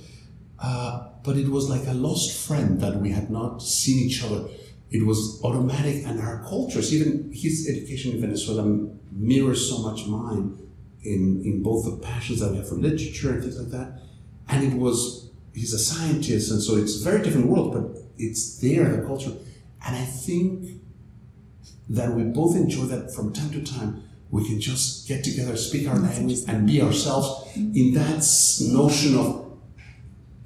Uh, 0.59 1.09
but 1.23 1.37
it 1.37 1.47
was 1.47 1.69
like 1.69 1.85
a 1.87 1.93
lost 1.93 2.47
friend 2.47 2.79
that 2.81 2.95
we 2.97 3.11
had 3.11 3.29
not 3.29 3.61
seen 3.61 3.97
each 4.07 4.23
other. 4.23 4.47
It 4.89 5.05
was 5.05 5.39
automatic, 5.43 6.03
and 6.05 6.19
our 6.19 6.43
cultures, 6.43 6.93
even 6.93 7.31
his 7.33 7.67
education 7.69 8.13
in 8.13 8.21
Venezuela, 8.21 8.63
mirrors 9.11 9.69
so 9.69 9.79
much 9.79 10.07
mine 10.07 10.57
in 11.03 11.41
in 11.43 11.63
both 11.63 11.85
the 11.85 11.97
passions 11.97 12.39
that 12.39 12.51
we 12.51 12.57
have 12.57 12.69
for 12.69 12.75
literature 12.75 13.31
and 13.31 13.41
things 13.41 13.59
like 13.59 13.71
that. 13.71 13.99
And 14.49 14.63
it 14.63 14.77
was 14.77 15.29
he's 15.53 15.73
a 15.73 15.79
scientist, 15.79 16.51
and 16.51 16.61
so 16.61 16.75
it's 16.75 17.01
a 17.01 17.03
very 17.03 17.21
different 17.23 17.47
world, 17.47 17.73
but 17.73 18.01
it's 18.17 18.57
there 18.59 18.89
the 18.95 19.05
culture, 19.05 19.31
and 19.85 19.95
I 19.95 20.05
think 20.05 20.81
that 21.89 22.11
we 22.13 22.23
both 22.23 22.55
enjoy 22.55 22.85
that 22.85 23.13
from 23.13 23.33
time 23.33 23.51
to 23.51 23.61
time 23.61 24.03
we 24.33 24.43
can 24.43 24.59
just 24.59 25.07
get 25.07 25.23
together, 25.23 25.55
speak 25.55 25.87
our 25.87 25.95
mm-hmm. 25.95 26.05
language, 26.05 26.39
and 26.47 26.65
be 26.65 26.81
ourselves 26.81 27.55
in 27.55 27.93
that 27.93 28.25
notion 28.71 29.15
of 29.15 29.42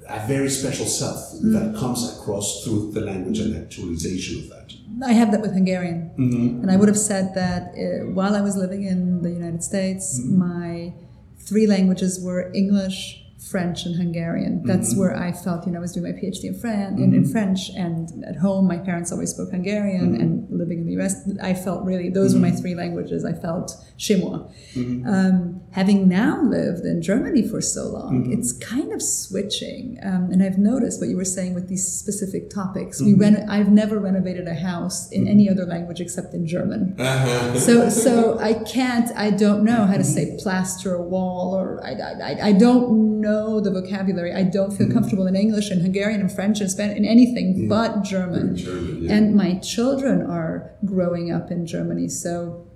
a 0.08 0.26
very 0.26 0.48
special 0.48 0.86
self 0.86 1.32
that 1.42 1.76
comes 1.78 2.16
across 2.16 2.64
through 2.64 2.92
the 2.92 3.00
language 3.00 3.38
and 3.40 3.56
actualization 3.56 4.38
of 4.38 4.48
that. 4.48 4.72
I 5.06 5.12
have 5.12 5.30
that 5.32 5.42
with 5.42 5.52
Hungarian. 5.52 6.10
And 6.16 6.70
I 6.70 6.76
would 6.76 6.88
have 6.88 6.98
said 6.98 7.34
that 7.34 7.74
uh, 7.74 8.10
while 8.12 8.34
I 8.34 8.40
was 8.40 8.56
living 8.56 8.84
in 8.84 9.22
the 9.22 9.30
United 9.30 9.62
States, 9.62 10.20
my 10.24 10.94
three 11.38 11.66
languages 11.66 12.20
were 12.22 12.50
English, 12.54 13.24
French 13.50 13.86
and 13.86 13.96
Hungarian. 13.96 14.64
That's 14.64 14.90
mm-hmm. 14.90 15.00
where 15.00 15.16
I 15.16 15.32
felt, 15.32 15.66
you 15.66 15.72
know, 15.72 15.78
I 15.78 15.80
was 15.82 15.92
doing 15.92 16.12
my 16.12 16.18
PhD 16.18 16.44
in, 16.44 16.58
Fran- 16.58 16.94
mm-hmm. 16.94 17.04
in, 17.04 17.14
in, 17.14 17.24
French, 17.24 17.70
and 17.76 18.24
at 18.24 18.36
home, 18.36 18.66
my 18.66 18.78
parents 18.78 19.12
always 19.12 19.30
spoke 19.30 19.50
Hungarian, 19.50 20.12
mm-hmm. 20.12 20.20
and 20.20 20.50
living 20.50 20.80
in 20.80 20.86
the 20.86 21.00
US, 21.00 21.28
I 21.42 21.54
felt 21.54 21.84
really, 21.84 22.10
those 22.10 22.34
were 22.34 22.40
my 22.40 22.48
mm-hmm. 22.48 22.58
three 22.58 22.74
languages. 22.74 23.24
I 23.24 23.32
felt 23.32 23.72
chez 23.96 24.16
moi. 24.16 24.48
Mm-hmm. 24.74 25.08
Um, 25.08 25.60
having 25.72 26.08
now 26.08 26.40
lived 26.42 26.84
in 26.84 27.02
Germany 27.02 27.46
for 27.46 27.60
so 27.60 27.88
long, 27.88 28.22
mm-hmm. 28.22 28.32
it's 28.32 28.52
kind 28.52 28.92
of 28.92 29.02
switching. 29.02 29.98
Um, 30.02 30.30
and 30.30 30.42
I've 30.42 30.58
noticed 30.58 31.00
what 31.00 31.08
you 31.08 31.16
were 31.16 31.24
saying 31.24 31.54
with 31.54 31.68
these 31.68 31.86
specific 31.86 32.50
topics. 32.50 33.00
We 33.00 33.14
reno- 33.14 33.46
I've 33.48 33.70
never 33.70 33.98
renovated 33.98 34.48
a 34.48 34.54
house 34.54 35.10
in 35.12 35.28
any 35.28 35.48
other 35.48 35.64
language 35.64 36.00
except 36.00 36.34
in 36.34 36.46
German. 36.46 36.96
Uh-huh. 36.98 37.58
So, 37.58 37.88
so 37.88 38.38
I 38.38 38.54
can't, 38.54 39.14
I 39.16 39.30
don't 39.30 39.64
know 39.64 39.86
how 39.86 39.96
to 39.96 40.04
say 40.04 40.36
plaster 40.40 40.94
a 40.94 41.02
wall, 41.02 41.54
or 41.54 41.84
I, 41.84 41.92
I, 41.92 42.48
I 42.48 42.52
don't 42.52 43.20
know 43.20 43.28
know 43.28 43.60
the 43.60 43.70
vocabulary. 43.70 44.32
I 44.32 44.44
don't 44.44 44.72
feel 44.72 44.86
mm-hmm. 44.86 44.94
comfortable 44.94 45.26
in 45.26 45.36
English 45.36 45.70
and 45.70 45.82
Hungarian 45.82 46.20
and 46.20 46.32
French 46.32 46.60
and 46.60 46.70
Spanish 46.70 46.96
in 46.96 47.04
anything 47.04 47.54
yeah. 47.56 47.68
but 47.68 48.02
German. 48.02 48.56
German 48.56 49.02
yeah. 49.02 49.14
And 49.14 49.34
my 49.34 49.58
children 49.58 50.22
are 50.22 50.72
growing 50.84 51.32
up 51.32 51.50
in 51.50 51.66
Germany, 51.66 52.08
so 52.08 52.67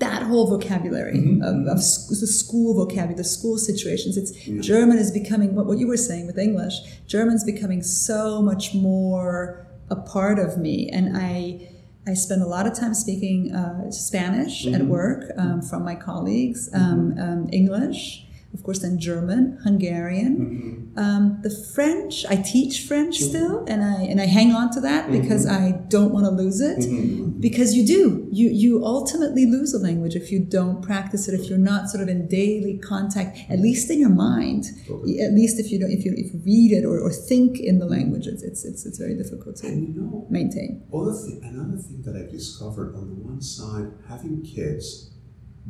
that 0.00 0.22
whole 0.22 0.48
vocabulary 0.48 1.18
mm-hmm. 1.18 1.42
of, 1.42 1.66
of, 1.66 1.76
the 1.76 2.26
school 2.26 2.74
vocabulary, 2.74 3.14
the 3.14 3.24
school 3.24 3.58
situations. 3.58 4.16
It's 4.16 4.46
yeah. 4.46 4.60
German 4.60 4.98
is 4.98 5.10
becoming 5.10 5.54
what, 5.54 5.66
what 5.66 5.78
you 5.78 5.86
were 5.86 5.96
saying 5.96 6.26
with 6.26 6.38
English. 6.38 6.74
German's 7.06 7.44
becoming 7.44 7.82
so 7.82 8.42
much 8.42 8.74
more 8.74 9.66
a 9.90 9.96
part 9.96 10.38
of 10.38 10.58
me, 10.58 10.88
and 10.92 11.16
I. 11.16 11.68
I 12.08 12.14
spend 12.14 12.42
a 12.42 12.46
lot 12.46 12.66
of 12.66 12.74
time 12.74 12.94
speaking 12.94 13.54
uh, 13.54 13.90
Spanish 13.90 14.64
mm-hmm. 14.64 14.74
at 14.74 14.86
work 14.86 15.30
um, 15.36 15.60
from 15.60 15.84
my 15.84 15.94
colleagues, 15.94 16.70
um, 16.72 17.12
mm-hmm. 17.12 17.20
um, 17.20 17.48
English, 17.52 18.26
of 18.52 18.64
course, 18.64 18.80
then 18.80 18.98
German, 18.98 19.58
Hungarian, 19.62 20.92
mm-hmm. 20.94 20.98
um, 20.98 21.38
the 21.42 21.50
French. 21.50 22.26
I 22.28 22.34
teach 22.34 22.86
French 22.86 23.18
mm-hmm. 23.18 23.28
still, 23.28 23.64
and 23.68 23.84
I 23.84 24.02
and 24.02 24.20
I 24.20 24.26
hang 24.26 24.52
on 24.52 24.70
to 24.72 24.80
that 24.80 25.04
mm-hmm. 25.04 25.20
because 25.20 25.46
I 25.46 25.70
don't 25.88 26.12
want 26.12 26.26
to 26.26 26.30
lose 26.32 26.60
it. 26.60 26.78
Mm-hmm. 26.78 27.38
Because 27.38 27.74
you 27.74 27.86
do, 27.86 28.28
you 28.32 28.48
you 28.48 28.84
ultimately 28.84 29.46
lose 29.46 29.72
a 29.72 29.78
language 29.78 30.16
if 30.16 30.32
you 30.32 30.40
don't 30.40 30.82
practice 30.82 31.28
it. 31.28 31.38
If 31.38 31.48
you're 31.48 31.58
not 31.58 31.90
sort 31.90 32.02
of 32.02 32.08
in 32.08 32.26
daily 32.26 32.76
contact, 32.78 33.38
at 33.48 33.60
least 33.60 33.88
in 33.88 34.00
your 34.00 34.10
mind, 34.10 34.64
totally. 34.86 35.20
at 35.20 35.32
least 35.32 35.60
if 35.60 35.70
you 35.70 35.78
don't, 35.78 35.92
if 35.92 36.04
you 36.04 36.12
if 36.16 36.34
you 36.34 36.40
read 36.44 36.72
it 36.72 36.84
or, 36.84 36.98
or 36.98 37.12
think 37.12 37.60
in 37.60 37.78
the 37.78 37.86
language, 37.86 38.26
it's 38.26 38.42
it's 38.42 38.64
it's, 38.64 38.84
it's 38.84 38.98
very 38.98 39.14
difficult 39.14 39.56
to 39.56 39.68
you 39.68 39.94
know, 39.94 40.26
maintain. 40.28 40.82
Other 40.92 41.12
thing, 41.12 41.40
another 41.44 41.80
thing 41.80 42.02
that 42.02 42.16
I've 42.16 42.32
discovered 42.32 42.96
on 42.96 43.10
the 43.10 43.14
one 43.14 43.40
side, 43.40 43.92
having 44.08 44.42
kids 44.42 45.12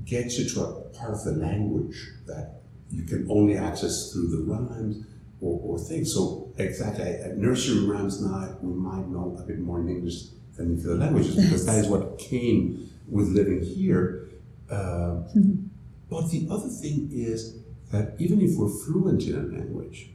gets 0.04 0.38
you 0.38 0.48
to 0.48 0.62
a 0.62 0.80
part 0.90 1.12
of 1.12 1.24
the 1.24 1.32
language 1.32 2.10
that 2.26 2.59
you 2.90 3.04
can 3.04 3.26
only 3.30 3.56
access 3.56 4.12
through 4.12 4.28
the 4.28 4.42
rhymes 4.42 5.04
or, 5.40 5.60
or 5.62 5.78
things. 5.78 6.12
So 6.12 6.52
exactly, 6.58 7.04
at 7.04 7.36
nursery 7.38 7.86
rhymes 7.86 8.20
now, 8.20 8.56
we 8.60 8.74
might 8.74 9.08
know 9.08 9.36
a 9.38 9.42
bit 9.42 9.58
more 9.58 9.80
in 9.80 9.88
English 9.88 10.24
than 10.56 10.72
in 10.72 10.82
the 10.82 10.94
other 10.94 11.00
languages 11.00 11.36
because 11.44 11.66
that 11.66 11.78
is 11.78 11.88
what 11.88 12.18
came 12.18 12.90
with 13.08 13.28
living 13.28 13.62
here. 13.62 14.28
Uh, 14.70 15.22
but 16.10 16.30
the 16.30 16.46
other 16.50 16.68
thing 16.68 17.08
is 17.12 17.58
that 17.92 18.14
even 18.18 18.40
if 18.40 18.56
we're 18.56 18.68
fluent 18.68 19.22
in 19.22 19.34
a 19.34 19.58
language, 19.58 20.10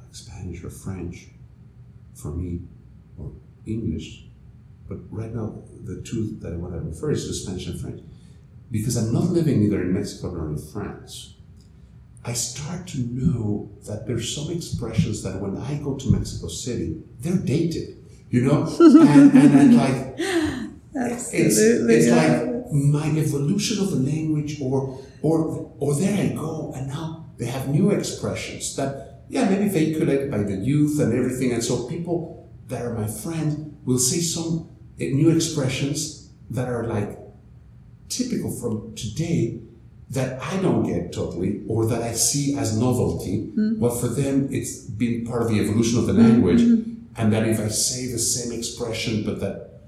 like 0.00 0.14
Spanish 0.14 0.64
or 0.64 0.70
French, 0.70 1.28
for 2.14 2.32
me, 2.32 2.60
or 3.16 3.32
English, 3.66 4.24
but 4.88 4.98
right 5.10 5.32
now 5.34 5.62
the 5.84 6.00
two 6.02 6.36
that 6.40 6.52
I 6.52 6.56
want 6.56 6.74
to 6.74 6.80
refer 6.80 7.12
is 7.12 7.26
to 7.26 7.34
Spanish 7.34 7.66
and 7.66 7.80
French, 7.80 8.02
because 8.70 8.96
I'm 8.96 9.12
not 9.12 9.24
living 9.24 9.62
either 9.62 9.82
in 9.82 9.92
Mexico 9.92 10.32
nor 10.32 10.48
in 10.48 10.58
France. 10.58 11.34
I 12.28 12.34
start 12.34 12.86
to 12.88 12.98
know 12.98 13.70
that 13.86 14.06
there's 14.06 14.34
some 14.36 14.50
expressions 14.50 15.22
that 15.22 15.40
when 15.40 15.56
I 15.56 15.76
go 15.76 15.96
to 15.96 16.10
Mexico 16.10 16.48
City, 16.48 17.00
they're 17.20 17.38
dated, 17.38 17.96
you 18.28 18.42
know? 18.42 18.64
and, 18.80 19.32
and, 19.34 19.74
like, 19.74 20.20
Absolutely. 20.94 21.94
It's, 21.94 22.06
it's 22.06 22.08
like 22.10 22.70
my 22.70 23.06
evolution 23.18 23.82
of 23.82 23.92
the 23.92 23.96
language, 23.96 24.60
or, 24.60 25.00
or, 25.22 25.72
or 25.78 25.94
there 25.94 26.22
I 26.22 26.34
go, 26.34 26.74
and 26.76 26.88
now 26.88 27.30
they 27.38 27.46
have 27.46 27.70
new 27.70 27.92
expressions 27.92 28.76
that, 28.76 29.22
yeah, 29.30 29.48
maybe 29.48 29.70
vehiculated 29.70 30.30
by 30.30 30.42
the 30.42 30.56
youth 30.56 31.00
and 31.00 31.14
everything. 31.14 31.52
And 31.52 31.64
so 31.64 31.88
people 31.88 32.46
that 32.66 32.82
are 32.82 32.92
my 32.92 33.06
friends 33.06 33.56
will 33.86 33.98
say 33.98 34.20
some 34.20 34.68
eh, 35.00 35.08
new 35.14 35.30
expressions 35.30 36.28
that 36.50 36.68
are 36.68 36.84
like 36.84 37.18
typical 38.10 38.50
from 38.50 38.94
today 38.94 39.62
that 40.10 40.42
I 40.42 40.56
don't 40.62 40.84
get 40.84 41.12
totally 41.12 41.62
or 41.68 41.86
that 41.86 42.02
I 42.02 42.12
see 42.12 42.56
as 42.56 42.78
novelty, 42.78 43.50
mm. 43.54 43.78
but 43.78 43.98
for 44.00 44.08
them 44.08 44.48
it's 44.50 44.84
been 44.84 45.26
part 45.26 45.42
of 45.42 45.48
the 45.48 45.60
evolution 45.60 45.98
of 45.98 46.06
the 46.06 46.14
language. 46.14 46.60
Mm-hmm. 46.60 46.94
And 47.16 47.32
that 47.32 47.48
if 47.48 47.58
I 47.58 47.68
say 47.68 48.06
the 48.12 48.18
same 48.18 48.56
expression, 48.56 49.24
but 49.24 49.40
that 49.40 49.80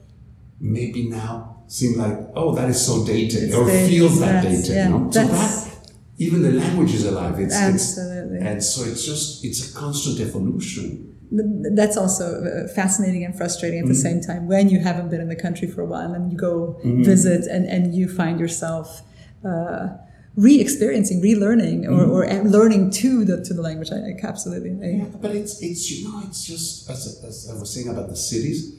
maybe 0.60 1.08
now 1.08 1.62
seem 1.68 1.96
like, 1.96 2.18
oh, 2.34 2.54
that 2.56 2.68
is 2.68 2.84
so 2.84 3.06
dated 3.06 3.44
it's 3.44 3.54
or 3.54 3.66
dated, 3.66 3.90
feels 3.90 4.20
that 4.20 4.42
dated. 4.42 4.66
Yeah, 4.66 4.88
you 4.88 4.98
know? 4.98 5.10
So 5.10 5.26
that 5.26 5.70
even 6.18 6.42
the 6.42 6.52
language 6.52 6.92
is 6.92 7.06
alive. 7.06 7.38
It's, 7.38 7.54
absolutely. 7.54 8.38
It's, 8.38 8.46
and 8.46 8.64
so 8.64 8.84
it's 8.84 9.06
just 9.06 9.44
it's 9.44 9.70
a 9.70 9.78
constant 9.78 10.20
evolution 10.20 11.06
that's 11.30 11.96
also 11.96 12.42
uh, 12.42 12.68
fascinating 12.74 13.24
and 13.24 13.36
frustrating 13.36 13.78
at 13.78 13.84
mm-hmm. 13.84 13.92
the 13.92 13.98
same 13.98 14.20
time 14.20 14.48
when 14.48 14.68
you 14.68 14.80
haven't 14.80 15.10
been 15.10 15.20
in 15.20 15.28
the 15.28 15.36
country 15.36 15.68
for 15.68 15.80
a 15.82 15.86
while 15.86 16.12
and 16.12 16.32
you 16.32 16.36
go 16.36 16.76
mm-hmm. 16.80 17.04
visit 17.04 17.46
and, 17.46 17.66
and 17.66 17.94
you 17.94 18.08
find 18.08 18.40
yourself 18.40 19.02
uh, 19.44 19.88
re-experiencing, 20.36 21.20
relearning, 21.22 21.84
or, 21.86 22.06
mm. 22.06 22.44
or 22.44 22.48
learning 22.48 22.90
to 22.90 23.24
the 23.24 23.42
to 23.44 23.54
the 23.54 23.62
language. 23.62 23.90
I, 23.92 23.96
I 23.96 24.14
absolutely. 24.22 24.78
I, 24.82 24.90
yeah, 24.98 25.04
but 25.20 25.32
it's 25.34 25.60
it's 25.62 25.90
you 25.90 26.08
know 26.08 26.22
it's 26.26 26.44
just 26.44 26.88
as, 26.88 27.22
as 27.24 27.50
I 27.50 27.58
was 27.58 27.72
saying 27.72 27.88
about 27.88 28.08
the 28.08 28.16
cities. 28.16 28.76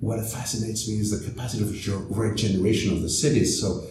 What 0.00 0.24
fascinates 0.24 0.88
me 0.88 1.00
is 1.00 1.10
the 1.10 1.28
capacity 1.28 1.64
of 1.64 2.16
regeneration 2.16 2.92
of 2.92 3.02
the 3.02 3.08
cities. 3.08 3.60
So 3.60 3.84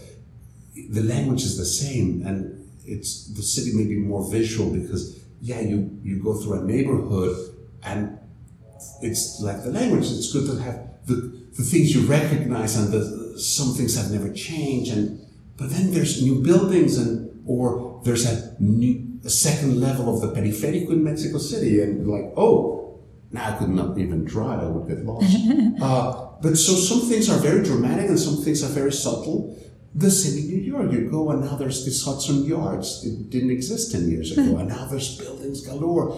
the 0.89 1.03
language 1.03 1.43
is 1.43 1.57
the 1.57 1.65
same, 1.65 2.25
and 2.25 2.69
it's 2.85 3.27
the 3.27 3.43
city 3.43 3.73
may 3.75 3.83
be 3.83 3.97
more 3.97 4.29
visual 4.31 4.71
because 4.71 5.19
yeah, 5.41 5.59
you 5.59 5.99
you 6.03 6.23
go 6.23 6.33
through 6.35 6.61
a 6.61 6.63
neighborhood 6.63 7.35
and 7.83 8.17
it's 9.01 9.41
like 9.41 9.63
the 9.63 9.71
language. 9.71 10.05
It's 10.05 10.31
good 10.31 10.49
to 10.49 10.61
have 10.61 10.87
the 11.05 11.15
the 11.57 11.63
things 11.63 11.93
you 11.93 12.07
recognize 12.07 12.75
and 12.75 12.91
the 12.91 13.39
some 13.39 13.73
things 13.73 13.95
have 13.95 14.11
never 14.11 14.31
changed 14.33 14.91
and 14.93 15.26
but 15.57 15.69
then 15.71 15.91
there's 15.91 16.21
new 16.21 16.41
buildings 16.41 16.97
and 16.97 17.27
or 17.45 18.01
there's 18.03 18.25
a 18.25 18.55
new 18.59 19.07
a 19.25 19.29
second 19.29 19.79
level 19.79 20.13
of 20.13 20.21
the 20.21 20.39
periférico 20.39 20.91
in 20.91 21.03
Mexico 21.03 21.37
City 21.37 21.81
and 21.81 22.07
like, 22.07 22.31
oh, 22.37 22.99
now 23.31 23.49
I 23.49 23.57
could 23.57 23.69
not 23.69 23.97
even 23.97 24.23
drive, 24.23 24.61
I 24.61 24.67
would 24.67 24.87
get 24.87 25.05
lost. 25.05 25.35
uh, 25.81 26.27
but 26.41 26.55
so 26.55 26.73
some 26.73 27.01
things 27.09 27.29
are 27.29 27.39
very 27.39 27.63
dramatic 27.63 28.07
and 28.07 28.19
some 28.19 28.37
things 28.43 28.63
are 28.63 28.73
very 28.73 28.93
subtle. 28.93 29.57
The 29.95 30.11
same 30.11 30.37
in 30.37 30.47
New 30.47 30.61
York, 30.61 30.91
you 30.91 31.09
go 31.09 31.31
and 31.31 31.41
now 31.41 31.55
there's 31.55 31.83
this 31.83 32.05
Hudson 32.05 32.45
Yards. 32.45 33.03
It 33.05 33.29
didn't 33.29 33.51
exist 33.51 33.91
10 33.91 34.09
years 34.09 34.31
ago. 34.31 34.57
and 34.59 34.69
now 34.69 34.85
there's 34.85 35.17
buildings 35.17 35.65
galore. 35.65 36.11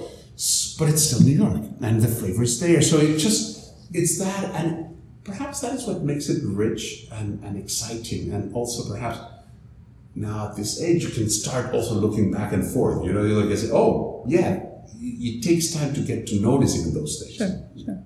But 0.77 0.89
it's 0.89 1.03
still 1.03 1.21
New 1.21 1.37
York 1.37 1.63
and 1.81 2.01
the 2.01 2.07
flavor 2.07 2.43
is 2.43 2.59
there. 2.59 2.81
So 2.81 2.97
it 2.97 3.17
just, 3.17 3.73
it's 3.91 4.19
that. 4.19 4.53
And 4.55 4.98
perhaps 5.23 5.61
that 5.61 5.73
is 5.73 5.85
what 5.85 6.01
makes 6.01 6.29
it 6.29 6.41
rich 6.43 7.07
and, 7.11 7.43
and 7.43 7.57
exciting, 7.57 8.31
and 8.33 8.53
also 8.53 8.91
perhaps 8.91 9.19
now 10.15 10.49
at 10.49 10.55
this 10.55 10.81
age 10.81 11.03
you 11.03 11.09
can 11.09 11.29
start 11.29 11.73
also 11.73 11.93
looking 11.93 12.31
back 12.31 12.51
and 12.51 12.69
forth. 12.69 13.05
You 13.05 13.13
know, 13.13 13.23
you 13.23 13.35
look 13.35 13.49
and 13.49 13.59
say, 13.59 13.69
oh 13.71 14.23
yeah, 14.27 14.63
it 14.99 15.43
takes 15.43 15.71
time 15.71 15.93
to 15.93 16.01
get 16.01 16.27
to 16.27 16.39
noticing 16.39 16.93
those 16.93 17.21
things. 17.21 17.35
Sure, 17.35 17.85
sure. 17.85 18.03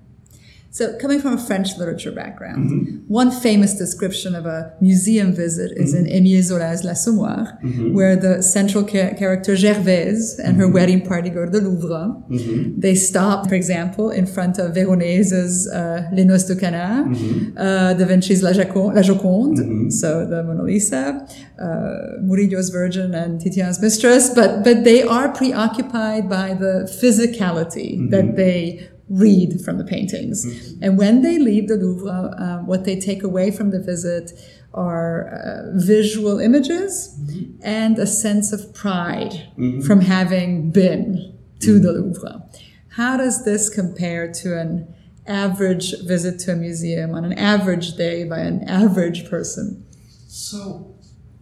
So, 0.74 0.98
coming 0.98 1.20
from 1.20 1.34
a 1.34 1.38
French 1.38 1.78
literature 1.78 2.10
background, 2.10 2.68
mm-hmm. 2.68 2.96
one 3.06 3.30
famous 3.30 3.74
description 3.74 4.34
of 4.34 4.44
a 4.44 4.74
museum 4.80 5.32
visit 5.32 5.70
is 5.76 5.94
mm-hmm. 5.94 6.06
in 6.06 6.24
Émile 6.24 6.42
Zola's 6.42 6.82
L'Assommoir, 6.82 7.62
mm-hmm. 7.62 7.94
where 7.94 8.16
the 8.16 8.42
central 8.42 8.82
ca- 8.82 9.14
character 9.14 9.54
Gervaise 9.54 10.36
and 10.40 10.56
her 10.56 10.64
mm-hmm. 10.64 10.74
wedding 10.74 11.06
party 11.06 11.30
go 11.30 11.44
to 11.44 11.50
the 11.52 11.60
Louvre. 11.60 12.20
Mm-hmm. 12.28 12.80
They 12.80 12.96
stop, 12.96 13.48
for 13.48 13.54
example, 13.54 14.10
in 14.10 14.26
front 14.26 14.58
of 14.58 14.74
Veronese's 14.74 15.68
uh, 15.68 16.10
Les 16.12 16.24
Noces 16.24 16.48
de 16.48 16.56
Cana, 16.56 17.04
mm-hmm. 17.06 17.56
uh, 17.56 17.94
Da 17.94 18.04
Vinci's 18.04 18.42
La, 18.42 18.50
La 18.50 19.02
Joconde, 19.02 19.92
so 19.92 20.26
the 20.26 20.42
Mona 20.42 20.64
Lisa, 20.64 21.24
uh, 21.56 22.20
Murillo's 22.20 22.70
Virgin 22.70 23.14
and 23.14 23.40
Titian's 23.40 23.80
Mistress, 23.80 24.34
but, 24.34 24.64
but 24.64 24.82
they 24.82 25.04
are 25.04 25.30
preoccupied 25.30 26.28
by 26.28 26.52
the 26.52 26.90
physicality 27.00 28.10
that 28.10 28.34
they 28.34 28.90
read 29.08 29.60
from 29.60 29.78
the 29.78 29.84
paintings. 29.84 30.46
Mm-hmm. 30.46 30.84
And 30.84 30.98
when 30.98 31.22
they 31.22 31.38
leave 31.38 31.68
the 31.68 31.76
Louvre, 31.76 32.10
uh, 32.10 32.58
what 32.64 32.84
they 32.84 32.98
take 32.98 33.22
away 33.22 33.50
from 33.50 33.70
the 33.70 33.80
visit 33.80 34.32
are 34.72 35.28
uh, 35.28 35.70
visual 35.74 36.40
images 36.40 37.16
mm-hmm. 37.20 37.60
and 37.62 37.98
a 37.98 38.06
sense 38.06 38.52
of 38.52 38.74
pride 38.74 39.52
mm-hmm. 39.56 39.80
from 39.82 40.00
having 40.00 40.70
been 40.70 41.36
to 41.60 41.78
the 41.78 41.88
mm-hmm. 41.88 42.08
Louvre. 42.08 42.42
How 42.90 43.16
does 43.16 43.44
this 43.44 43.68
compare 43.68 44.32
to 44.32 44.58
an 44.58 44.94
average 45.26 45.94
visit 46.04 46.38
to 46.40 46.52
a 46.52 46.56
museum 46.56 47.14
on 47.14 47.24
an 47.24 47.32
average 47.32 47.96
day 47.96 48.24
by 48.24 48.38
an 48.38 48.68
average 48.68 49.28
person? 49.28 49.84
So, 50.28 50.94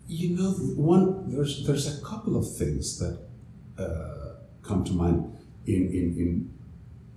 you 0.06 0.36
know, 0.36 0.50
one 0.76 1.30
there's 1.30 1.66
there's 1.66 1.98
a 1.98 2.04
couple 2.04 2.36
of 2.36 2.44
things 2.56 2.98
that 2.98 3.18
uh, 3.78 4.36
come 4.62 4.84
to 4.84 4.92
mind 4.92 5.36
in, 5.66 5.74
in, 5.74 6.16
in, 6.18 6.54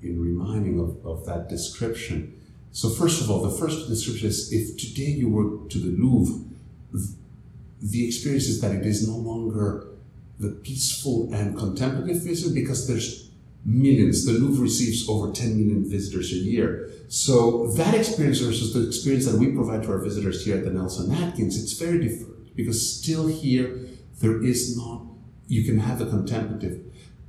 in 0.05 0.19
reminding 0.19 0.79
of, 0.79 1.05
of 1.05 1.25
that 1.25 1.49
description. 1.49 2.39
So, 2.71 2.89
first 2.89 3.21
of 3.21 3.29
all, 3.29 3.41
the 3.41 3.57
first 3.57 3.87
description 3.87 4.27
is 4.27 4.51
if 4.51 4.77
today 4.77 5.11
you 5.11 5.29
were 5.29 5.67
to 5.69 5.77
the 5.77 5.91
Louvre, 5.91 6.43
the 7.81 8.05
experience 8.07 8.47
is 8.47 8.61
that 8.61 8.73
it 8.73 8.85
is 8.85 9.07
no 9.07 9.15
longer 9.15 9.87
the 10.39 10.49
peaceful 10.49 11.33
and 11.33 11.57
contemplative 11.57 12.23
visit 12.23 12.53
because 12.53 12.87
there's 12.87 13.29
millions. 13.63 14.25
The 14.25 14.33
Louvre 14.33 14.61
receives 14.61 15.07
over 15.09 15.31
10 15.31 15.57
million 15.57 15.89
visitors 15.89 16.31
a 16.31 16.35
year. 16.35 16.91
So 17.07 17.71
that 17.73 17.93
experience 17.95 18.39
versus 18.39 18.73
the 18.73 18.85
experience 18.87 19.25
that 19.25 19.39
we 19.39 19.51
provide 19.51 19.83
to 19.83 19.91
our 19.91 19.99
visitors 19.99 20.45
here 20.45 20.57
at 20.57 20.65
the 20.65 20.71
Nelson 20.71 21.11
Atkins, 21.11 21.61
it's 21.61 21.73
very 21.73 21.99
different 21.99 22.55
because 22.55 22.97
still 22.97 23.27
here 23.27 23.87
there 24.21 24.43
is 24.43 24.77
not, 24.77 25.03
you 25.47 25.63
can 25.63 25.79
have 25.79 25.99
the 25.99 26.05
contemplative. 26.05 26.81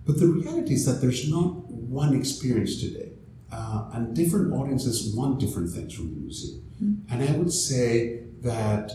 But 0.07 0.21
the 0.21 0.29
reality 0.29 0.75
is 0.75 0.87
that 0.87 1.01
there's 1.01 1.29
not 1.29 1.69
one 1.71 2.15
experience 2.15 2.81
today. 2.81 3.13
Uh, 3.51 3.91
and 3.93 4.15
different 4.15 4.53
audiences 4.53 5.15
want 5.15 5.39
different 5.41 5.71
things 5.71 5.95
from 5.95 6.15
the 6.15 6.21
museum. 6.21 6.63
Mm-hmm. 6.83 7.13
And 7.13 7.29
I 7.29 7.33
would 7.37 7.53
say 7.53 8.25
that 8.43 8.93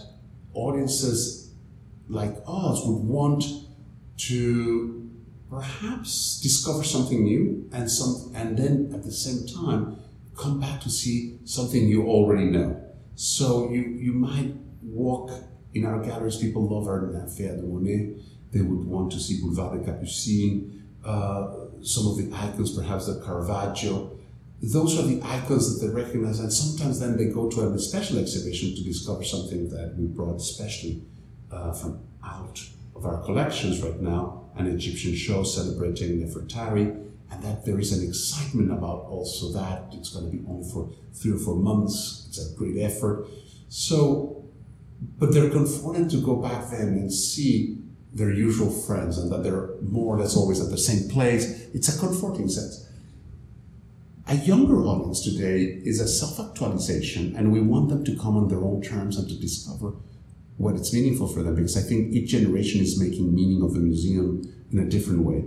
audiences 0.54 1.54
like 2.08 2.36
us 2.48 2.86
would 2.86 3.04
want 3.04 3.44
to 4.18 5.10
perhaps 5.50 6.40
discover 6.42 6.84
something 6.84 7.24
new 7.24 7.70
and 7.74 7.90
some 7.90 8.32
and 8.36 8.58
then 8.58 8.92
at 8.94 9.04
the 9.04 9.12
same 9.12 9.48
time 9.48 9.98
come 10.38 10.60
back 10.60 10.80
to 10.82 10.90
see 10.90 11.40
something 11.46 11.88
you 11.88 12.08
already 12.08 12.46
know. 12.46 12.82
So 13.16 13.70
you 13.70 13.82
you 13.82 14.14
might 14.14 14.54
walk 14.82 15.32
in 15.74 15.86
our 15.86 16.04
galleries, 16.04 16.38
people 16.38 16.68
love 16.68 16.88
our 16.88 17.16
Affaire 17.24 17.56
de 17.56 17.64
Monet. 17.64 18.16
They 18.52 18.62
would 18.62 18.86
want 18.86 19.12
to 19.14 19.20
see 19.20 19.40
Boulevard 19.40 19.80
des 19.80 19.86
Capucines, 19.86 20.81
uh, 21.04 21.52
some 21.82 22.08
of 22.08 22.18
the 22.18 22.30
icons, 22.36 22.78
perhaps 22.78 23.08
the 23.08 23.20
Caravaggio. 23.26 24.18
Those 24.62 25.00
are 25.00 25.04
the 25.04 25.20
icons 25.24 25.80
that 25.80 25.88
they 25.88 25.94
recognize, 25.94 26.40
and 26.40 26.54
sometimes 26.54 27.00
then 27.00 27.18
they 27.18 27.26
go 27.26 27.50
to 27.50 27.74
a 27.74 27.80
special 27.80 28.20
exhibition 28.20 28.76
to 28.76 28.84
discover 28.84 29.24
something 29.24 29.70
that 29.70 29.96
we 29.98 30.06
brought 30.06 30.36
especially 30.36 31.02
uh, 31.52 31.74
from 31.74 32.00
out 32.24 32.62
of 32.96 33.06
our 33.06 33.24
collections 33.24 33.82
right 33.82 34.00
now, 34.00 34.52
an 34.56 34.68
Egyptian 34.68 35.16
show 35.16 35.44
celebrating 35.44 36.20
Nefertari, 36.20 36.96
and 37.32 37.44
that 37.44 37.66
there 37.66 37.80
is 37.80 37.98
an 37.98 38.08
excitement 38.08 38.72
about 38.72 39.06
also 39.06 39.52
that. 39.54 39.86
It's 39.94 40.10
going 40.10 40.30
to 40.30 40.38
be 40.38 40.46
on 40.48 40.64
for 40.64 40.92
three 41.14 41.32
or 41.32 41.38
four 41.38 41.56
months. 41.56 42.26
It's 42.28 42.54
a 42.54 42.56
great 42.56 42.78
effort. 42.78 43.28
So, 43.70 44.46
but 45.18 45.34
they're 45.34 45.50
confronted 45.50 46.10
to 46.12 46.18
go 46.18 46.36
back 46.36 46.70
then 46.70 46.90
and 46.90 47.12
see 47.12 47.81
their 48.14 48.32
usual 48.32 48.70
friends 48.70 49.18
and 49.18 49.32
that 49.32 49.44
they're 49.44 49.70
more 49.82 50.16
or 50.16 50.20
less 50.20 50.36
always 50.36 50.60
at 50.60 50.70
the 50.70 50.78
same 50.78 51.10
place. 51.10 51.68
It's 51.74 51.96
a 51.96 52.00
comforting 52.00 52.50
sense. 52.50 52.88
A 54.28 54.36
younger 54.36 54.86
audience 54.86 55.22
today 55.22 55.82
is 55.84 56.00
a 56.00 56.08
self 56.08 56.40
actualization, 56.40 57.36
and 57.36 57.52
we 57.52 57.60
want 57.60 57.90
them 57.90 58.04
to 58.06 58.16
come 58.16 58.38
on 58.38 58.48
their 58.48 58.64
own 58.64 58.82
terms 58.82 59.18
and 59.18 59.28
to 59.28 59.36
discover 59.36 59.94
what 60.58 60.76
it's 60.76 60.94
meaningful 60.94 61.28
for 61.28 61.42
them 61.42 61.56
because 61.56 61.76
I 61.76 61.82
think 61.82 62.14
each 62.14 62.32
generation 62.32 62.82
is 62.82 63.00
making 63.00 63.34
meaning 63.34 63.64
of 63.64 63.74
the 63.74 63.80
museum 63.80 64.54
in 64.72 64.80
a 64.80 64.86
different 64.86 65.24
way. 65.24 65.46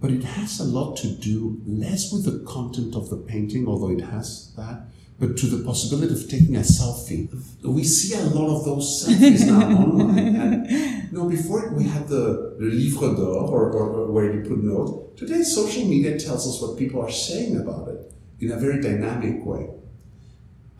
But 0.00 0.10
it 0.10 0.24
has 0.24 0.58
a 0.58 0.64
lot 0.64 0.96
to 0.98 1.08
do 1.08 1.60
less 1.66 2.12
with 2.12 2.24
the 2.24 2.44
content 2.50 2.96
of 2.96 3.10
the 3.10 3.16
painting, 3.16 3.68
although 3.68 3.90
it 3.90 4.00
has 4.00 4.52
that, 4.56 4.86
but 5.20 5.36
to 5.36 5.46
the 5.46 5.62
possibility 5.64 6.14
of 6.14 6.28
taking 6.28 6.56
a 6.56 6.60
selfie. 6.60 7.28
We 7.62 7.84
see 7.84 8.14
a 8.18 8.24
lot 8.24 8.56
of 8.56 8.64
those 8.64 9.06
selfies 9.06 9.46
now 9.46 9.60
online. 9.84 10.34
And, 10.34 11.12
no, 11.12 11.28
before 11.28 11.74
we 11.74 11.84
had 11.84 12.08
the, 12.08 12.56
the 12.58 12.64
livre 12.64 13.14
d'or, 13.14 13.36
or, 13.36 13.70
or, 13.70 13.90
or 13.90 14.12
where 14.12 14.32
you 14.32 14.40
put 14.40 14.64
notes. 14.64 15.20
Today, 15.20 15.42
social 15.42 15.84
media 15.84 16.18
tells 16.18 16.48
us 16.48 16.60
what 16.62 16.78
people 16.78 17.02
are 17.02 17.10
saying 17.10 17.58
about 17.58 17.88
it 17.88 18.12
in 18.40 18.50
a 18.50 18.56
very 18.56 18.80
dynamic 18.80 19.44
way. 19.44 19.68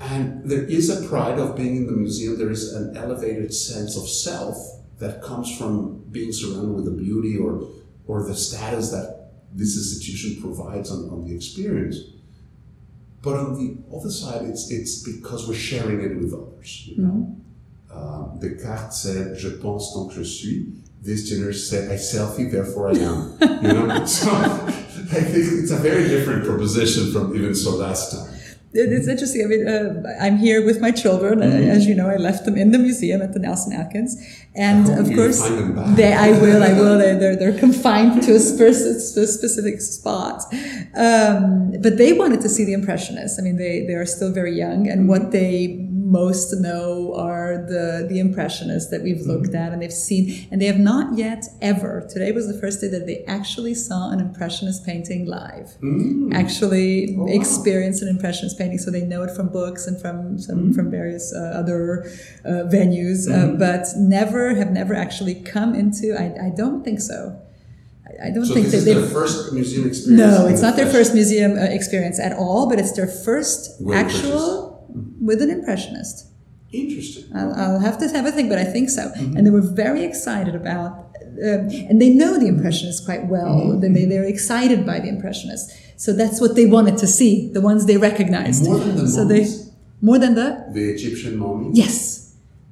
And 0.01 0.49
there 0.49 0.65
is 0.65 0.89
a 0.89 1.07
pride 1.07 1.39
of 1.39 1.55
being 1.55 1.77
in 1.77 1.87
the 1.87 1.93
museum. 1.93 2.39
There 2.39 2.51
is 2.51 2.73
an 2.73 2.97
elevated 2.97 3.53
sense 3.53 3.95
of 3.99 4.09
self 4.09 4.57
that 4.99 5.23
comes 5.23 5.55
from 5.59 6.05
being 6.11 6.33
surrounded 6.33 6.75
with 6.75 6.87
the 6.87 6.93
beauty 6.93 7.37
or, 7.37 7.69
or 8.07 8.27
the 8.27 8.35
status 8.35 8.91
that 8.91 9.33
this 9.53 9.77
institution 9.77 10.41
provides 10.41 10.91
on, 10.91 11.11
on 11.11 11.27
the 11.27 11.35
experience. 11.35 11.99
But 13.23 13.37
on 13.37 13.55
the 13.55 13.97
other 13.97 14.11
side, 14.11 14.43
it's, 14.47 14.71
it's 14.71 15.03
because 15.03 15.47
we're 15.47 15.55
sharing 15.55 16.01
it 16.01 16.17
with 16.17 16.33
others. 16.33 16.87
You 16.87 17.03
know? 17.03 17.09
Mm-hmm. 17.13 17.41
Uh, 17.93 18.39
Descartes 18.41 18.95
said, 18.95 19.37
Je 19.37 19.51
pense 19.51 19.93
donc 19.95 20.13
je 20.13 20.23
suis. 20.23 20.67
This 21.03 21.29
generation 21.29 21.61
said, 21.61 21.91
I 21.91 21.97
selfie, 21.97 22.51
therefore 22.51 22.89
I 22.89 22.99
am. 22.99 23.39
you 23.63 23.73
know? 23.73 24.05
So 24.07 24.31
I 24.31 25.23
think 25.23 25.63
it's 25.63 25.71
a 25.71 25.77
very 25.77 26.09
different 26.09 26.45
proposition 26.45 27.13
from 27.13 27.35
even 27.35 27.55
so 27.55 27.77
last 27.77 28.13
time 28.13 28.40
it's 28.73 29.09
interesting. 29.09 29.43
I 29.45 29.47
mean, 29.47 29.69
uh, 29.69 30.17
I'm 30.21 30.39
here 30.39 30.65
with 30.65 30.81
my 30.81 30.91
children. 30.93 31.41
Mm-hmm. 31.41 31.71
As 31.71 31.87
you 31.87 31.95
know, 31.95 32.09
I 32.09 32.17
left 32.17 32.45
them 32.45 32.57
in 32.57 32.71
the 32.71 32.79
museum 32.79 33.21
at 33.21 33.33
the 33.33 33.41
Nelson 33.41 33.73
Atkins, 33.73 34.17
and 34.55 34.89
of 34.89 35.13
course, 35.15 35.43
they. 35.97 36.13
I 36.13 36.31
will. 36.41 36.63
I 36.63 36.73
will. 36.75 36.99
They're 37.21 37.37
they're, 37.37 37.59
confined 37.59 38.23
to 38.23 38.33
a, 38.33 38.37
a 38.37 38.41
specific 38.41 39.81
spot, 39.81 40.43
um, 40.97 41.73
but 41.83 41.99
they 41.99 42.13
wanted 42.13 42.41
to 42.43 42.49
see 42.49 42.65
the 42.65 42.73
Impressionists. 42.73 43.39
I 43.39 43.43
mean, 43.43 43.57
they 43.57 43.85
they 43.87 43.95
are 43.95 44.07
still 44.07 44.33
very 44.33 44.57
young, 44.57 44.89
and 44.89 45.09
what 45.09 45.23
mm-hmm. 45.23 45.31
they 45.31 45.87
most 46.11 46.53
know 46.61 47.15
are 47.15 47.57
the, 47.57 48.07
the 48.09 48.19
impressionists 48.19 48.91
that 48.91 49.03
we've 49.03 49.21
looked 49.21 49.55
at 49.55 49.73
and 49.73 49.81
they've 49.81 49.93
seen, 49.93 50.49
and 50.51 50.61
they 50.61 50.67
have 50.67 50.79
not 50.79 51.17
yet 51.17 51.45
ever, 51.63 52.05
today 52.11 52.33
was 52.33 52.49
the 52.53 52.59
first 52.59 52.81
day 52.81 52.89
that 52.89 53.07
they 53.07 53.25
actually 53.27 53.75
saw 53.75 54.11
an 54.11 54.19
impressionist 54.19 54.85
painting 54.85 55.25
live. 55.27 55.77
Mm. 55.81 56.35
Actually 56.35 57.17
oh, 57.17 57.29
experienced 57.29 58.03
an 58.03 58.09
impressionist 58.09 58.59
painting, 58.59 58.79
so 58.79 58.91
they 58.91 59.03
know 59.03 59.23
it 59.23 59.31
from 59.37 59.49
books 59.49 59.87
and 59.87 60.01
from 60.01 60.39
some, 60.39 60.71
mm. 60.71 60.75
from 60.75 60.91
various 60.91 61.33
uh, 61.33 61.39
other 61.61 62.05
uh, 62.45 62.67
venues, 62.67 63.29
mm. 63.29 63.33
uh, 63.33 63.47
mm-hmm. 63.47 63.59
but 63.59 63.87
never 63.97 64.55
have 64.55 64.73
never 64.73 64.95
actually 64.95 65.35
come 65.35 65.75
into, 65.75 66.17
I, 66.19 66.47
I 66.47 66.51
don't 66.51 66.83
think 66.83 67.01
so. 67.01 67.41
I 68.23 68.31
don't 68.31 68.45
so 68.45 68.55
think 68.55 68.67
this 68.67 68.85
that 68.85 68.91
is 68.91 69.13
their 69.13 69.21
first 69.21 69.53
museum 69.53 69.87
experience. 69.87 70.21
No, 70.21 70.47
it's 70.49 70.61
not 70.61 70.77
their 70.77 70.91
first 70.91 71.15
museum 71.15 71.53
uh, 71.53 71.63
experience 71.63 72.19
at 72.19 72.33
all, 72.33 72.69
but 72.69 72.79
it's 72.79 72.93
their 72.93 73.07
first 73.07 73.81
actual 73.95 74.70
with 75.21 75.43
an 75.43 75.51
impressionist. 75.51 76.27
Interesting. 76.73 77.25
I'll, 77.35 77.53
I'll, 77.55 77.81
have 77.81 77.99
to 77.99 78.09
have 78.09 78.27
a 78.27 78.33
think, 78.33 78.49
but 78.49 78.59
I 78.59 78.65
think 78.65 78.91
so. 78.91 79.11
Mm-hmm. 79.11 79.37
And 79.37 79.47
they 79.47 79.51
were 79.51 79.61
very 79.61 80.05
excited 80.05 80.55
about, 80.55 80.93
um, 81.43 81.69
and 81.89 82.01
they 82.01 82.11
know 82.11 82.39
the 82.39 82.47
impressionists 82.47 83.05
quite 83.05 83.27
well. 83.27 83.57
Mm-hmm. 83.57 83.93
They, 83.93 84.05
they're 84.05 84.25
excited 84.25 84.87
by 84.87 85.01
the 85.01 85.09
impressionists. 85.09 85.77
So 85.97 86.13
that's 86.13 86.41
what 86.41 86.55
they 86.55 86.67
wanted 86.67 86.97
to 86.99 87.07
see, 87.07 87.53
the 87.53 87.61
ones 87.61 87.87
they 87.87 87.97
recognized. 87.97 88.65
More 88.65 88.79
than 88.79 88.97
the 88.97 89.09
so 89.09 89.25
mummies? 89.25 89.67
They, 89.67 89.73
more 90.01 90.19
than 90.19 90.35
the? 90.35 90.67
The 90.73 90.91
Egyptian 90.91 91.37
mummies? 91.37 91.77
Yes. 91.77 92.20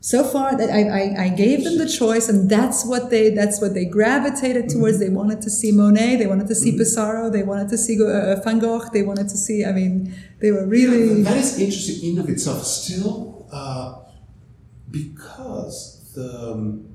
So 0.01 0.23
far 0.23 0.57
that 0.57 0.71
I, 0.71 0.83
I, 0.89 1.25
I, 1.25 1.29
gave 1.31 1.65
them 1.65 1.77
the 1.77 1.89
choice 1.89 2.29
and 2.29 2.49
that's 2.49 2.87
what 2.87 3.11
they 3.11 3.31
that's 3.31 3.61
what 3.61 3.75
they 3.75 3.85
gravitated 3.85 4.69
towards. 4.69 4.99
Mm-hmm. 4.99 5.07
They 5.07 5.11
wanted 5.11 5.43
to 5.43 5.51
see 5.51 5.73
Monet, 5.73 6.17
they 6.17 6.27
wanted 6.29 6.47
to 6.47 6.55
see 6.55 6.71
mm-hmm. 6.71 6.83
Pissarro, 6.83 7.33
they 7.33 7.43
wanted 7.43 7.69
to 7.71 7.77
see 7.77 8.01
uh, 8.01 8.41
Van 8.45 8.61
Gogh, 8.61 8.89
they 8.93 9.03
wanted 9.03 9.29
to 9.29 9.37
see, 9.37 9.65
I 9.65 9.73
mean, 9.73 10.15
they 10.41 10.53
were 10.53 10.67
really. 10.67 11.19
Yeah, 11.19 11.31
that 11.31 11.39
is 11.39 11.59
interesting 11.59 12.13
in 12.13 12.19
of 12.21 12.29
itself. 12.29 12.63
Still, 12.63 13.49
uh, 13.51 13.99
because 14.89 16.13
the 16.15 16.53
um, 16.53 16.95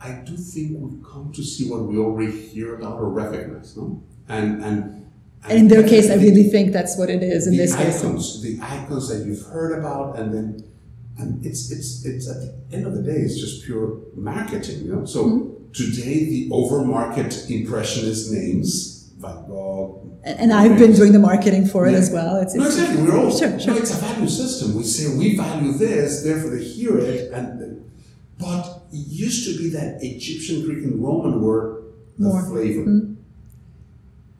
I 0.00 0.12
do 0.12 0.36
think 0.36 0.78
we 0.78 1.02
come 1.02 1.32
to 1.32 1.42
see 1.42 1.70
what 1.70 1.84
we 1.84 1.96
already 1.96 2.38
hear 2.38 2.74
about 2.74 2.98
or 3.00 3.08
recognize, 3.08 3.76
no? 3.76 4.02
And 4.28 4.62
and. 4.62 5.00
And 5.46 5.58
in 5.58 5.68
their 5.68 5.86
case, 5.86 6.10
I 6.10 6.14
really 6.14 6.44
think 6.44 6.72
that's 6.72 6.96
what 6.96 7.10
it 7.10 7.22
is. 7.22 7.46
In 7.46 7.52
the 7.52 7.58
this 7.58 7.74
icons, 7.74 8.32
case, 8.32 8.42
the 8.42 8.62
icons 8.62 9.08
that 9.10 9.26
you've 9.26 9.44
heard 9.44 9.78
about, 9.78 10.18
and 10.18 10.32
then, 10.32 10.64
and 11.18 11.44
it's 11.44 11.70
it's 11.70 12.04
it's 12.04 12.28
at 12.28 12.36
the 12.40 12.76
end 12.76 12.86
of 12.86 12.94
the 12.94 13.02
day, 13.02 13.18
it's 13.18 13.38
just 13.38 13.64
pure 13.64 14.00
marketing, 14.14 14.84
you 14.84 14.94
know. 14.94 15.04
So 15.04 15.24
mm-hmm. 15.24 15.72
today, 15.72 16.24
the 16.24 16.50
overmarket 16.50 17.50
impressionist 17.50 18.32
names, 18.32 19.12
Van 19.18 19.46
Gogh, 19.46 20.18
and 20.24 20.52
I've 20.52 20.78
been 20.78 20.92
doing 20.92 21.12
the 21.12 21.18
marketing 21.18 21.66
for 21.66 21.86
it 21.86 21.92
yeah. 21.92 21.98
as 21.98 22.10
well. 22.10 22.36
It's, 22.36 22.54
no, 22.54 22.64
exactly. 22.64 23.02
We're 23.02 23.18
all 23.18 23.36
sure, 23.36 23.58
sure. 23.60 23.74
No, 23.74 23.80
it's 23.80 23.92
a 23.92 23.96
value 23.96 24.28
system. 24.28 24.74
We 24.74 24.82
say 24.84 25.16
we 25.16 25.36
value 25.36 25.72
this, 25.72 26.22
therefore 26.22 26.50
they 26.50 26.64
hear 26.64 26.98
it, 26.98 27.32
and 27.32 27.90
but 28.38 28.82
it 28.92 29.06
used 29.06 29.46
to 29.46 29.56
be 29.58 29.68
that 29.70 29.98
Egyptian, 30.02 30.64
Greek, 30.64 30.84
and 30.84 31.02
Roman 31.02 31.40
were 31.40 31.82
the 32.18 32.24
More. 32.24 32.42
flavor. 32.42 32.84
Mm. 32.84 33.16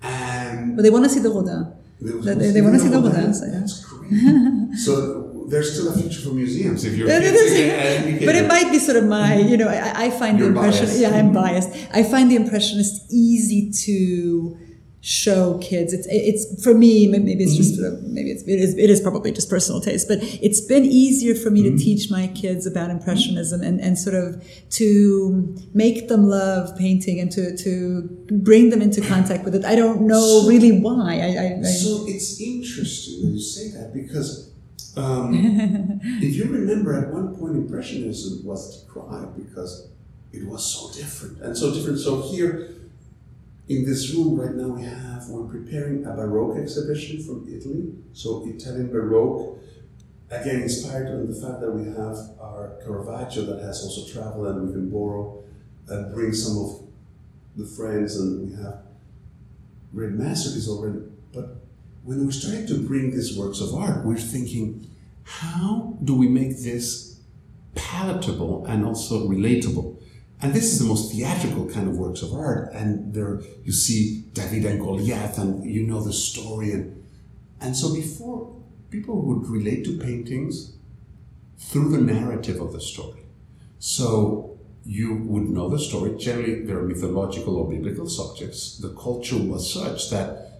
And 0.02 0.76
but 0.76 0.82
they 0.82 0.90
want 0.90 1.04
to 1.04 1.10
see 1.10 1.20
the 1.20 1.30
Rodin. 1.30 1.72
They, 2.00 2.34
they, 2.34 2.50
they 2.50 2.60
want 2.60 2.74
to 2.74 2.80
see 2.80 2.88
the 2.88 2.98
Rodin. 2.98 3.32
That's 3.32 3.84
great. 3.84 4.74
so 4.78 5.33
there's 5.48 5.74
still 5.74 5.92
a 5.92 5.96
future 5.96 6.20
for 6.20 6.34
museums 6.34 6.84
if 6.84 6.96
you're 6.96 7.06
but 7.08 8.34
it 8.34 8.46
might 8.48 8.70
be 8.70 8.78
sort 8.78 8.96
of 8.96 9.04
my 9.04 9.36
you 9.36 9.56
know 9.56 9.68
i, 9.68 10.06
I 10.06 10.10
find 10.10 10.38
you're 10.38 10.50
the 10.50 10.56
impression 10.56 10.86
biased. 10.86 11.00
yeah 11.00 11.10
i'm 11.10 11.26
mm-hmm. 11.26 11.34
biased 11.34 11.70
i 11.92 12.02
find 12.02 12.30
the 12.30 12.36
impressionist 12.36 13.12
easy 13.12 13.70
to 13.84 14.58
show 15.04 15.58
kids. 15.58 15.92
It's 15.92 16.06
it's 16.10 16.64
for 16.64 16.72
me. 16.72 17.06
Maybe 17.06 17.44
it's 17.44 17.54
just 17.54 17.78
mm-hmm. 17.78 18.14
maybe 18.14 18.30
it's 18.30 18.42
it 18.44 18.58
is, 18.58 18.74
it 18.78 18.88
is 18.88 19.02
probably 19.02 19.32
just 19.32 19.50
personal 19.50 19.80
taste, 19.80 20.08
but 20.08 20.18
it's 20.22 20.62
been 20.62 20.84
easier 20.86 21.34
for 21.34 21.50
me 21.50 21.62
to 21.62 21.68
mm-hmm. 21.68 21.76
teach 21.76 22.10
my 22.10 22.28
kids 22.28 22.66
about 22.66 22.88
impressionism 22.88 23.60
and, 23.60 23.80
and 23.80 23.98
sort 23.98 24.16
of 24.16 24.42
to 24.70 25.54
make 25.74 26.08
them 26.08 26.26
love 26.26 26.74
painting 26.78 27.20
and 27.20 27.30
to 27.32 27.54
to 27.58 28.08
bring 28.30 28.70
them 28.70 28.80
into 28.80 29.02
contact 29.02 29.44
with 29.44 29.54
it. 29.54 29.64
I 29.66 29.76
don't 29.76 30.00
know 30.06 30.40
So- 30.40 30.48
really 30.48 30.80
why. 30.80 31.20
I, 31.20 31.28
I, 31.28 31.58
I 31.58 31.62
So 31.64 32.06
it's 32.08 32.40
interesting 32.40 33.26
that 33.26 33.32
you 33.32 33.40
say 33.40 33.68
that 33.78 33.92
because 33.92 34.53
um, 34.96 36.00
if 36.22 36.34
you 36.34 36.44
remember, 36.44 36.94
at 36.94 37.12
one 37.12 37.36
point, 37.36 37.56
Impressionism 37.56 38.44
was 38.44 38.82
decried 38.82 39.36
because 39.36 39.88
it 40.32 40.46
was 40.46 40.64
so 40.64 40.92
different 40.98 41.40
and 41.42 41.56
so 41.56 41.72
different. 41.72 41.98
So 41.98 42.22
here 42.22 42.74
in 43.68 43.84
this 43.84 44.12
room 44.12 44.38
right 44.38 44.54
now, 44.54 44.68
we 44.68 44.84
have 44.84 45.28
we're 45.28 45.48
preparing 45.48 46.04
a 46.04 46.12
Baroque 46.12 46.58
exhibition 46.58 47.22
from 47.22 47.46
Italy. 47.48 47.94
So 48.12 48.46
Italian 48.46 48.90
Baroque, 48.90 49.58
again 50.30 50.62
inspired 50.62 51.08
on 51.08 51.30
the 51.30 51.40
fact 51.40 51.60
that 51.60 51.70
we 51.70 51.84
have 51.86 52.16
our 52.40 52.78
Caravaggio 52.82 53.44
that 53.44 53.62
has 53.62 53.82
also 53.82 54.12
traveled 54.12 54.46
and 54.48 54.66
we 54.66 54.72
can 54.72 54.90
borrow 54.90 55.42
and 55.88 56.14
bring 56.14 56.32
some 56.32 56.58
of 56.58 56.82
the 57.56 57.66
friends, 57.66 58.16
and 58.16 58.48
we 58.48 58.62
have 58.62 58.82
great 59.94 60.10
masterpieces 60.12 60.68
already. 60.68 61.00
But 61.32 61.63
when 62.04 62.26
we 62.26 62.32
started 62.32 62.68
to 62.68 62.78
bring 62.86 63.10
these 63.10 63.36
works 63.36 63.60
of 63.60 63.74
art, 63.74 64.04
we're 64.04 64.16
thinking, 64.16 64.86
how 65.24 65.96
do 66.04 66.14
we 66.14 66.28
make 66.28 66.50
this 66.62 67.18
palatable 67.74 68.66
and 68.66 68.84
also 68.84 69.26
relatable? 69.26 69.96
And 70.42 70.52
this 70.52 70.64
is 70.64 70.78
the 70.78 70.84
most 70.84 71.12
theatrical 71.12 71.70
kind 71.70 71.88
of 71.88 71.96
works 71.96 72.20
of 72.20 72.34
art. 72.34 72.72
And 72.74 73.14
there 73.14 73.40
you 73.64 73.72
see 73.72 74.24
David 74.34 74.66
and 74.66 74.80
Goliath, 74.80 75.38
and 75.38 75.64
you 75.64 75.86
know 75.86 76.02
the 76.02 76.12
story. 76.12 76.72
And, 76.72 77.02
and 77.62 77.74
so 77.74 77.94
before, 77.94 78.54
people 78.90 79.22
would 79.22 79.48
relate 79.48 79.84
to 79.86 79.98
paintings 79.98 80.76
through 81.56 81.90
the 81.90 82.02
narrative 82.02 82.60
of 82.60 82.74
the 82.74 82.80
story. 82.82 83.22
So 83.78 84.58
you 84.84 85.14
would 85.14 85.48
know 85.48 85.70
the 85.70 85.78
story. 85.78 86.18
Generally, 86.18 86.66
there 86.66 86.78
are 86.78 86.82
mythological 86.82 87.56
or 87.56 87.70
biblical 87.70 88.06
subjects. 88.06 88.76
The 88.76 88.92
culture 88.94 89.38
was 89.38 89.72
such 89.72 90.10
that 90.10 90.53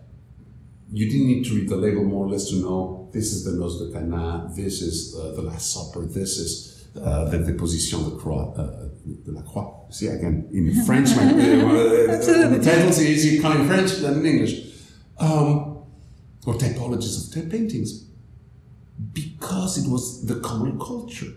you 0.95 1.11
didn't 1.11 1.27
need 1.27 1.45
to 1.45 1.55
read 1.55 1.69
the 1.69 1.77
label 1.77 2.05
more 2.05 2.25
or 2.27 2.31
less 2.31 2.49
to 2.51 2.57
know 2.57 3.11
this 3.13 3.33
is 3.33 3.45
the 3.45 3.53
Noce 3.53 3.81
de 3.81 3.93
Cana, 3.93 4.49
this 4.55 4.81
is 4.81 5.17
uh, 5.17 5.33
the 5.35 5.43
Last 5.43 5.73
Supper, 5.73 6.07
this 6.07 6.39
is 6.39 6.87
uh, 7.03 7.25
the 7.31 7.39
Deposition 7.39 8.09
de, 8.09 8.17
Croix, 8.17 8.53
uh, 8.57 8.89
de 9.25 9.33
la 9.33 9.43
Croix. 9.43 9.69
See, 9.91 10.07
again, 10.07 10.49
in 10.53 10.85
French, 10.87 11.09
my, 11.17 11.25
uh, 11.25 12.49
the 12.49 12.61
titles 12.63 12.99
is 12.99 13.25
easier 13.25 13.43
coming 13.43 13.63
in 13.63 13.69
French 13.69 13.93
than 13.97 14.21
in 14.21 14.27
English. 14.27 14.55
Um, 15.19 15.85
or 16.47 16.55
typologies 16.55 17.27
of 17.27 17.35
t- 17.35 17.49
paintings 17.49 18.05
because 19.13 19.79
it 19.79 19.91
was 19.91 20.27
the 20.27 20.37
common 20.41 20.79
culture. 20.79 21.33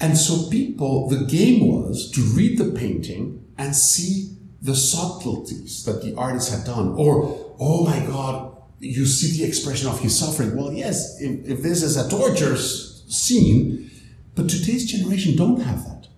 And 0.00 0.18
so 0.18 0.50
people, 0.50 1.08
the 1.08 1.24
game 1.24 1.66
was 1.66 2.10
to 2.10 2.20
read 2.20 2.58
the 2.58 2.72
painting 2.78 3.44
and 3.56 3.74
see 3.74 4.36
the 4.60 4.74
subtleties 4.74 5.84
that 5.84 6.02
the 6.02 6.14
artist 6.16 6.52
had 6.52 6.64
done. 6.64 6.94
Or, 6.96 7.51
oh 7.62 7.84
my 7.84 8.00
God, 8.06 8.56
you 8.80 9.06
see 9.06 9.38
the 9.38 9.48
expression 9.48 9.88
of 9.88 10.00
his 10.00 10.18
suffering. 10.18 10.56
Well, 10.56 10.72
yes, 10.72 11.20
if, 11.20 11.48
if 11.48 11.62
this 11.62 11.82
is 11.82 11.96
a 11.96 12.08
torture 12.10 12.56
scene, 12.56 13.90
but 14.34 14.48
today's 14.48 14.90
generation 14.90 15.36
don't 15.36 15.60
have 15.60 15.84
that. 15.84 16.08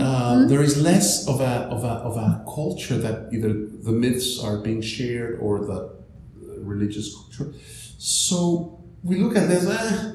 Uh, 0.00 0.46
there 0.46 0.62
is 0.62 0.80
less 0.80 1.26
of 1.26 1.40
a, 1.40 1.66
of, 1.74 1.82
a, 1.82 1.94
of 2.08 2.16
a 2.16 2.44
culture 2.44 2.98
that 2.98 3.32
either 3.32 3.48
the 3.48 3.90
myths 3.90 4.38
are 4.42 4.58
being 4.58 4.82
shared 4.82 5.40
or 5.40 5.64
the 5.64 5.80
uh, 5.80 6.60
religious 6.60 7.14
culture. 7.14 7.54
So 7.96 8.84
we 9.02 9.16
look 9.16 9.34
at 9.36 9.48
this 9.48 9.66
eh, 9.66 10.12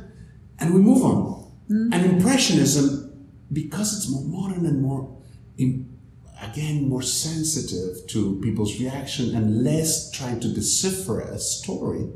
and 0.60 0.74
we 0.74 0.80
move 0.80 1.04
on. 1.04 1.52
And 1.70 1.94
Impressionism, 1.94 3.28
because 3.52 3.98
it's 3.98 4.10
more 4.10 4.24
modern 4.24 4.66
and 4.68 4.82
more, 4.82 5.18
in, 5.58 5.93
again, 6.42 6.90
more 6.90 7.02
sensitive 7.02 8.06
to 8.08 8.40
people's 8.42 8.80
reaction 8.80 9.36
and 9.36 9.64
less 9.64 10.12
trying 10.12 10.40
to 10.42 10.48
decipher 10.48 11.22
a 11.22 11.38
story, 11.40 12.10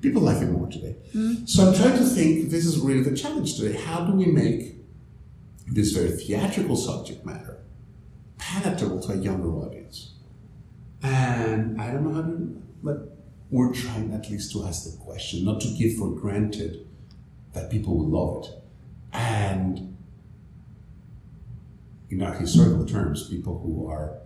people 0.00 0.22
like 0.22 0.42
it 0.42 0.50
more 0.50 0.68
today. 0.68 0.96
Hmm. 1.12 1.44
So 1.46 1.68
I'm 1.68 1.74
trying 1.74 1.98
to 1.98 2.04
think 2.04 2.50
this 2.50 2.64
is 2.64 2.78
really 2.78 3.02
the 3.02 3.16
challenge 3.16 3.56
today. 3.56 3.78
How 3.78 4.04
do 4.04 4.12
we 4.12 4.26
make 4.26 4.76
this 5.68 5.92
very 5.92 6.10
theatrical 6.10 6.76
subject 6.76 7.24
matter 7.24 7.58
palatable 8.38 9.00
to 9.02 9.12
a 9.12 9.16
younger 9.16 9.50
audience? 9.50 10.12
And 11.02 11.80
I 11.80 11.90
don't 11.90 12.04
know 12.04 12.14
how 12.14 12.22
to 12.22 12.36
do 12.36 12.54
that, 12.54 12.82
but 12.82 13.16
we're 13.50 13.72
trying 13.72 14.12
at 14.12 14.28
least 14.30 14.52
to 14.52 14.64
ask 14.64 14.84
the 14.84 14.96
question, 14.98 15.44
not 15.44 15.60
to 15.60 15.68
give 15.68 15.96
for 15.96 16.10
granted 16.10 16.86
that 17.52 17.70
people 17.70 17.96
will 17.96 18.08
love 18.08 18.44
it. 18.44 18.50
And 19.12 19.95
in 22.10 22.22
our 22.22 22.34
historical 22.34 22.86
terms, 22.86 23.28
people 23.28 23.58
who 23.58 23.88
are 23.88 24.18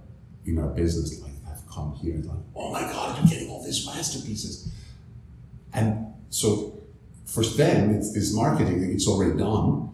in 0.45 0.59
our 0.59 0.69
business 0.69 1.21
like 1.23 1.33
have 1.47 1.67
come 1.69 1.95
here 1.95 2.15
and 2.15 2.27
like, 2.27 2.39
oh 2.55 2.73
my 2.73 2.83
God, 2.83 3.19
you're 3.19 3.27
getting 3.27 3.51
all 3.51 3.63
these 3.65 3.87
masterpieces. 3.87 4.73
And 5.73 6.13
so 6.31 6.81
for 7.25 7.45
them, 7.45 7.95
it's 7.95 8.13
this 8.13 8.35
marketing, 8.35 8.83
it's 8.91 9.07
already 9.07 9.39
done. 9.39 9.91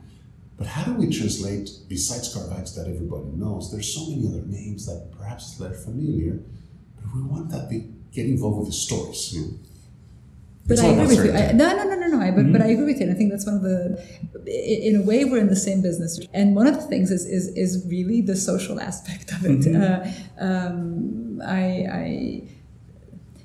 But 0.56 0.66
how 0.66 0.84
do 0.84 0.94
we 0.94 1.10
translate, 1.10 1.70
besides 1.86 2.32
Caravaggio 2.32 2.82
that 2.82 2.90
everybody 2.90 3.28
knows, 3.34 3.70
there's 3.70 3.92
so 3.92 4.08
many 4.08 4.26
other 4.26 4.46
names 4.46 4.86
that 4.86 5.12
perhaps 5.16 5.56
they're 5.58 5.74
familiar, 5.74 6.40
but 6.96 7.14
we 7.14 7.22
want 7.22 7.50
that 7.50 7.68
they 7.68 7.88
get 8.12 8.26
involved 8.26 8.58
with 8.58 8.68
the 8.68 8.72
stories. 8.72 9.34
You 9.34 9.40
know? 9.42 9.48
But 10.68 10.80
I 10.80 10.86
agree 10.86 11.06
with 11.06 11.26
you. 11.26 11.32
I, 11.32 11.52
no, 11.52 11.76
no, 11.76 11.84
no, 11.84 11.94
no, 11.94 12.06
no. 12.08 12.20
I, 12.20 12.30
but, 12.30 12.50
but 12.52 12.60
I 12.60 12.66
agree 12.66 12.86
with 12.86 12.98
you. 12.98 13.06
And 13.06 13.14
I 13.14 13.16
think 13.18 13.30
that's 13.30 13.46
one 13.46 13.56
of 13.56 13.62
the, 13.62 14.02
in 14.86 14.96
a 14.96 15.02
way, 15.02 15.24
we're 15.24 15.38
in 15.38 15.48
the 15.48 15.56
same 15.56 15.80
business. 15.80 16.20
And 16.34 16.56
one 16.56 16.66
of 16.66 16.74
the 16.74 16.82
things 16.82 17.10
is 17.10 17.24
is, 17.24 17.48
is 17.56 17.86
really 17.88 18.20
the 18.20 18.36
social 18.36 18.80
aspect 18.80 19.32
of 19.32 19.44
it. 19.44 19.62
Uh, 19.74 20.06
um, 20.38 21.40
I, 21.44 21.86
I 22.02 22.42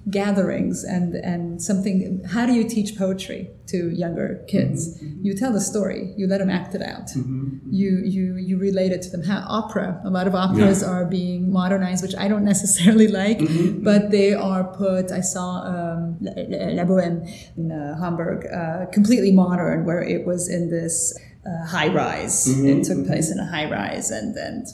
gatherings 0.10 0.84
and 0.84 1.14
and 1.16 1.62
something. 1.62 2.24
How 2.34 2.46
do 2.46 2.54
you 2.54 2.68
teach 2.68 2.98
poetry 2.98 3.50
to 3.68 3.90
younger 3.92 4.44
kids? 4.48 5.02
You 5.22 5.34
tell 5.36 5.54
the 5.54 5.62
story. 5.62 6.14
You 6.18 6.28
let 6.28 6.40
them 6.40 6.50
act 6.50 6.74
it 6.76 6.82
out. 6.82 7.10
You 7.16 8.02
you 8.16 8.36
you 8.38 8.58
relate 8.58 8.92
it 8.92 9.02
to 9.04 9.10
them. 9.10 9.24
How 9.24 9.44
opera? 9.48 10.02
A 10.04 10.10
lot 10.10 10.28
of 10.28 10.36
operas 10.36 10.82
Yeah. 10.82 10.90
are 10.90 11.06
being 11.06 11.52
modernized, 11.52 12.02
which 12.04 12.16
I 12.16 12.28
don't 12.28 12.44
necessarily 12.54 13.08
like, 13.08 13.40
but 13.84 14.12
they 14.12 14.34
are 14.34 14.64
put. 14.64 15.12
I 15.12 15.22
saw 15.22 15.48
um, 15.74 16.18
La 16.22 16.84
Boheme 16.86 17.22
in 17.58 17.72
uh, 17.72 18.00
Hamburg, 18.00 18.48
uh, 18.52 18.86
completely 18.92 19.32
modern, 19.32 19.86
where 19.86 20.02
it 20.02 20.26
was 20.26 20.50
in 20.50 20.70
this 20.70 21.18
uh, 21.46 21.66
high 21.68 21.88
rise. 21.90 22.48
It 22.48 22.84
took 22.86 23.06
place 23.06 23.32
in 23.32 23.40
a 23.40 23.46
high 23.46 23.70
rise, 23.70 24.10
and 24.12 24.36
and. 24.36 24.66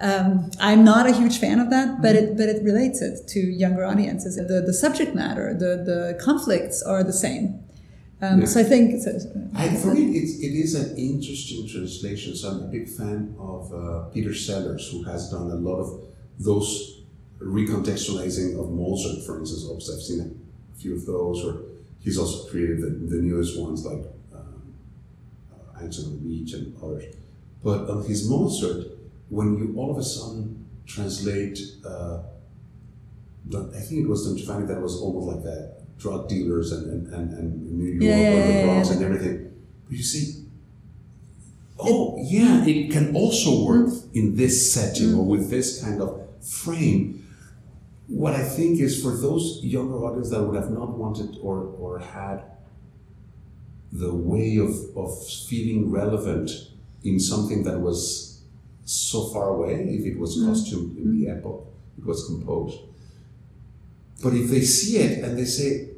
Um, 0.00 0.50
I'm 0.60 0.84
not 0.84 1.06
a 1.06 1.12
huge 1.12 1.38
fan 1.38 1.58
of 1.58 1.70
that, 1.70 2.02
but 2.02 2.14
it 2.14 2.36
but 2.36 2.48
it 2.48 2.62
relates 2.62 3.00
it 3.00 3.26
to 3.28 3.40
younger 3.40 3.84
audiences. 3.84 4.36
The 4.36 4.60
the 4.60 4.72
subject 4.74 5.14
matter, 5.14 5.54
the 5.54 5.82
the 5.90 6.18
conflicts 6.22 6.82
are 6.82 7.02
the 7.02 7.14
same. 7.14 7.60
Um, 8.20 8.46
So 8.46 8.60
I 8.60 8.64
think 8.64 9.02
so, 9.02 9.10
I, 9.54 9.68
for 9.76 9.94
me, 9.94 10.16
it's, 10.18 10.38
it 10.40 10.54
is 10.64 10.74
an 10.74 10.96
interesting 10.96 11.68
translation. 11.68 12.34
So 12.34 12.48
I'm 12.50 12.62
a 12.62 12.66
big 12.68 12.88
fan 12.88 13.34
of 13.38 13.72
uh, 13.72 14.08
Peter 14.12 14.34
Sellars, 14.34 14.90
who 14.90 15.02
has 15.04 15.30
done 15.30 15.50
a 15.50 15.56
lot 15.56 15.78
of 15.84 15.88
those 16.38 17.02
recontextualizing 17.40 18.58
of 18.58 18.70
Mozart, 18.70 19.24
for 19.26 19.38
instance. 19.38 19.64
Obviously, 19.68 19.94
I've 19.94 20.02
seen 20.02 20.40
a 20.74 20.78
few 20.78 20.94
of 20.94 21.04
those, 21.06 21.44
or 21.44 21.62
he's 22.00 22.18
also 22.18 22.48
created 22.50 22.80
the, 22.80 22.90
the 23.14 23.20
newest 23.22 23.58
ones 23.58 23.84
like 23.84 24.04
um, 24.34 24.74
uh, 25.52 25.82
Angel 25.82 26.04
on 26.06 26.18
Beach 26.18 26.52
and 26.54 26.74
others. 26.82 27.04
But 27.62 27.88
on 27.90 28.04
his 28.04 28.28
Mozart, 28.28 28.86
when 29.28 29.58
you 29.58 29.74
all 29.76 29.90
of 29.90 29.98
a 29.98 30.02
sudden 30.02 30.64
translate, 30.86 31.58
uh, 31.84 32.22
I 33.54 33.80
think 33.80 34.04
it 34.04 34.08
was 34.08 34.26
Don 34.26 34.36
Giovanni 34.36 34.66
that 34.66 34.80
was 34.80 35.00
almost 35.00 35.26
like 35.36 35.44
that 35.44 35.76
drug 35.98 36.28
dealers 36.28 36.72
and, 36.72 36.90
and, 36.92 37.14
and, 37.14 37.32
and 37.32 37.78
New 37.78 37.86
York 37.86 38.02
Yeah, 38.02 38.16
yeah, 38.16 38.30
or 38.30 38.46
the 38.46 38.62
Bronx 38.64 38.88
yeah. 38.88 38.96
and 38.96 39.04
everything. 39.04 39.52
But 39.84 39.96
you 39.96 40.02
see, 40.02 40.44
oh 41.78 42.18
yeah, 42.22 42.64
it 42.64 42.90
can 42.90 43.14
also 43.14 43.64
work 43.64 43.92
in 44.14 44.36
this 44.36 44.72
setting 44.72 45.14
or 45.14 45.24
with 45.24 45.50
this 45.50 45.82
kind 45.82 46.00
of 46.02 46.22
frame. 46.44 47.26
What 48.08 48.34
I 48.34 48.42
think 48.42 48.80
is 48.80 49.02
for 49.02 49.16
those 49.16 49.60
younger 49.62 49.96
audience 49.96 50.30
that 50.30 50.42
would 50.42 50.56
have 50.56 50.70
not 50.70 50.90
wanted 50.90 51.38
or, 51.40 51.58
or 51.78 51.98
had 51.98 52.42
the 53.90 54.14
way 54.14 54.58
of, 54.58 54.70
of 54.96 55.26
feeling 55.48 55.90
relevant 55.90 56.50
in 57.02 57.18
something 57.18 57.64
that 57.64 57.80
was 57.80 58.25
so 58.86 59.28
far 59.28 59.48
away, 59.48 59.74
if 59.90 60.06
it 60.06 60.18
was 60.18 60.38
mm. 60.38 60.48
costumed 60.48 60.96
in 60.96 61.20
the 61.20 61.26
mm. 61.26 61.38
epoch 61.38 61.66
it 61.98 62.04
was 62.04 62.24
composed. 62.26 62.78
But 64.22 64.34
if 64.34 64.48
they 64.48 64.60
see 64.60 64.98
it 64.98 65.24
and 65.24 65.36
they 65.36 65.44
say, 65.44 65.90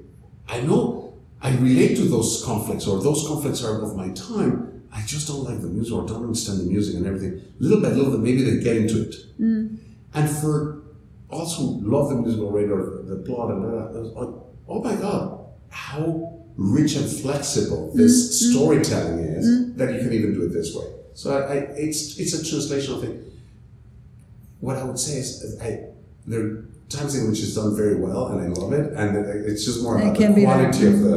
I 0.48 0.60
know 0.62 1.14
I 1.40 1.54
relate 1.56 1.96
to 1.96 2.02
those 2.02 2.42
conflicts, 2.44 2.86
or 2.86 3.00
those 3.00 3.26
conflicts 3.26 3.62
are 3.62 3.80
of 3.80 3.94
my 3.94 4.08
time, 4.10 4.82
I 4.92 5.02
just 5.02 5.28
don't 5.28 5.44
like 5.44 5.60
the 5.60 5.68
music 5.68 5.94
or 5.94 6.06
don't 6.06 6.24
understand 6.24 6.60
the 6.60 6.64
music 6.64 6.96
and 6.96 7.06
everything. 7.06 7.42
Little 7.58 7.80
by 7.80 7.90
little, 7.90 8.18
maybe 8.18 8.42
they 8.42 8.62
get 8.62 8.76
into 8.76 9.02
it. 9.02 9.14
Mm. 9.40 9.78
And 10.14 10.30
for 10.30 10.82
also 11.30 11.62
love 11.62 12.08
the 12.08 12.16
musical 12.16 12.48
or 12.48 13.02
the 13.02 13.22
plot 13.26 13.50
and 13.50 14.14
like, 14.14 14.28
oh 14.68 14.82
my 14.82 14.96
god, 14.96 15.46
how 15.68 16.40
rich 16.56 16.96
and 16.96 17.08
flexible 17.08 17.92
this 17.94 18.28
Mm-hmm. 18.28 18.58
storytelling 18.58 19.18
is 19.18 19.74
that 19.76 19.92
you 19.92 20.00
can 20.00 20.12
even 20.12 20.34
do 20.34 20.44
it 20.44 20.52
this 20.52 20.74
way. 20.74 20.86
So 21.20 21.26
I, 21.36 21.40
I, 21.52 21.56
it's 21.86 22.00
it's 22.22 22.34
a 22.38 22.42
translational 22.48 23.00
thing. 23.02 23.16
What 24.60 24.76
I 24.76 24.84
would 24.84 25.00
say 25.00 25.14
is, 25.18 25.28
I, 25.60 25.68
there 26.30 26.42
are 26.44 26.64
times 26.88 27.16
in 27.16 27.28
which 27.28 27.40
it's 27.42 27.54
done 27.56 27.74
very 27.74 27.96
well, 27.96 28.28
and 28.28 28.38
I 28.40 28.46
love 28.60 28.72
it, 28.72 28.92
and 28.92 29.08
it's 29.50 29.64
just 29.64 29.82
more 29.82 29.98
about 29.98 30.16
the 30.16 30.44
quality 30.44 30.86
of 30.86 31.00
the 31.06 31.16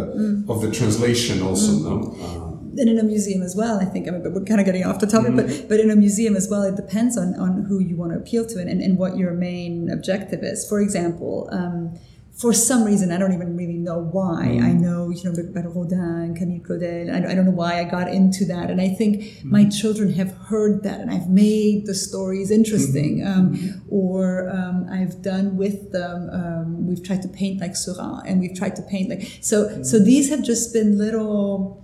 of 0.52 0.58
the 0.64 0.72
translation, 0.72 1.44
also. 1.44 1.72
No? 1.88 1.96
Um, 2.26 2.52
and 2.80 2.90
in 2.90 2.98
a 2.98 3.04
museum 3.04 3.44
as 3.44 3.56
well, 3.56 3.80
I 3.80 3.86
think, 3.86 4.08
I 4.08 4.12
mean, 4.12 4.24
but 4.24 4.32
we're 4.32 4.46
kind 4.46 4.60
of 4.62 4.66
getting 4.66 4.86
off 4.86 5.00
the 5.00 5.06
topic, 5.06 5.34
Mm-hmm. 5.34 5.62
but, 5.62 5.70
but 5.70 5.80
in 5.80 5.92
a 5.92 5.96
museum 5.96 6.36
as 6.36 6.48
well, 6.50 6.64
it 6.64 6.78
depends 6.78 7.18
on, 7.18 7.36
on 7.36 7.66
who 7.66 7.80
you 7.80 7.96
want 7.98 8.14
to 8.14 8.18
appeal 8.18 8.46
to 8.46 8.60
and, 8.62 8.70
and, 8.70 8.82
and 8.82 8.98
what 8.98 9.18
your 9.18 9.34
main 9.34 9.92
objective 9.92 10.42
is. 10.42 10.68
For 10.68 10.80
example, 10.82 11.50
um, 11.52 12.00
for 12.42 12.54
some 12.54 12.84
reason, 12.84 13.12
I 13.12 13.18
don't 13.20 13.34
even 13.34 13.56
really 13.56 13.78
know 13.78 14.00
why. 14.00 14.46
Mm-hmm. 14.48 14.66
I 14.66 14.72
know, 14.72 15.10
you 15.10 15.24
know, 15.24 15.32
about 15.32 15.76
Rodin, 15.76 16.36
Camille 16.36 16.62
Claudel. 16.62 17.14
I, 17.14 17.32
I 17.32 17.36
don't 17.36 17.46
know 17.46 17.52
why 17.52 17.80
I 17.80 17.84
got 17.84 18.08
into 18.10 18.46
that. 18.46 18.70
And 18.72 18.82
I 18.82 18.90
think 18.90 19.12
Mm-hmm. 19.22 19.52
my 19.52 19.66
children 19.70 20.14
have 20.14 20.32
heard 20.50 20.84
that 20.84 21.00
and 21.00 21.12
I've 21.12 21.30
made 21.30 21.86
the 21.86 21.94
stories 21.94 22.50
interesting. 22.52 23.20
Mm-hmm. 23.20 23.32
Um, 23.32 23.82
or 23.90 24.50
um, 24.50 24.88
I've 24.92 25.22
done 25.22 25.58
with 25.58 25.92
them, 25.92 26.30
um, 26.32 26.88
we've 26.88 27.04
tried 27.04 27.22
to 27.24 27.28
paint 27.28 27.60
like 27.62 27.76
Seurat 27.76 28.24
and 28.26 28.40
we've 28.40 28.56
tried 28.56 28.76
to 28.78 28.82
paint 28.84 29.10
like, 29.10 29.24
so, 29.42 29.84
so 29.84 30.00
these 30.00 30.30
have 30.30 30.44
just 30.44 30.74
been 30.74 30.98
little, 30.98 31.81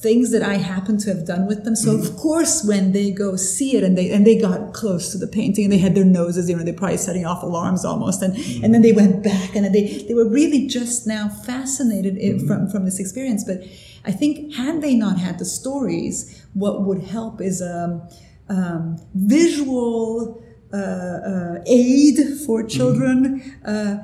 things 0.00 0.30
that 0.30 0.42
I 0.42 0.54
happen 0.54 0.96
to 0.98 1.14
have 1.14 1.26
done 1.26 1.46
with 1.46 1.64
them. 1.64 1.76
So 1.76 1.94
of 1.94 2.16
course, 2.16 2.64
when 2.64 2.92
they 2.92 3.10
go 3.10 3.36
see 3.36 3.76
it 3.76 3.84
and 3.84 3.98
they 3.98 4.10
and 4.10 4.26
they 4.26 4.38
got 4.38 4.72
close 4.72 5.12
to 5.12 5.18
the 5.18 5.26
painting 5.26 5.64
and 5.64 5.72
they 5.72 5.78
had 5.78 5.94
their 5.94 6.06
noses, 6.06 6.48
you 6.48 6.56
know, 6.56 6.64
they're 6.64 6.72
probably 6.72 6.96
setting 6.96 7.26
off 7.26 7.42
alarms 7.42 7.84
almost, 7.84 8.22
and 8.22 8.34
and 8.64 8.72
then 8.72 8.80
they 8.80 8.92
went 8.92 9.22
back 9.22 9.54
and 9.54 9.74
they 9.74 10.04
they 10.08 10.14
were 10.14 10.28
really 10.28 10.66
just 10.66 11.06
now 11.06 11.28
fascinated 11.28 12.16
in, 12.16 12.46
from 12.46 12.68
from 12.70 12.86
this 12.86 12.98
experience. 12.98 13.44
But 13.44 13.62
I 14.04 14.12
think 14.12 14.54
had 14.54 14.80
they 14.80 14.94
not 14.94 15.18
had 15.18 15.38
the 15.38 15.44
stories, 15.44 16.46
what 16.54 16.82
would 16.86 17.02
help 17.02 17.40
is 17.40 17.60
um, 17.60 18.08
um, 18.48 18.96
visual. 19.14 20.42
Uh, 20.72 20.76
uh, 20.76 21.62
aid 21.66 22.16
for 22.46 22.62
children 22.62 23.42
uh, 23.64 23.96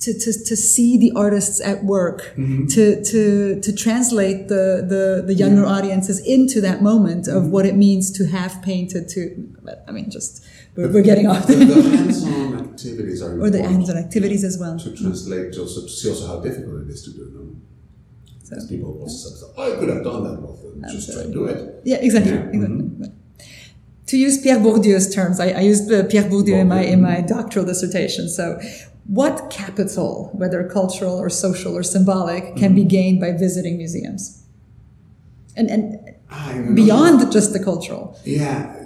to, 0.00 0.10
to, 0.16 0.30
to 0.32 0.54
see 0.56 0.96
the 0.96 1.10
artists 1.16 1.60
at 1.60 1.82
work, 1.82 2.32
to, 2.36 3.02
to, 3.02 3.60
to 3.60 3.72
translate 3.74 4.46
the, 4.46 4.86
the, 4.88 5.24
the 5.26 5.34
younger 5.34 5.66
audiences 5.66 6.24
into 6.24 6.60
that 6.60 6.80
moment 6.80 7.26
of 7.26 7.48
what 7.48 7.66
it 7.66 7.74
means 7.74 8.08
to 8.12 8.26
have 8.26 8.62
painted 8.62 9.08
to, 9.08 9.52
I 9.88 9.90
mean, 9.90 10.10
just, 10.12 10.46
we're, 10.76 10.92
we're 10.92 11.02
getting 11.02 11.26
off 11.26 11.48
the, 11.48 11.56
the, 11.56 11.64
the 11.64 11.96
hands-on 11.96 12.70
activities 12.70 13.20
are 13.20 13.40
or 13.42 13.50
the 13.50 13.62
hands-on 13.62 13.96
activities 13.96 14.44
as 14.44 14.56
well. 14.58 14.78
to 14.78 14.94
translate, 14.96 15.52
to 15.54 15.62
also 15.62 15.82
to 15.82 15.88
see 15.88 16.08
also 16.08 16.26
how 16.28 16.38
difficult 16.40 16.82
it 16.82 16.88
is 16.90 17.02
to 17.02 17.10
do 17.10 17.24
them. 17.34 17.62
Because 18.48 18.68
people 18.68 18.98
also 19.00 19.28
say, 19.30 19.46
"Oh, 19.56 19.72
I 19.72 19.76
could 19.78 19.88
have 19.88 20.04
done 20.04 20.22
that." 20.24 20.40
Well, 20.40 20.56
just 20.90 21.12
try 21.12 21.22
to 21.24 21.32
do 21.32 21.46
it. 21.46 21.80
Yeah, 21.84 21.96
exactly. 21.96 22.32
Yeah, 22.32 22.44
exactly. 22.52 23.08
To 24.12 24.18
use 24.18 24.36
Pierre 24.42 24.58
Bourdieu's 24.58 25.08
terms, 25.14 25.40
I, 25.40 25.52
I 25.52 25.60
used 25.60 25.90
uh, 25.90 26.04
Pierre 26.04 26.24
Bourdieu 26.24 26.60
in 26.60 26.68
my 26.68 26.82
in 26.82 27.00
my 27.00 27.22
doctoral 27.22 27.64
dissertation. 27.64 28.28
So, 28.28 28.60
what 29.06 29.48
capital, 29.48 30.28
whether 30.34 30.62
cultural 30.68 31.16
or 31.16 31.30
social 31.30 31.74
or 31.74 31.82
symbolic, 31.82 32.54
can 32.54 32.74
be 32.74 32.84
gained 32.84 33.20
by 33.22 33.32
visiting 33.32 33.78
museums? 33.78 34.44
And 35.56 35.70
and 35.70 36.76
beyond 36.76 37.32
just 37.32 37.54
the 37.54 37.64
cultural. 37.64 38.20
Yeah. 38.26 38.84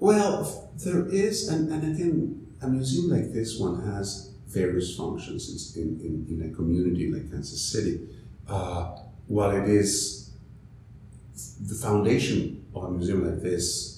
Well, 0.00 0.68
there 0.84 1.06
is, 1.10 1.48
and, 1.48 1.70
and 1.72 1.94
again, 1.94 2.48
a 2.60 2.66
museum 2.66 3.08
like 3.08 3.32
this 3.32 3.60
one 3.60 3.84
has 3.84 4.32
various 4.48 4.96
functions 4.96 5.76
in, 5.76 6.00
in, 6.06 6.26
in 6.28 6.50
a 6.50 6.52
community 6.52 7.08
like 7.12 7.30
Kansas 7.30 7.62
City. 7.62 8.00
Uh, 8.48 8.98
while 9.28 9.52
it 9.52 9.68
is 9.68 10.32
the 11.60 11.76
foundation 11.76 12.66
of 12.74 12.82
a 12.82 12.90
museum 12.90 13.24
like 13.24 13.40
this 13.44 13.95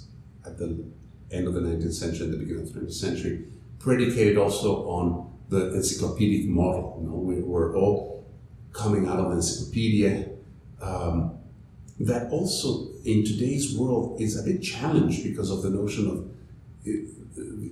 at 0.49 0.59
the 0.59 0.85
end 1.31 1.47
of 1.47 1.55
the 1.55 1.61
19th 1.61 1.93
century 1.93 2.25
and 2.25 2.35
the 2.35 2.39
beginning 2.39 2.63
of 2.63 2.73
the 2.73 2.81
20th 2.81 2.93
century, 2.93 3.45
predicated 3.79 4.37
also 4.37 4.89
on 4.89 5.33
the 5.49 5.75
encyclopedic 5.75 6.49
model. 6.49 6.99
You 7.01 7.09
know, 7.09 7.17
we, 7.17 7.41
we're 7.41 7.77
all 7.77 8.27
coming 8.73 9.09
out 9.09 9.19
of 9.19 9.33
encyclopedia. 9.33 10.29
Um, 10.81 11.39
that 12.01 12.31
also 12.31 12.89
in 13.05 13.25
today's 13.25 13.77
world 13.77 14.21
is 14.21 14.39
a 14.39 14.43
bit 14.43 14.63
challenged 14.63 15.25
because 15.25 15.51
of 15.51 15.63
the 15.63 15.71
notion 15.71 16.09
of 16.09 16.19
uh, 16.19 17.09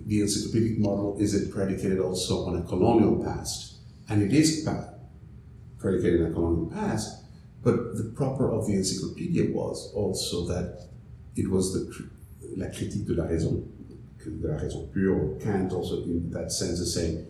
the 0.07 0.20
encyclopedic 0.20 0.79
model 0.79 1.16
is 1.20 1.35
it 1.35 1.53
predicated 1.53 2.01
also 2.01 2.47
on 2.47 2.57
a 2.57 2.62
colonial 2.62 3.22
past 3.24 3.77
and 4.09 4.22
it 4.22 4.33
is 4.33 4.68
predicated 5.79 6.22
on 6.22 6.31
a 6.31 6.35
colonial 6.35 6.66
past 6.66 7.24
but 7.62 7.97
the 7.97 8.12
proper 8.16 8.51
of 8.51 8.66
the 8.66 8.74
encyclopedia 8.74 9.53
was 9.53 9.93
also 9.95 10.47
that 10.47 10.89
it 11.37 11.51
was 11.51 11.72
the 11.72 11.93
la 12.57 12.68
critique 12.68 13.07
de 13.07 13.14
la 13.14 13.24
raison 13.24 13.64
de 14.24 14.49
la 14.49 14.57
raison 14.57 14.88
pure 14.92 15.38
Kant 15.40 15.72
also 15.72 16.03
in 16.03 16.30
that 16.30 16.51
sense 16.51 16.80
is 16.80 16.92
saying 16.92 17.26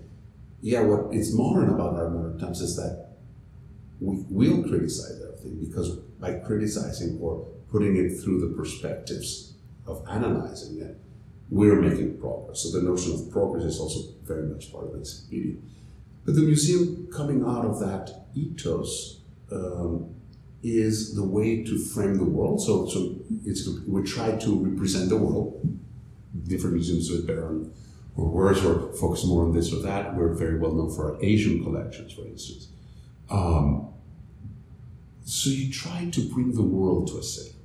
yeah 0.62 0.81
what 0.81 1.12
is 1.14 1.35
modern 1.35 1.69
about 1.69 1.95
our 1.95 2.09
modern 2.09 2.39
times 2.39 2.61
is 2.61 2.75
that 2.77 3.07
we 4.01 4.25
will 4.31 4.62
criticize 4.62 5.21
everything 5.23 5.59
because 5.67 5.99
by 6.21 6.35
criticizing 6.35 7.19
or 7.21 7.47
putting 7.71 7.97
it 7.97 8.21
through 8.21 8.41
the 8.41 8.55
perspectives 8.57 9.55
of 9.87 10.05
analyzing 10.11 10.81
it, 10.81 10.99
we're 11.51 11.81
making 11.81 12.19
progress. 12.19 12.61
So 12.61 12.79
the 12.79 12.85
notion 12.85 13.14
of 13.14 13.31
progress 13.31 13.64
is 13.64 13.79
also 13.79 14.12
very 14.25 14.45
much 14.45 14.73
part 14.73 14.87
of 14.87 14.93
this 14.99 15.27
encyclopedia. 15.31 15.61
But 16.25 16.35
the 16.35 16.43
museum 16.43 17.09
coming 17.12 17.45
out 17.45 17.64
of 17.64 17.79
that 17.81 18.11
ethos 18.35 19.21
um, 19.53 20.14
is 20.67 21.14
the 21.14 21.25
way 21.25 21.62
to 21.64 21.79
frame 21.79 22.19
the 22.19 22.25
world. 22.25 22.61
So, 22.62 22.87
so 22.89 23.17
it's, 23.45 23.69
we 23.87 24.03
try 24.03 24.37
to 24.37 24.64
represent 24.64 25.09
the 25.09 25.17
world. 25.17 25.79
Different 26.45 26.75
museums 26.75 27.09
do 27.09 27.19
it 27.19 27.27
better 27.27 27.47
or 28.17 28.29
worse, 28.29 28.64
or 28.64 28.93
focus 28.95 29.25
more 29.25 29.45
on 29.45 29.53
this 29.53 29.73
or 29.73 29.83
that. 29.83 30.17
We're 30.17 30.35
very 30.35 30.59
well 30.59 30.73
known 30.73 30.95
for 30.95 31.12
our 31.14 31.23
Asian 31.23 31.62
collections, 31.62 32.12
for 32.12 32.27
instance. 32.27 32.69
Um, 33.31 33.93
so 35.25 35.51
you 35.51 35.71
try 35.71 36.09
to 36.12 36.29
bring 36.29 36.55
the 36.55 36.62
world 36.62 37.09
to 37.09 37.19
a 37.19 37.23
city. 37.23 37.57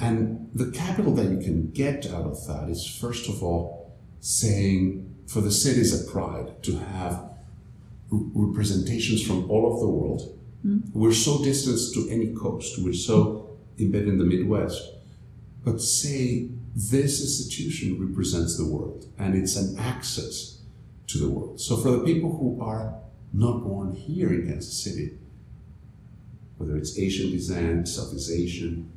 And 0.00 0.50
the 0.54 0.70
capital 0.70 1.14
that 1.14 1.26
you 1.26 1.38
can 1.38 1.70
get 1.70 2.06
out 2.06 2.24
of 2.24 2.46
that 2.46 2.68
is, 2.68 2.86
first 2.86 3.28
of 3.28 3.42
all, 3.42 3.94
saying 4.20 5.14
for 5.26 5.40
the 5.40 5.52
city 5.52 5.80
is 5.80 6.08
a 6.08 6.10
pride 6.10 6.62
to 6.64 6.76
have 6.78 7.30
representations 8.10 9.24
from 9.24 9.48
all 9.50 9.66
over 9.66 9.80
the 9.80 9.90
world. 9.90 10.39
Mm-hmm. 10.66 10.98
We're 10.98 11.12
so 11.12 11.42
distant 11.42 11.94
to 11.94 12.12
any 12.12 12.34
coast, 12.34 12.78
we're 12.78 12.92
so 12.92 13.58
embedded 13.78 14.08
in 14.08 14.18
the 14.18 14.24
Midwest. 14.24 14.82
But 15.64 15.80
say 15.80 16.48
this 16.74 17.20
institution 17.20 17.98
represents 18.00 18.56
the 18.56 18.66
world 18.66 19.06
and 19.18 19.34
it's 19.34 19.56
an 19.56 19.78
access 19.78 20.58
to 21.08 21.18
the 21.18 21.28
world. 21.28 21.60
So 21.60 21.76
for 21.76 21.90
the 21.90 22.00
people 22.00 22.36
who 22.36 22.62
are 22.62 22.94
not 23.32 23.62
born 23.62 23.92
here 23.92 24.32
in 24.32 24.46
Kansas 24.46 24.82
City, 24.82 25.18
whether 26.56 26.76
it's 26.76 26.98
Asian 26.98 27.30
descent, 27.30 27.88
Southeast 27.88 28.30
Asian, 28.30 28.90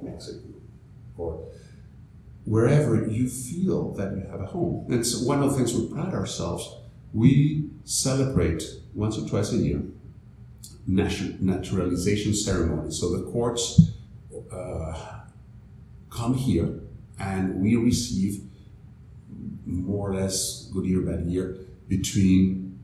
Mexican, 0.00 0.54
or 1.16 1.44
wherever 2.44 3.06
you 3.08 3.28
feel 3.28 3.92
that 3.94 4.16
you 4.16 4.24
have 4.30 4.40
a 4.40 4.46
home. 4.46 4.86
And 4.90 5.04
so 5.04 5.26
one 5.26 5.42
of 5.42 5.50
the 5.50 5.56
things 5.56 5.74
we 5.74 5.88
pride 5.88 6.14
ourselves, 6.14 6.76
we 7.12 7.70
celebrate 7.84 8.62
once 8.94 9.18
or 9.18 9.28
twice 9.28 9.52
a 9.52 9.56
year 9.56 9.82
naturalization 10.88 12.34
ceremonies. 12.34 12.98
So 12.98 13.16
the 13.16 13.30
courts 13.30 13.92
uh, 14.50 15.20
come 16.10 16.34
here 16.34 16.80
and 17.20 17.60
we 17.60 17.76
receive 17.76 18.42
more 19.66 20.10
or 20.10 20.14
less, 20.14 20.70
good 20.72 20.86
year, 20.86 21.02
bad 21.02 21.26
year, 21.26 21.58
between 21.88 22.80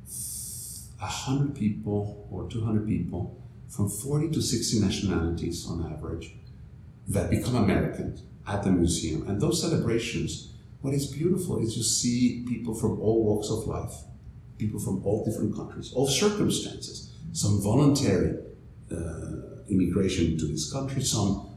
100 0.98 1.54
people 1.54 2.26
or 2.30 2.48
200 2.48 2.86
people 2.86 3.40
from 3.68 3.88
40 3.88 4.30
to 4.30 4.42
60 4.42 4.80
nationalities 4.80 5.66
on 5.68 5.90
average 5.92 6.34
that 7.08 7.30
become 7.30 7.56
Americans 7.56 8.22
at 8.46 8.62
the 8.62 8.70
museum. 8.70 9.26
And 9.28 9.40
those 9.40 9.60
celebrations, 9.60 10.52
what 10.82 10.94
is 10.94 11.06
beautiful 11.06 11.58
is 11.62 11.76
you 11.76 11.82
see 11.82 12.44
people 12.46 12.74
from 12.74 13.00
all 13.00 13.24
walks 13.24 13.50
of 13.50 13.66
life, 13.66 13.94
people 14.58 14.78
from 14.78 15.04
all 15.04 15.24
different 15.24 15.54
countries, 15.54 15.92
all 15.94 16.06
circumstances, 16.06 17.13
some 17.34 17.60
voluntary 17.60 18.38
uh, 18.92 19.66
immigration 19.68 20.38
to 20.38 20.46
this 20.46 20.72
country, 20.72 21.02
some 21.02 21.48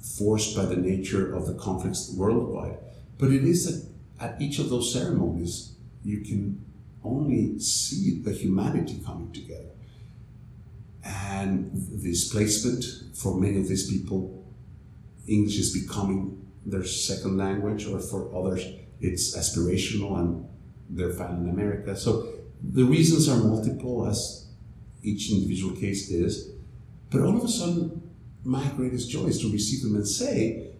forced 0.00 0.56
by 0.56 0.64
the 0.64 0.76
nature 0.76 1.34
of 1.34 1.46
the 1.46 1.54
conflicts 1.54 2.14
worldwide. 2.16 2.78
But 3.18 3.32
it 3.32 3.42
is 3.42 3.66
that 3.66 4.24
at 4.24 4.40
each 4.40 4.60
of 4.60 4.70
those 4.70 4.92
ceremonies, 4.92 5.72
you 6.04 6.20
can 6.20 6.64
only 7.02 7.58
see 7.58 8.20
the 8.20 8.32
humanity 8.32 9.00
coming 9.04 9.32
together. 9.32 9.70
And 11.02 11.72
the 11.72 12.10
displacement 12.10 12.84
for 13.14 13.38
many 13.38 13.58
of 13.58 13.68
these 13.68 13.90
people, 13.90 14.44
English 15.26 15.58
is 15.58 15.72
becoming 15.72 16.46
their 16.64 16.84
second 16.84 17.36
language, 17.36 17.86
or 17.86 17.98
for 17.98 18.30
others, 18.32 18.64
it's 19.00 19.36
aspirational 19.36 20.18
and 20.20 20.48
they're 20.88 21.12
found 21.12 21.46
in 21.46 21.52
America. 21.52 21.96
So 21.96 22.28
the 22.62 22.84
reasons 22.84 23.28
are 23.28 23.36
multiple, 23.36 24.06
as 24.06 24.47
each 25.02 25.30
individual 25.30 25.74
case 25.74 26.10
is. 26.10 26.52
But 27.10 27.22
all 27.22 27.36
of 27.36 27.44
a 27.44 27.48
sudden, 27.48 28.02
my 28.44 28.66
greatest 28.76 29.10
joy 29.10 29.24
is 29.24 29.40
to 29.40 29.50
receive 29.50 29.82
them 29.82 29.94
and 29.94 30.06
say, 30.06 30.70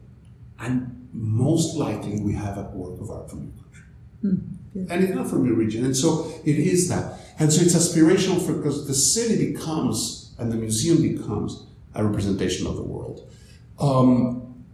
and 0.59 1.09
most 1.13 1.77
likely 1.77 2.21
we 2.21 2.35
have 2.35 2.59
a 2.59 2.63
work 2.63 3.01
of 3.01 3.11
art 3.11 3.31
from 3.31 3.45
your 3.45 3.53
country. 3.53 3.85
Mm, 4.25 4.91
and 4.91 5.05
it's 5.05 5.15
not 5.15 5.29
from 5.29 5.47
your 5.47 5.57
region. 5.57 5.85
And 5.85 5.97
so 5.97 6.33
it 6.45 6.57
is 6.57 6.89
that. 6.89 7.19
And 7.39 7.53
so 7.53 7.63
it's 7.63 7.75
aspirational 7.75 8.45
for 8.45 8.55
because 8.55 8.87
the 8.87 8.95
city 8.95 9.53
becomes 9.53 10.35
and 10.39 10.53
the 10.53 10.57
museum 10.57 11.03
becomes 11.03 11.67
a 11.95 12.05
representation 12.05 12.67
of 12.67 12.77
the 12.77 12.83
world. 12.83 13.31
Um, 13.79 14.65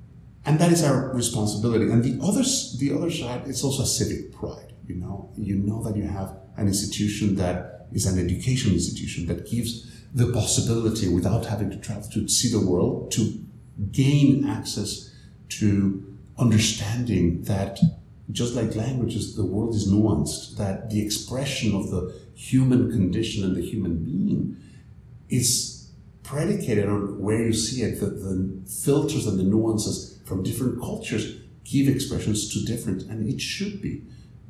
and 0.47 0.59
that 0.59 0.73
is 0.73 0.83
our 0.85 1.13
responsibility. 1.15 1.91
And 1.91 2.05
the 2.05 2.23
other, 2.23 2.43
the 2.79 2.93
other 2.95 3.11
side, 3.11 3.43
it's 3.47 3.65
also 3.65 3.83
a 3.83 3.87
civic 3.87 4.33
pride. 4.33 4.73
You 4.87 4.97
know, 4.97 5.31
you 5.37 5.57
know 5.57 5.83
that 5.85 5.97
you 5.97 6.07
have 6.07 6.37
an 6.57 6.67
institution 6.67 7.37
that 7.37 7.74
is 7.93 8.07
an 8.07 8.19
education 8.19 8.73
institution 8.73 9.27
that 9.27 9.51
gives 9.51 9.91
the 10.15 10.33
possibility, 10.33 11.09
without 11.09 11.47
having 11.47 11.71
to 11.71 11.77
travel 11.77 12.09
to 12.11 12.29
see 12.29 12.49
the 12.49 12.65
world, 12.65 13.11
to 13.11 13.45
gain 13.91 14.49
access 14.49 15.13
to 15.49 16.17
understanding 16.39 17.43
that 17.43 17.81
just 18.31 18.55
like 18.55 18.75
languages, 18.75 19.37
the 19.37 19.45
world 19.45 19.75
is 19.75 19.91
nuanced, 19.91 20.57
that 20.57 20.91
the 20.91 21.05
expression 21.05 21.75
of 21.75 21.91
the 21.91 22.15
human 22.35 22.91
condition 22.91 23.45
and 23.45 23.57
the 23.57 23.61
human 23.63 24.03
being 24.03 24.57
is 25.29 25.91
predicated 26.23 26.89
on 26.89 27.21
where 27.21 27.43
you 27.43 27.53
see 27.53 27.83
it, 27.83 28.01
that 28.01 28.21
the 28.21 28.61
filters 28.67 29.27
and 29.27 29.39
the 29.39 29.43
nuances 29.43 30.19
from 30.25 30.43
different 30.43 30.81
cultures 30.81 31.37
give 31.65 31.89
expressions 31.89 32.53
to 32.53 32.65
different, 32.65 33.03
and 33.03 33.29
it 33.29 33.41
should 33.41 33.83
be 33.83 34.03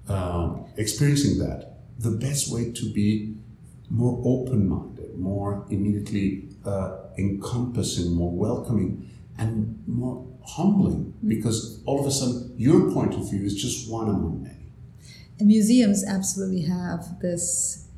um, 0.09 0.66
experiencing 0.76 1.39
that. 1.39 1.74
The 1.99 2.11
best 2.11 2.53
way 2.53 2.72
to 2.72 2.92
be 2.92 3.34
more 3.90 4.20
open 4.24 4.68
minded, 4.68 5.18
more 5.18 5.66
immediately 5.70 6.49
uh, 6.64 6.97
encompassing, 7.18 8.14
more 8.14 8.32
welcoming, 8.32 9.11
and 9.38 9.82
more 9.86 10.26
humbling 10.45 11.05
mm-hmm. 11.05 11.28
because 11.28 11.82
all 11.84 12.01
of 12.01 12.07
a 12.07 12.11
sudden 12.11 12.55
your 12.57 12.90
point 12.92 13.14
of 13.14 13.30
view 13.30 13.45
is 13.45 13.55
just 13.55 13.90
one 13.90 14.09
among 14.09 14.42
many. 14.42 14.72
And 15.38 15.49
museums 15.49 16.05
absolutely 16.05 16.62
have 16.62 17.20
this 17.20 17.88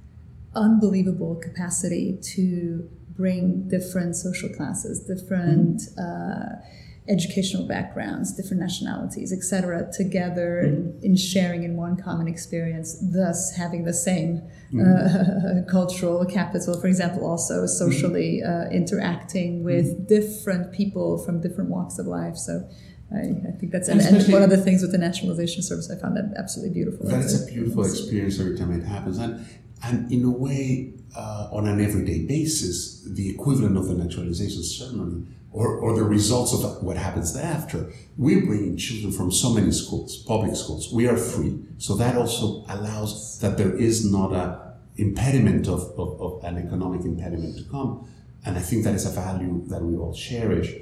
unbelievable 0.55 1.35
capacity 1.37 2.19
to 2.35 2.89
bring 3.11 3.69
different 3.69 4.17
social 4.17 4.49
classes, 4.49 5.01
different 5.01 5.81
mm-hmm. 5.81 6.01
uh, 6.01 6.65
educational 7.09 7.67
backgrounds, 7.67 8.35
different 8.35 8.61
nationalities, 8.61 9.33
etc., 9.33 9.89
together 9.93 10.63
mm-hmm. 10.67 11.05
in 11.05 11.17
sharing 11.17 11.63
in 11.63 11.77
one 11.77 11.97
common 11.97 12.27
experience, 12.27 12.99
thus 13.01 13.55
having 13.57 13.85
the 13.85 13.93
same 13.93 14.43
mm-hmm. 14.73 14.81
uh, 14.81 15.71
cultural 15.71 16.25
capital, 16.25 16.81
for 16.81 16.87
example, 16.87 17.27
also 17.27 17.67
socially 17.67 18.43
mm-hmm. 18.45 18.69
uh, 18.69 18.71
interacting 18.71 19.63
with 19.63 19.87
mm-hmm. 19.87 20.07
different 20.07 20.73
people 20.73 21.19
from 21.25 21.41
different 21.41 21.71
walks 21.71 21.99
of 21.99 22.07
life. 22.07 22.37
So. 22.37 22.69
I, 23.15 23.19
I 23.19 23.53
think 23.53 23.71
that's 23.71 23.87
and, 23.87 24.01
and, 24.01 24.33
one 24.33 24.43
of 24.43 24.51
the 24.51 24.57
things 24.57 24.83
with 24.83 24.91
the 24.91 24.99
naturalization 24.99 25.63
service. 25.63 25.89
I 25.89 25.95
found 25.95 26.17
that 26.17 26.35
absolutely 26.37 26.75
beautiful. 26.75 27.07
That's 27.07 27.41
a 27.41 27.47
beautiful 27.47 27.85
experience 27.85 28.41
every 28.41 28.59
time 28.59 28.73
it 28.73 28.85
happens, 28.85 29.19
and 29.19 29.47
and 29.85 30.11
in 30.11 30.25
a 30.25 30.31
way, 30.31 30.93
uh, 31.17 31.49
on 31.53 31.69
an 31.69 31.81
everyday 31.81 32.27
basis, 32.27 33.03
the 33.07 33.31
equivalent 33.31 33.77
of 33.77 33.87
the 33.87 33.95
naturalization 33.95 34.65
ceremony 34.65 35.27
or, 35.57 35.79
or 35.79 35.97
the 35.97 36.05
results 36.05 36.53
of 36.53 36.83
what 36.83 36.99
happens 36.99 37.33
thereafter. 37.33 37.91
We're 38.19 38.45
bringing 38.45 38.77
children 38.77 39.11
from 39.11 39.33
so 39.33 39.55
many 39.55 39.73
schools, 39.73 40.19
public 40.19 40.55
schools. 40.55 40.93
We 40.93 41.09
are 41.09 41.17
free. 41.17 41.59
So 41.79 41.95
that 41.95 42.15
also 42.15 42.67
allows 42.69 43.39
that 43.41 43.57
there 43.57 43.75
is 43.75 44.05
not 44.05 44.35
a 44.35 44.75
impediment 44.99 45.67
of, 45.67 45.81
of, 45.99 46.21
of 46.21 46.45
an 46.45 46.59
economic 46.59 47.07
impediment 47.07 47.57
to 47.57 47.65
come. 47.71 48.07
And 48.45 48.59
I 48.59 48.61
think 48.61 48.85
that 48.85 48.95
is 48.95 49.07
a 49.07 49.11
value 49.11 49.65
that 49.69 49.83
we 49.83 49.97
all 49.97 50.13
cherish. 50.13 50.75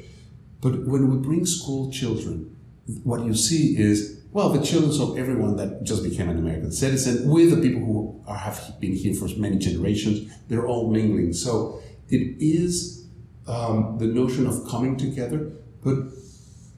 But 0.60 0.84
when 0.86 1.08
we 1.08 1.18
bring 1.18 1.46
school 1.46 1.92
children, 1.92 2.56
what 3.04 3.24
you 3.24 3.34
see 3.34 3.78
is, 3.78 4.24
well, 4.32 4.48
the 4.48 4.64
children 4.64 4.90
of 5.00 5.16
everyone 5.16 5.54
that 5.54 5.84
just 5.84 6.02
became 6.02 6.28
an 6.28 6.38
American 6.38 6.72
citizen 6.72 7.30
with 7.30 7.50
the 7.50 7.62
people 7.62 7.80
who 7.80 8.24
are, 8.26 8.36
have 8.36 8.80
been 8.80 8.96
here 8.96 9.14
for 9.14 9.28
many 9.38 9.56
generations, 9.56 10.32
they're 10.48 10.66
all 10.66 10.90
mingling. 10.90 11.32
So 11.32 11.80
it 12.08 12.36
is 12.40 13.03
um, 13.46 13.98
the 13.98 14.06
notion 14.06 14.46
of 14.46 14.66
coming 14.68 14.96
together, 14.96 15.52
but 15.82 15.96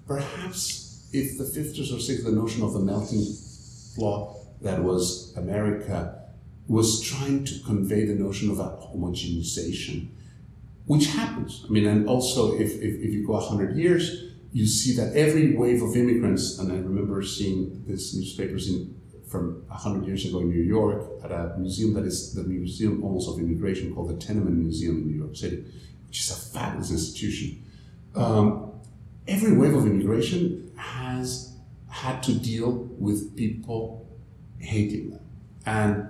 perhaps 0.06 1.08
if 1.12 1.38
the 1.38 1.44
50s 1.44 1.92
or 1.92 1.96
60s, 1.96 2.24
the 2.24 2.32
notion 2.32 2.62
of 2.62 2.72
the 2.72 2.80
melting 2.80 3.24
pot 3.98 4.36
that 4.60 4.82
was 4.82 5.34
America 5.36 6.22
was 6.68 7.00
trying 7.00 7.44
to 7.44 7.58
convey 7.60 8.04
the 8.04 8.14
notion 8.14 8.50
of 8.50 8.58
a 8.58 8.64
homogenization, 8.64 10.08
which 10.86 11.06
happens. 11.06 11.64
I 11.66 11.70
mean, 11.70 11.86
and 11.86 12.08
also 12.08 12.54
if, 12.58 12.74
if, 12.82 13.00
if 13.00 13.12
you 13.12 13.26
go 13.26 13.34
100 13.34 13.76
years, 13.76 14.32
you 14.52 14.66
see 14.66 14.96
that 14.96 15.14
every 15.14 15.54
wave 15.54 15.82
of 15.82 15.96
immigrants, 15.96 16.58
and 16.58 16.72
I 16.72 16.76
remember 16.76 17.22
seeing 17.22 17.84
these 17.86 18.14
newspapers 18.16 18.68
in, 18.68 18.94
from 19.28 19.62
100 19.68 20.06
years 20.06 20.24
ago 20.24 20.40
in 20.40 20.50
New 20.50 20.62
York 20.62 21.04
at 21.22 21.30
a 21.30 21.54
museum 21.58 21.94
that 21.94 22.04
is 22.04 22.34
the 22.34 22.42
museum 22.42 23.04
almost 23.04 23.28
of 23.28 23.38
immigration 23.38 23.94
called 23.94 24.08
the 24.08 24.24
Tenement 24.24 24.56
Museum 24.56 24.96
in 24.96 25.06
New 25.06 25.18
York 25.18 25.36
City 25.36 25.64
which 26.08 26.20
is 26.20 26.30
a 26.30 26.58
fabulous 26.58 26.90
institution. 26.90 27.64
Um, 28.14 28.72
every 29.28 29.56
wave 29.56 29.74
of 29.74 29.86
immigration 29.86 30.72
has 30.76 31.54
had 31.88 32.22
to 32.24 32.34
deal 32.34 32.70
with 32.98 33.36
people 33.36 34.08
hating 34.58 35.10
them. 35.10 35.20
And 35.64 36.08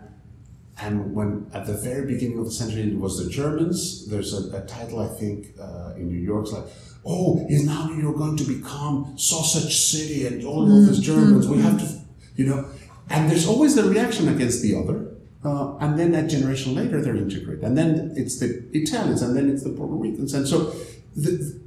and 0.78 1.14
when 1.14 1.50
at 1.54 1.66
the 1.66 1.72
very 1.72 2.06
beginning 2.06 2.38
of 2.38 2.44
the 2.44 2.50
century 2.50 2.82
it 2.82 2.98
was 2.98 3.24
the 3.24 3.30
Germans, 3.30 4.06
there's 4.08 4.34
a, 4.34 4.58
a 4.58 4.66
title 4.66 5.00
I 5.00 5.08
think 5.08 5.54
uh, 5.58 5.94
in 5.96 6.08
New 6.08 6.18
York, 6.18 6.44
it's 6.44 6.52
like, 6.52 6.66
oh, 7.04 7.46
is 7.48 7.64
now 7.64 7.86
New 7.86 8.02
York 8.02 8.16
going 8.18 8.36
to 8.36 8.44
become 8.44 9.14
sausage 9.16 9.74
city 9.74 10.26
and 10.26 10.44
all 10.44 10.64
of 10.64 10.86
these 10.86 11.00
Germans? 11.00 11.48
We 11.48 11.62
have 11.62 11.78
to, 11.78 12.00
you 12.36 12.46
know. 12.46 12.68
And 13.08 13.30
there's 13.30 13.46
always 13.48 13.74
the 13.74 13.84
reaction 13.84 14.28
against 14.28 14.60
the 14.60 14.76
other. 14.76 15.15
Uh, 15.46 15.76
and 15.78 15.96
then 15.96 16.12
a 16.12 16.26
generation 16.26 16.74
later, 16.74 17.00
they're 17.00 17.14
integrated. 17.14 17.62
And 17.62 17.78
then 17.78 18.12
it's 18.16 18.40
the 18.40 18.68
Italians, 18.72 19.22
and 19.22 19.36
then 19.36 19.48
it's 19.48 19.62
the 19.62 19.70
Puerto 19.70 19.94
Ricans. 19.94 20.34
And 20.34 20.48
so, 20.48 20.74
the, 21.14 21.60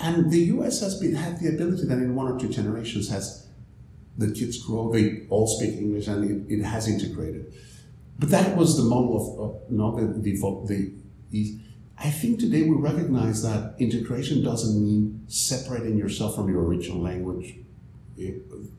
and 0.00 0.28
the 0.28 0.40
US 0.56 0.80
has 0.80 0.98
been, 1.00 1.14
had 1.14 1.38
the 1.38 1.48
ability 1.48 1.86
that 1.86 1.98
in 1.98 2.16
one 2.16 2.26
or 2.26 2.36
two 2.36 2.48
generations 2.48 3.08
has, 3.10 3.46
the 4.18 4.32
kids 4.32 4.60
grow, 4.60 4.90
they 4.90 5.24
all 5.30 5.46
speak 5.46 5.74
English, 5.74 6.08
and 6.08 6.48
it, 6.48 6.52
it 6.52 6.64
has 6.64 6.88
integrated. 6.88 7.54
But 8.18 8.30
that 8.30 8.56
was 8.56 8.76
the 8.76 8.82
model 8.82 9.14
of, 9.16 9.78
of 9.78 9.94
the, 10.24 10.32
the, 10.66 10.92
the, 11.30 11.58
I 11.98 12.10
think 12.10 12.40
today 12.40 12.62
we 12.62 12.74
recognize 12.74 13.40
that 13.44 13.76
integration 13.78 14.42
doesn't 14.42 14.82
mean 14.82 15.22
separating 15.28 15.96
yourself 15.96 16.34
from 16.34 16.48
your 16.48 16.64
original 16.64 17.00
language, 17.00 17.54
eh, 18.20 18.32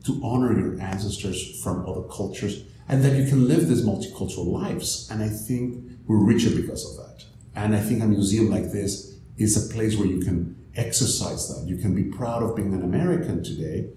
to 0.04 0.20
honor 0.22 0.52
your 0.58 0.78
ancestors 0.78 1.62
from 1.62 1.88
other 1.88 2.02
cultures 2.02 2.64
and 2.88 3.04
that 3.04 3.16
you 3.16 3.26
can 3.26 3.46
live 3.46 3.68
these 3.68 3.84
multicultural 3.84 4.46
lives. 4.46 5.08
And 5.10 5.22
I 5.22 5.28
think 5.28 5.84
we're 6.06 6.24
richer 6.24 6.50
because 6.50 6.84
of 6.90 7.04
that. 7.04 7.24
And 7.54 7.76
I 7.76 7.80
think 7.80 8.02
a 8.02 8.06
museum 8.06 8.50
like 8.50 8.72
this 8.72 9.18
is 9.36 9.56
a 9.56 9.72
place 9.72 9.96
where 9.96 10.08
you 10.08 10.20
can 10.20 10.56
exercise 10.74 11.48
that. 11.48 11.68
You 11.68 11.76
can 11.76 11.94
be 11.94 12.04
proud 12.04 12.42
of 12.42 12.56
being 12.56 12.72
an 12.72 12.82
American 12.82 13.42
today, 13.42 13.90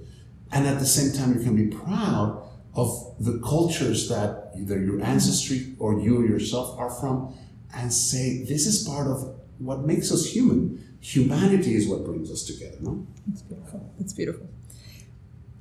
and 0.52 0.68
at 0.68 0.80
the 0.80 0.86
same 0.86 1.14
time, 1.14 1.38
you 1.38 1.44
can 1.44 1.56
be 1.56 1.68
proud 1.76 2.44
of 2.74 3.16
the 3.20 3.40
cultures 3.40 4.10
that 4.10 4.52
either 4.58 4.80
your 4.80 5.02
ancestry 5.02 5.76
or 5.80 6.00
you 6.00 6.24
yourself 6.28 6.78
are 6.78 6.90
from, 6.90 7.34
and 7.74 7.94
say, 7.94 8.44
this 8.44 8.66
is 8.66 8.86
part 8.86 9.08
of 9.08 9.36
what 9.60 9.82
makes 9.82 10.12
us 10.12 10.26
human. 10.26 10.98
Humanity 11.00 11.76
is 11.76 11.88
what 11.88 12.04
brings 12.04 12.30
us 12.32 12.44
together, 12.44 12.78
no? 12.82 13.08
It's 13.32 13.42
beautiful. 13.42 13.94
It's 14.00 14.14
beautiful. 14.14 14.50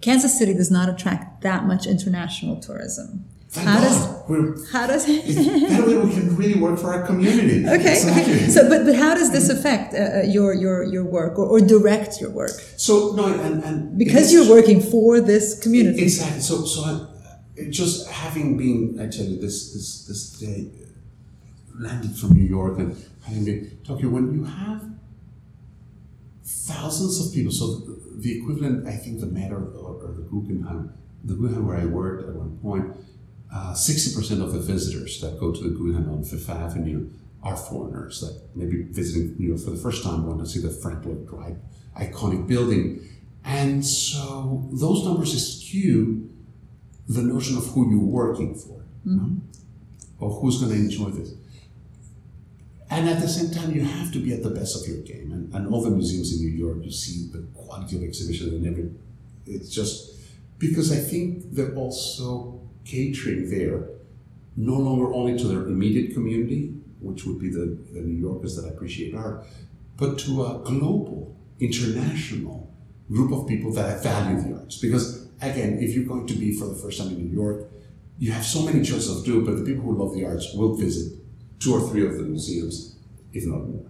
Kansas 0.00 0.38
City 0.38 0.54
does 0.54 0.70
not 0.70 0.88
attract 0.88 1.42
that 1.42 1.64
much 1.64 1.86
international 1.86 2.60
tourism. 2.60 3.24
Thank 3.50 3.68
how 3.68 3.80
God. 3.80 3.84
does 3.84 4.28
We're, 4.28 4.66
how 4.70 4.86
does 4.86 5.06
that 5.06 5.84
way 5.86 5.96
we 5.98 6.12
can 6.12 6.36
really 6.36 6.58
work 6.60 6.78
for 6.78 6.94
our 6.94 7.04
community? 7.04 7.64
Okay, 7.66 7.94
exactly. 7.94 8.34
okay. 8.34 8.48
So, 8.48 8.68
but 8.68 8.86
but 8.86 8.94
how 8.94 9.14
does 9.14 9.32
this 9.32 9.48
affect 9.50 9.92
uh, 9.92 9.98
uh, 9.98 10.22
your 10.22 10.54
your 10.54 10.84
your 10.84 11.04
work 11.04 11.36
or, 11.36 11.46
or 11.46 11.60
direct 11.60 12.20
your 12.20 12.30
work? 12.30 12.52
So 12.76 13.12
no, 13.16 13.26
and, 13.26 13.64
and 13.64 13.98
because 13.98 14.32
you're 14.32 14.48
working 14.48 14.80
for 14.80 15.20
this 15.20 15.58
community. 15.58 16.02
Exactly. 16.02 16.40
So 16.40 16.64
so 16.64 16.84
I, 16.84 17.70
just 17.70 18.08
having 18.08 18.56
been, 18.56 18.98
I 19.00 19.08
tell 19.08 19.26
you 19.26 19.38
this 19.40 19.72
this 19.74 20.06
this 20.06 20.38
day, 20.38 20.70
landed 21.74 22.16
from 22.16 22.34
New 22.34 22.46
York 22.46 22.78
and 22.78 22.96
having 23.24 23.44
been 23.44 23.78
Tokyo, 23.84 24.10
when 24.10 24.32
you 24.32 24.44
have 24.44 24.89
thousands 26.44 27.24
of 27.24 27.32
people. 27.32 27.52
So 27.52 27.80
the 28.16 28.38
equivalent, 28.38 28.86
I 28.86 28.96
think, 28.96 29.20
the 29.20 29.26
Met 29.26 29.52
or, 29.52 29.64
or 29.64 30.14
the 30.14 30.22
Guggenheim, 30.22 30.92
the 31.24 31.34
Guggenheim 31.34 31.66
where 31.66 31.76
I 31.76 31.86
worked 31.86 32.28
at 32.28 32.34
one 32.34 32.58
point, 32.58 32.96
uh, 33.52 33.72
60% 33.72 34.42
of 34.42 34.52
the 34.52 34.60
visitors 34.60 35.20
that 35.20 35.38
go 35.40 35.52
to 35.52 35.60
the 35.60 35.70
Guggenheim 35.70 36.10
on 36.10 36.24
Fifth 36.24 36.48
Avenue 36.48 37.10
are 37.42 37.56
foreigners 37.56 38.20
that 38.20 38.54
maybe 38.54 38.82
visiting 38.82 39.36
New 39.38 39.48
York 39.48 39.60
for 39.60 39.70
the 39.70 39.76
first 39.76 40.02
time 40.02 40.26
want 40.26 40.40
to 40.40 40.46
see 40.46 40.60
the 40.60 40.70
Frank 40.70 41.04
Lloyd 41.04 41.26
Wright 41.30 41.56
iconic 41.96 42.46
building. 42.46 43.00
And 43.44 43.84
so 43.84 44.68
those 44.72 45.04
numbers 45.04 45.32
skew 45.58 46.30
the 47.08 47.22
notion 47.22 47.56
of 47.56 47.66
who 47.68 47.90
you're 47.90 47.98
working 47.98 48.54
for, 48.54 48.84
mm-hmm. 49.06 49.38
or 50.18 50.40
who's 50.40 50.60
going 50.60 50.72
to 50.72 50.78
enjoy 50.78 51.10
this. 51.10 51.32
And 52.90 53.08
at 53.08 53.20
the 53.20 53.28
same 53.28 53.50
time, 53.52 53.72
you 53.72 53.84
have 53.84 54.12
to 54.12 54.18
be 54.18 54.32
at 54.32 54.42
the 54.42 54.50
best 54.50 54.76
of 54.76 54.88
your 54.88 55.02
game. 55.02 55.32
And, 55.32 55.54
and 55.54 55.72
all 55.72 55.80
the 55.80 55.90
museums 55.90 56.32
in 56.32 56.40
New 56.40 56.50
York, 56.50 56.78
you 56.82 56.90
see 56.90 57.28
the 57.32 57.46
quality 57.54 57.96
of 57.96 58.02
exhibition 58.02 58.48
and 58.48 58.66
every. 58.66 58.90
It's 59.46 59.70
just 59.70 60.16
because 60.58 60.90
I 60.92 60.96
think 60.96 61.52
they're 61.52 61.74
also 61.74 62.60
catering 62.84 63.48
there 63.48 63.88
no 64.56 64.74
longer 64.74 65.12
only 65.14 65.38
to 65.38 65.46
their 65.46 65.62
immediate 65.62 66.12
community, 66.14 66.74
which 67.00 67.24
would 67.24 67.38
be 67.38 67.48
the, 67.48 67.78
the 67.92 68.00
New 68.00 68.20
Yorkers 68.20 68.56
that 68.56 68.68
appreciate 68.68 69.14
art, 69.14 69.46
but 69.96 70.18
to 70.18 70.44
a 70.44 70.60
global, 70.64 71.36
international 71.60 72.68
group 73.10 73.32
of 73.32 73.46
people 73.46 73.72
that 73.72 74.02
value 74.02 74.40
the 74.42 74.58
arts. 74.58 74.78
Because 74.78 75.28
again, 75.40 75.78
if 75.80 75.94
you're 75.94 76.04
going 76.04 76.26
to 76.26 76.34
be 76.34 76.54
for 76.58 76.66
the 76.66 76.74
first 76.74 76.98
time 76.98 77.08
in 77.08 77.18
New 77.18 77.32
York, 77.32 77.70
you 78.18 78.32
have 78.32 78.44
so 78.44 78.62
many 78.62 78.82
choices 78.82 79.18
of 79.18 79.24
do, 79.24 79.44
but 79.44 79.56
the 79.56 79.64
people 79.64 79.84
who 79.84 79.96
love 79.96 80.14
the 80.14 80.26
arts 80.26 80.52
will 80.54 80.74
visit 80.74 81.19
two 81.60 81.74
or 81.74 81.88
three 81.88 82.06
of 82.06 82.16
the 82.16 82.24
museums, 82.24 82.96
if 83.32 83.46
not 83.46 83.68
more. 83.68 83.86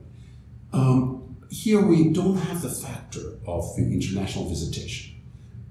Um, 0.73 1.37
here 1.51 1.81
we 1.81 2.13
don't 2.13 2.37
have 2.37 2.63
the 2.63 2.69
factor 2.69 3.39
of 3.47 3.75
the 3.77 3.83
international 3.83 4.49
visitation. 4.49 5.17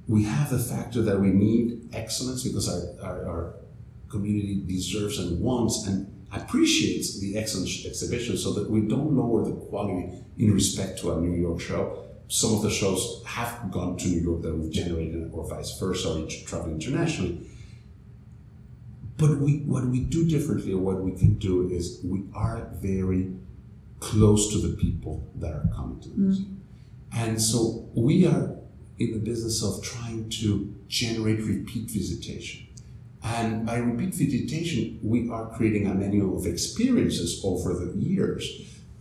We 0.08 0.24
have 0.24 0.50
the 0.50 0.60
factor 0.60 1.02
that 1.04 1.20
we 1.20 1.28
need 1.28 1.90
excellence 1.94 2.44
because 2.44 2.68
our, 2.68 3.06
our, 3.06 3.30
our 3.30 3.56
community 4.10 4.64
deserves 4.66 5.20
and 5.20 5.40
wants 5.40 5.86
and 5.88 6.08
appreciates 6.32 7.20
the 7.20 7.38
excellent 7.38 7.70
exhibition 7.86 8.38
so 8.38 8.54
that 8.54 8.70
we 8.70 8.82
don't 8.82 9.14
lower 9.14 9.44
the 9.44 9.54
quality 9.54 10.24
in 10.38 10.54
respect 10.54 11.00
to 11.00 11.12
our 11.12 11.22
New 11.22 11.40
York 11.40 11.60
show. 11.60 12.06
Some 12.28 12.54
of 12.54 12.62
the 12.62 12.70
shows 12.70 13.24
have 13.26 13.72
gone 13.72 13.98
to 13.98 14.08
New 14.08 14.22
York 14.22 14.42
that 14.44 14.56
we've 14.56 14.72
generated 14.72 15.32
or 15.34 15.48
vice 15.50 15.78
versa, 15.80 16.24
or 16.24 16.28
travel 16.46 16.72
internationally. 16.72 17.49
But 19.20 19.38
we, 19.40 19.58
what 19.66 19.86
we 19.86 20.00
do 20.00 20.28
differently, 20.28 20.74
or 20.74 20.80
what 20.80 21.02
we 21.02 21.12
can 21.12 21.38
do, 21.38 21.70
is 21.70 22.00
we 22.04 22.24
are 22.34 22.70
very 22.76 23.34
close 24.00 24.50
to 24.54 24.58
the 24.60 24.78
people 24.78 25.30
that 25.36 25.52
are 25.52 25.70
coming 25.76 26.00
to 26.00 26.10
the 26.10 26.16
mm. 26.16 26.56
And 27.12 27.42
so 27.42 27.90
we 27.94 28.26
are 28.26 28.56
in 28.98 29.12
the 29.12 29.20
business 29.20 29.62
of 29.62 29.84
trying 29.84 30.30
to 30.30 30.74
generate 30.88 31.42
repeat 31.42 31.90
visitation. 31.92 32.68
And 33.22 33.66
by 33.66 33.78
repeat 33.78 34.14
visitation, 34.14 35.00
we 35.04 35.30
are 35.30 35.48
creating 35.50 35.88
a 35.88 35.94
menu 35.94 36.34
of 36.36 36.46
experiences 36.46 37.42
over 37.44 37.74
the 37.74 37.92
years 37.98 38.48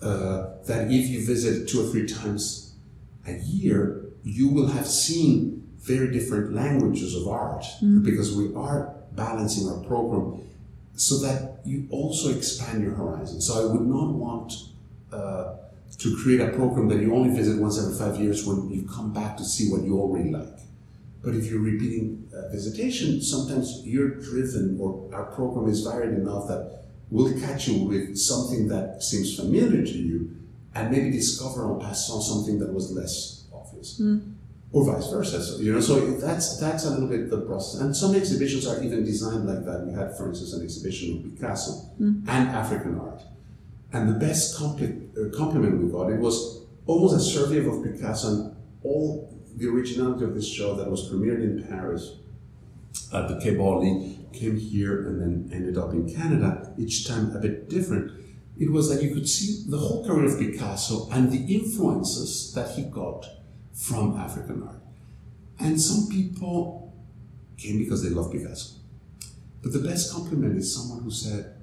uh, 0.03 0.49
that 0.67 0.91
if 0.91 1.09
you 1.09 1.25
visit 1.25 1.69
two 1.69 1.87
or 1.87 1.91
three 1.91 2.07
times 2.07 2.75
a 3.27 3.35
year, 3.39 4.07
you 4.25 4.49
will 4.49 4.69
have 4.69 4.87
seen 4.87 5.69
very 5.79 6.11
different 6.11 6.53
languages 6.53 7.15
of 7.15 7.29
art 7.29 7.65
mm. 7.83 8.03
because 8.03 8.35
we 8.35 8.53
are 8.55 8.98
balancing 9.19 9.69
our 9.69 9.83
program 9.85 10.41
so 10.95 11.19
that 11.19 11.61
you 11.65 11.87
also 11.91 12.35
expand 12.35 12.83
your 12.83 12.95
horizon. 12.95 13.41
So 13.41 13.53
I 13.63 13.73
would 13.73 13.87
not 13.87 14.09
want 14.15 14.53
uh, 15.13 15.57
to 15.99 16.17
create 16.23 16.41
a 16.41 16.49
program 16.49 16.89
that 16.89 17.01
you 17.01 17.15
only 17.15 17.35
visit 17.37 17.61
once 17.61 17.79
every 17.79 17.97
five 17.97 18.17
years 18.21 18.47
when 18.47 18.71
you 18.71 18.89
come 18.97 19.13
back 19.13 19.37
to 19.37 19.45
see 19.45 19.71
what 19.71 19.83
you 19.83 20.01
already 20.01 20.31
like. 20.31 20.59
But 21.23 21.35
if 21.35 21.47
you're 21.51 21.61
repeating 21.61 22.29
uh, 22.33 22.49
visitation, 22.49 23.21
sometimes 23.21 23.83
you're 23.85 24.15
driven, 24.29 24.79
or 24.81 25.11
our 25.13 25.27
program 25.27 25.69
is 25.69 25.81
varied 25.83 26.15
enough 26.19 26.47
that 26.49 26.85
we'll 27.11 27.39
catch 27.41 27.69
you 27.69 27.85
with 27.85 28.17
something 28.17 28.69
that 28.69 29.03
seems 29.03 29.37
familiar 29.37 29.83
to 29.85 29.99
you, 29.99 30.37
and 30.75 30.91
maybe 30.93 31.11
discover 31.11 31.65
on 31.65 31.81
passant 31.81 32.23
something 32.23 32.59
that 32.61 32.73
was 32.73 32.93
less 32.93 33.45
obvious. 33.53 34.01
Mm 34.01 34.35
or 34.73 34.85
vice 34.85 35.09
versa. 35.09 35.43
So, 35.43 35.59
you 35.61 35.73
know, 35.73 35.81
so 35.81 35.99
that's 36.13 36.59
that's 36.59 36.85
a 36.85 36.91
little 36.91 37.09
bit 37.09 37.31
the 37.31 37.41
process. 37.41 37.81
And 37.81 37.97
some 37.97 38.15
exhibitions 38.15 38.67
are 38.67 38.83
even 38.83 39.05
designed 39.05 39.47
like 39.47 39.65
that. 39.65 39.87
We 39.87 39.93
had, 39.93 40.17
for 40.17 40.29
instance, 40.29 40.53
an 40.53 40.63
exhibition 40.63 41.17
of 41.17 41.25
Picasso 41.25 41.91
mm. 42.01 42.23
and 42.29 42.49
African 42.51 42.99
art, 42.99 43.23
and 43.93 44.09
the 44.09 44.19
best 44.19 44.59
compli- 44.59 45.09
uh, 45.17 45.37
compliment 45.37 45.83
we 45.83 45.91
got 45.91 46.11
it 46.11 46.21
was 46.21 46.63
almost 46.87 47.17
a 47.17 47.21
survey 47.21 47.67
of 47.67 47.83
Picasso 47.83 48.29
and 48.29 48.57
all 48.83 49.35
the 49.57 49.69
originality 49.69 50.25
of 50.25 50.35
this 50.35 50.49
show 50.49 50.75
that 50.75 50.91
was 50.91 51.11
premiered 51.11 51.43
in 51.43 51.67
Paris 51.69 52.17
at 53.13 53.29
the 53.29 53.35
Branly 53.35 54.17
came 54.33 54.57
here 54.57 55.07
and 55.07 55.21
then 55.21 55.51
ended 55.53 55.79
up 55.79 55.93
in 55.93 56.13
Canada. 56.13 56.75
Each 56.79 57.07
time 57.07 57.35
a 57.35 57.39
bit 57.39 57.69
different. 57.69 58.13
It 58.59 58.71
was 58.71 58.89
that 58.91 59.03
you 59.03 59.15
could 59.15 59.29
see 59.29 59.65
the 59.69 59.79
whole 59.79 60.05
career 60.05 60.27
of 60.27 60.39
Picasso 60.39 61.09
and 61.11 61.31
the 61.31 61.55
influences 61.55 62.53
that 62.55 62.75
he 62.75 62.83
got 62.83 63.27
from 63.79 64.17
African 64.17 64.63
art. 64.65 64.83
And 65.61 65.81
some 65.81 66.09
people 66.09 66.93
came 67.57 67.79
because 67.79 68.03
they 68.03 68.11
love 68.11 68.33
Picasso. 68.33 68.75
But 69.63 69.73
the 69.73 69.79
best 69.79 70.13
compliment 70.13 70.57
is 70.59 70.75
someone 70.75 71.03
who 71.03 71.11
said, 71.11 71.55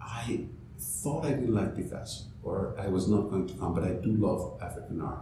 I 0.00 0.46
thought 0.78 1.24
I 1.24 1.30
didn't 1.30 1.54
like 1.54 1.74
Picasso, 1.76 2.24
or 2.42 2.74
I 2.78 2.88
was 2.88 3.08
not 3.08 3.30
going 3.30 3.46
to 3.48 3.54
come, 3.54 3.74
but 3.74 3.84
I 3.84 3.92
do 3.92 4.12
love 4.12 4.60
African 4.62 5.00
art. 5.00 5.20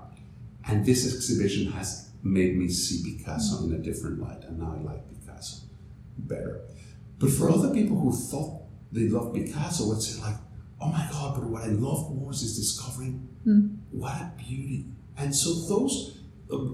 And 0.67 0.85
this 0.85 1.07
exhibition 1.15 1.73
has 1.73 2.11
made 2.23 2.57
me 2.57 2.69
see 2.69 3.03
Picasso 3.03 3.65
in 3.65 3.73
a 3.73 3.79
different 3.79 4.21
light, 4.21 4.45
and 4.45 4.59
now 4.59 4.77
I 4.79 4.93
like 4.93 5.03
Picasso 5.09 5.63
better. 6.19 6.61
But 7.19 7.31
for 7.31 7.51
other 7.51 7.73
people 7.73 7.99
who 7.99 8.13
thought 8.13 8.63
they 8.93 9.09
loved 9.09 9.35
Picasso, 9.35 9.89
would 9.89 10.03
say 10.03 10.21
like, 10.21 10.37
oh 10.81 10.89
my 10.89 11.07
God, 11.11 11.35
but 11.35 11.45
what 11.45 11.63
I 11.63 11.69
love 11.69 12.15
most 12.15 12.43
is 12.43 12.57
discovering 12.57 13.29
mm. 13.47 13.77
what 13.91 14.13
a 14.13 14.33
beauty. 14.37 14.87
And 15.17 15.35
so 15.35 15.55
those 15.69 16.20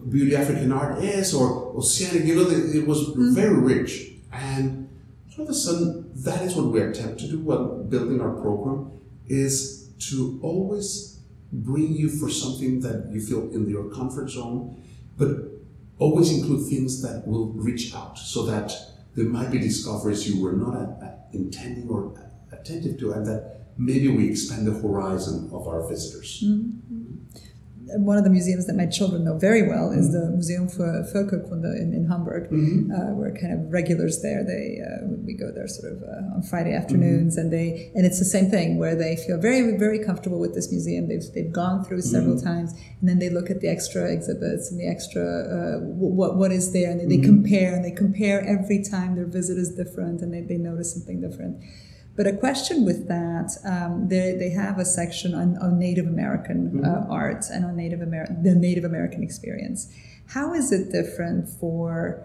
beauty 0.09 0.37
African 0.37 0.73
art 0.73 1.03
is 1.03 1.35
or 1.35 1.75
oceanic. 1.77 2.25
You 2.25 2.37
know, 2.37 2.51
it 2.51 2.87
was 2.87 3.09
mm-hmm. 3.09 3.35
very 3.35 3.55
rich. 3.55 4.13
And 4.33 4.89
all 5.37 5.45
of 5.45 5.51
a 5.51 5.55
sudden, 5.55 6.11
that 6.25 6.43
is 6.43 6.55
what 6.57 6.67
we 6.67 6.81
attempt 6.81 7.21
to 7.21 7.29
do 7.29 7.39
while 7.41 7.83
building 7.85 8.21
our 8.21 8.33
program 8.33 8.93
is 9.27 9.91
to 10.11 10.39
always 10.43 11.21
bring 11.53 11.93
you 11.93 12.09
for 12.09 12.29
something 12.29 12.81
that 12.81 13.09
you 13.11 13.21
feel 13.21 13.51
in 13.53 13.69
your 13.69 13.91
comfort 13.91 14.31
zone, 14.31 14.83
but 15.17 15.31
always 15.99 16.33
include 16.33 16.69
things 16.69 17.03
that 17.03 17.27
will 17.27 17.49
reach 17.53 17.95
out 17.95 18.19
so 18.19 18.45
that 18.47 18.73
there 19.15 19.25
might 19.25 19.51
be 19.51 19.59
discoveries 19.59 20.29
you 20.29 20.43
were 20.43 20.53
not 20.53 21.01
intending 21.33 21.89
or 21.89 22.15
attentive 22.53 22.99
to, 22.99 23.13
and 23.13 23.27
that 23.27 23.63
maybe 23.79 24.09
we 24.09 24.29
expand 24.29 24.67
the 24.67 24.73
horizon 24.73 25.49
of 25.53 25.67
our 25.67 25.89
visitors. 25.89 26.43
Mm-hmm 26.45 26.77
one 27.95 28.19
of 28.19 28.25
the 28.25 28.31
museums 28.31 28.67
that 28.67 28.75
my 28.75 28.87
children 28.87 29.25
know 29.25 29.39
very 29.39 29.63
well 29.63 29.93
is 29.93 30.13
the 30.13 30.29
Museum 30.31 30.69
for 30.69 31.05
Völkerkunde 31.13 31.71
in, 31.81 31.93
in 31.95 32.07
Hamburg. 32.09 32.51
Mm-hmm. 32.51 32.91
Uh, 32.91 33.15
we're 33.15 33.33
kind 33.33 33.53
of 33.53 33.73
regulars 33.73 34.23
there. 34.23 34.45
They 34.45 34.81
uh, 34.83 35.07
we 35.25 35.35
go 35.35 35.53
there 35.53 35.69
sort 35.69 35.93
of 35.93 36.03
uh, 36.03 36.35
on 36.35 36.43
Friday 36.43 36.75
afternoons, 36.75 37.37
mm-hmm. 37.37 37.41
and 37.43 37.53
they 37.53 37.93
and 37.95 38.05
it's 38.05 38.19
the 38.19 38.25
same 38.25 38.51
thing 38.51 38.79
where 38.79 38.97
they 38.97 39.17
feel 39.17 39.39
very 39.39 39.77
very 39.77 40.03
comfortable 40.05 40.41
with 40.41 40.55
this 40.55 40.71
museum. 40.71 41.09
They've 41.09 41.23
they've 41.33 41.53
gone 41.53 41.85
through 41.85 42.03
several 42.03 42.37
mm-hmm. 42.37 42.47
times, 42.47 42.73
and 43.01 43.09
then 43.09 43.19
they 43.19 43.31
look 43.31 43.51
at 43.51 43.61
the 43.61 43.69
extra 43.69 44.13
exhibits 44.13 44.71
and 44.71 44.81
the 44.81 44.89
extra 44.89 45.23
uh, 45.23 45.81
what 45.81 46.37
what 46.37 46.51
is 46.51 46.73
there, 46.73 46.91
and 46.91 47.01
they, 47.01 47.07
they 47.07 47.19
mm-hmm. 47.19 47.43
compare 47.43 47.75
and 47.75 47.85
they 47.85 47.93
compare 47.93 48.43
every 48.43 48.83
time 48.83 49.15
their 49.15 49.27
visit 49.27 49.59
is 49.59 49.75
different, 49.75 50.23
and 50.23 50.35
they, 50.35 50.41
they 50.41 50.59
notice 50.59 50.93
something 50.93 51.21
different. 51.21 51.63
But 52.17 52.27
a 52.27 52.33
question 52.33 52.85
with 52.85 53.09
that, 53.09 53.51
um, 53.65 54.09
they, 54.09 54.35
they 54.39 54.51
have 54.51 54.79
a 54.79 54.85
section 54.85 55.35
on, 55.35 55.59
on 55.59 55.79
Native 55.79 56.07
American 56.07 56.71
mm-hmm. 56.71 56.85
uh, 56.85 57.15
art 57.15 57.45
and 57.53 57.65
on 57.65 57.77
Native 57.77 58.01
American 58.01 58.43
the 58.43 58.55
Native 58.55 58.85
American 58.85 59.23
experience. 59.23 59.93
How 60.29 60.55
is 60.55 60.73
it 60.73 60.91
different 60.91 61.49
for, 61.49 62.23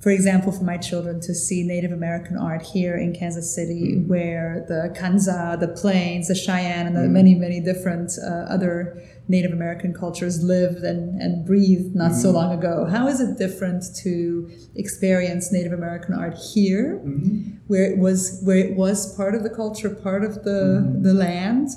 for 0.00 0.10
example, 0.10 0.50
for 0.50 0.64
my 0.64 0.76
children 0.76 1.20
to 1.20 1.34
see 1.34 1.62
Native 1.62 1.92
American 1.92 2.36
art 2.36 2.62
here 2.62 2.96
in 2.96 3.14
Kansas 3.14 3.54
City, 3.54 3.94
mm-hmm. 3.94 4.08
where 4.08 4.64
the 4.66 4.92
Kanza, 4.98 5.58
the 5.58 5.68
Plains, 5.68 6.26
the 6.28 6.34
Cheyenne, 6.34 6.88
and 6.88 6.96
the 6.96 7.02
mm-hmm. 7.02 7.12
many 7.12 7.34
many 7.36 7.60
different 7.60 8.10
uh, 8.22 8.52
other 8.52 9.00
Native 9.28 9.52
American 9.52 9.92
cultures 9.92 10.42
lived 10.42 10.84
and, 10.84 11.20
and 11.20 11.44
breathed 11.44 11.94
not 11.94 12.12
mm-hmm. 12.12 12.20
so 12.20 12.30
long 12.30 12.56
ago. 12.56 12.84
How 12.84 13.08
is 13.08 13.20
it 13.20 13.38
different 13.38 13.82
to 14.02 14.50
experience 14.76 15.52
Native 15.52 15.72
American 15.72 16.14
art 16.14 16.36
here, 16.54 17.00
mm-hmm. 17.04 17.56
where 17.66 17.90
it 17.90 17.98
was 17.98 18.40
where 18.44 18.58
it 18.58 18.76
was 18.76 19.16
part 19.16 19.34
of 19.34 19.42
the 19.42 19.50
culture, 19.50 19.90
part 19.90 20.22
of 20.24 20.44
the 20.44 20.82
mm-hmm. 20.84 21.02
the 21.02 21.14
land, 21.14 21.68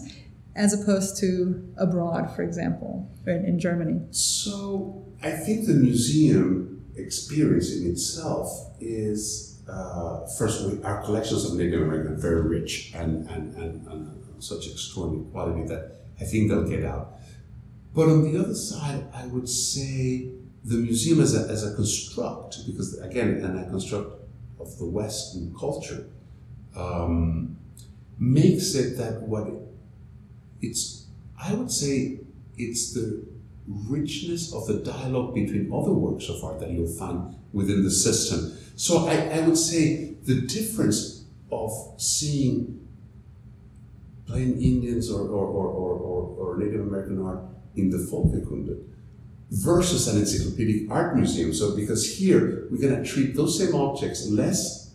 as 0.55 0.79
opposed 0.79 1.17
to 1.21 1.73
abroad, 1.77 2.35
for 2.35 2.43
example, 2.43 3.09
in, 3.25 3.45
in 3.45 3.59
Germany? 3.59 3.99
So 4.11 5.05
I 5.23 5.31
think 5.31 5.65
the 5.65 5.73
museum 5.73 6.85
experience 6.95 7.75
in 7.75 7.91
itself 7.91 8.49
is. 8.79 9.47
Uh, 9.69 10.25
first, 10.39 10.65
we, 10.65 10.81
our 10.81 11.03
collections 11.03 11.45
of 11.45 11.53
Native 11.55 11.83
American 11.83 12.13
are 12.13 12.15
very 12.15 12.41
rich 12.41 12.91
and, 12.95 13.29
and, 13.29 13.55
and, 13.55 13.85
and 13.85 14.43
such 14.43 14.65
extraordinary 14.67 15.29
quality 15.29 15.63
that 15.67 15.99
I 16.19 16.23
think 16.23 16.49
they'll 16.49 16.67
get 16.67 16.83
out. 16.83 17.18
But 17.93 18.07
on 18.09 18.31
the 18.31 18.39
other 18.39 18.53
side, 18.53 19.07
I 19.13 19.25
would 19.27 19.49
say 19.49 20.29
the 20.63 20.75
museum 20.75 21.21
as 21.21 21.35
a, 21.35 21.49
as 21.49 21.65
a 21.65 21.75
construct, 21.75 22.65
because 22.67 22.97
again, 22.99 23.41
and 23.43 23.59
a 23.59 23.69
construct 23.69 24.21
of 24.59 24.77
the 24.77 24.85
Western 24.85 25.55
culture, 25.57 26.07
um, 26.75 27.57
makes 28.19 28.75
it 28.75 28.97
that 28.97 29.21
what 29.23 29.47
it, 29.47 29.53
it's, 30.61 31.07
I 31.41 31.53
would 31.53 31.71
say 31.71 32.19
it's 32.57 32.93
the 32.93 33.25
richness 33.67 34.53
of 34.53 34.67
the 34.67 34.75
dialogue 34.75 35.33
between 35.33 35.71
other 35.73 35.93
works 35.93 36.27
of 36.29 36.43
art 36.43 36.59
that 36.59 36.69
you'll 36.69 36.87
find 36.87 37.35
within 37.53 37.83
the 37.83 37.91
system. 37.91 38.57
So 38.75 39.07
I, 39.07 39.15
I 39.37 39.39
would 39.41 39.57
say 39.57 40.15
the 40.23 40.41
difference 40.41 41.25
of 41.51 41.71
seeing 41.97 42.87
plain 44.25 44.61
Indians 44.61 45.09
or, 45.09 45.21
or, 45.21 45.47
or, 45.47 45.67
or, 45.67 46.21
or 46.37 46.57
Native 46.57 46.81
American 46.81 47.25
art 47.25 47.39
in 47.75 47.89
the 47.89 47.97
Völkerkunde 47.97 48.83
versus 49.51 50.07
an 50.07 50.19
encyclopedic 50.19 50.91
art 50.91 51.15
museum. 51.15 51.53
So 51.53 51.75
because 51.75 52.17
here 52.17 52.67
we're 52.69 52.81
going 52.81 53.03
to 53.03 53.09
treat 53.09 53.35
those 53.35 53.57
same 53.57 53.73
objects 53.75 54.27
less 54.29 54.93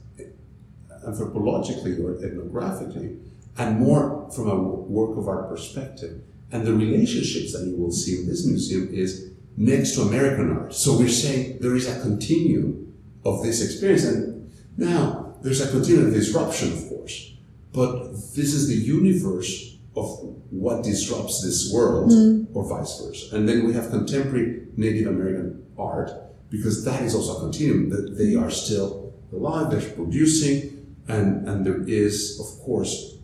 anthropologically 1.07 1.99
or 2.03 2.14
ethnographically 2.14 3.18
and 3.59 3.79
more 3.79 4.31
from 4.35 4.49
a 4.49 4.57
work 4.57 5.16
of 5.16 5.29
art 5.29 5.49
perspective. 5.49 6.22
And 6.53 6.66
the 6.66 6.72
relationships 6.72 7.53
that 7.53 7.66
you 7.66 7.77
will 7.77 7.93
see 7.93 8.20
in 8.20 8.27
this 8.29 8.47
museum 8.47 8.93
is 8.93 9.31
next 9.57 9.95
to 9.95 10.03
American 10.03 10.57
art. 10.57 10.75
So 10.75 10.99
we're 10.99 11.09
saying 11.09 11.59
there 11.61 11.75
is 11.75 11.89
a 11.89 12.01
continuum 12.01 12.95
of 13.25 13.43
this 13.43 13.64
experience. 13.64 14.05
And 14.05 14.53
now 14.77 15.35
there's 15.43 15.61
a 15.61 15.70
continuum 15.70 16.09
of 16.09 16.14
disruption, 16.14 16.72
of 16.72 16.89
course, 16.89 17.33
but 17.72 18.12
this 18.12 18.55
is 18.55 18.68
the 18.68 18.75
universe 18.75 19.74
of 19.97 20.07
what 20.51 20.82
disrupts 20.82 21.42
this 21.42 21.72
world 21.72 22.11
mm. 22.11 22.47
or 22.55 22.68
vice 22.68 23.01
versa. 23.01 23.36
And 23.36 23.49
then 23.49 23.66
we 23.66 23.72
have 23.74 23.90
contemporary 23.90 24.66
Native 24.76 25.07
American 25.07 25.64
art 25.78 26.11
because 26.51 26.84
that 26.84 27.03
is 27.03 27.14
also 27.14 27.36
a 27.36 27.40
continuum 27.40 27.90
that 27.90 28.16
they 28.16 28.34
are 28.34 28.51
still 28.51 29.12
alive, 29.32 29.70
they're 29.70 29.90
producing, 29.90 30.97
and, 31.09 31.49
and 31.49 31.66
there 31.66 31.82
is, 31.86 32.40
of 32.40 32.64
course, 32.64 33.18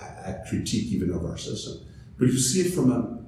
a, 0.00 0.30
a 0.30 0.44
critique 0.48 0.92
even 0.92 1.10
of 1.10 1.24
our 1.24 1.36
system. 1.36 1.86
But 2.18 2.26
you 2.28 2.38
see 2.38 2.62
it 2.62 2.74
from 2.74 2.92
a, 2.92 3.18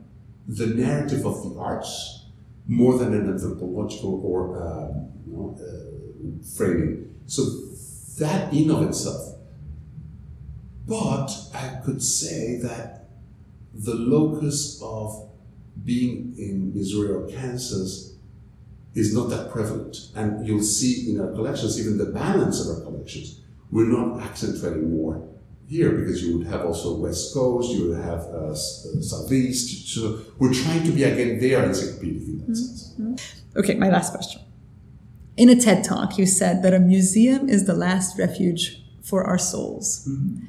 the 0.47 0.67
narrative 0.67 1.25
of 1.25 1.43
the 1.43 1.59
arts 1.59 2.27
more 2.67 2.99
than 2.99 3.15
an 3.15 3.29
anthropological 3.29 4.21
or 4.25 4.63
uh, 4.63 4.89
you 5.27 5.33
know, 5.33 5.57
uh, 5.61 6.47
framing. 6.57 7.15
So 7.27 7.43
that 8.19 8.53
in 8.53 8.71
of 8.71 8.83
itself. 8.83 9.34
But 10.87 11.31
I 11.55 11.81
could 11.85 12.03
say 12.03 12.59
that 12.63 13.07
the 13.73 13.95
locus 13.95 14.81
of 14.83 15.29
being 15.85 16.35
in 16.39 16.75
Missouri 16.75 17.09
or 17.09 17.27
Kansas 17.27 18.15
is 18.95 19.15
not 19.15 19.29
that 19.31 19.51
prevalent. 19.51 19.97
And 20.15 20.47
you'll 20.47 20.63
see 20.63 21.11
in 21.11 21.21
our 21.21 21.33
collections, 21.33 21.81
even 21.81 21.99
the 21.99 22.13
balance 22.13 22.65
of 22.65 22.77
our 22.77 22.83
collections, 22.85 23.41
we're 23.71 23.89
not 23.89 24.23
accentuating 24.23 24.97
more 24.97 25.29
here 25.67 25.93
because 25.93 26.23
you 26.23 26.39
would 26.39 26.47
have 26.47 26.65
also 26.65 26.97
West 26.97 27.35
Coast, 27.35 27.73
you 27.73 27.89
would 27.89 28.05
have 28.05 28.21
uh, 28.27 28.51
uh, 28.51 28.55
Southeast. 28.55 29.89
So 29.95 30.21
we're 30.39 30.53
trying 30.53 30.85
to 30.85 30.93
be 30.93 31.03
again 31.05 31.41
there 31.41 31.65
encyclopedic 31.65 32.23
in 32.23 32.39
that 32.39 32.45
mm-hmm. 32.51 33.17
sense. 33.17 33.43
Okay, 33.57 33.75
my 33.75 33.89
last 33.89 34.13
question. 34.13 34.43
In 35.37 35.49
a 35.49 35.57
TED 35.57 35.83
talk, 35.83 36.17
you 36.19 36.27
said 36.27 36.63
that 36.63 36.73
a 36.75 36.79
museum 36.79 37.49
is 37.49 37.67
the 37.67 37.75
last 37.75 38.19
refuge 38.19 38.83
for 39.03 39.25
our 39.25 39.39
souls. 39.39 40.07
Mm-hmm. 40.09 40.47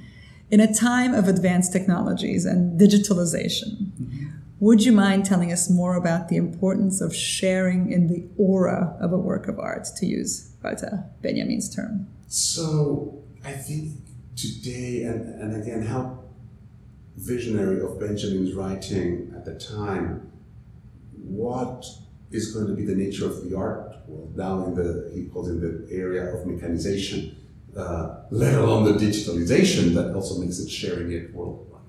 In 0.51 0.59
a 0.59 0.71
time 0.73 1.13
of 1.13 1.27
advanced 1.27 1.73
technologies 1.73 2.45
and 2.45 2.79
digitalization, 2.79 3.91
mm-hmm. 3.99 4.27
would 4.59 4.83
you 4.83 4.91
mind 4.91 5.25
telling 5.25 5.51
us 5.51 5.69
more 5.69 5.95
about 5.95 6.29
the 6.29 6.37
importance 6.37 7.01
of 7.01 7.15
sharing 7.15 7.91
in 7.91 8.07
the 8.07 8.25
aura 8.37 8.95
of 8.99 9.11
a 9.11 9.17
work 9.17 9.47
of 9.47 9.59
art, 9.59 9.87
to 9.97 10.05
use 10.05 10.51
Walter 10.63 11.03
Benjamin's 11.21 11.73
term? 11.73 12.07
So 12.27 13.23
I 13.43 13.53
think 13.53 13.93
today, 14.35 15.03
and, 15.03 15.41
and 15.41 15.61
again, 15.61 15.81
how 15.81 16.19
visionary 17.17 17.81
of 17.81 17.99
Benjamin's 17.99 18.53
writing 18.53 19.33
at 19.35 19.45
the 19.45 19.55
time, 19.55 20.31
what 21.13 21.85
is 22.31 22.53
going 22.53 22.67
to 22.67 22.73
be 22.73 22.85
the 22.85 22.95
nature 22.95 23.25
of 23.25 23.49
the 23.49 23.55
art 23.57 23.95
world 24.07 24.35
now 24.35 24.65
in 24.65 24.75
the, 24.75 25.11
he 25.13 25.25
calls 25.25 25.49
it 25.49 25.61
the 25.61 25.87
area 25.91 26.35
of 26.35 26.45
mechanization, 26.45 27.34
uh, 27.75 28.21
let 28.31 28.53
alone 28.55 28.85
the 28.85 29.05
digitalization 29.05 29.93
that 29.93 30.13
also 30.15 30.39
makes 30.39 30.59
it 30.59 30.69
sharing 30.69 31.11
it 31.11 31.33
worldwide. 31.33 31.81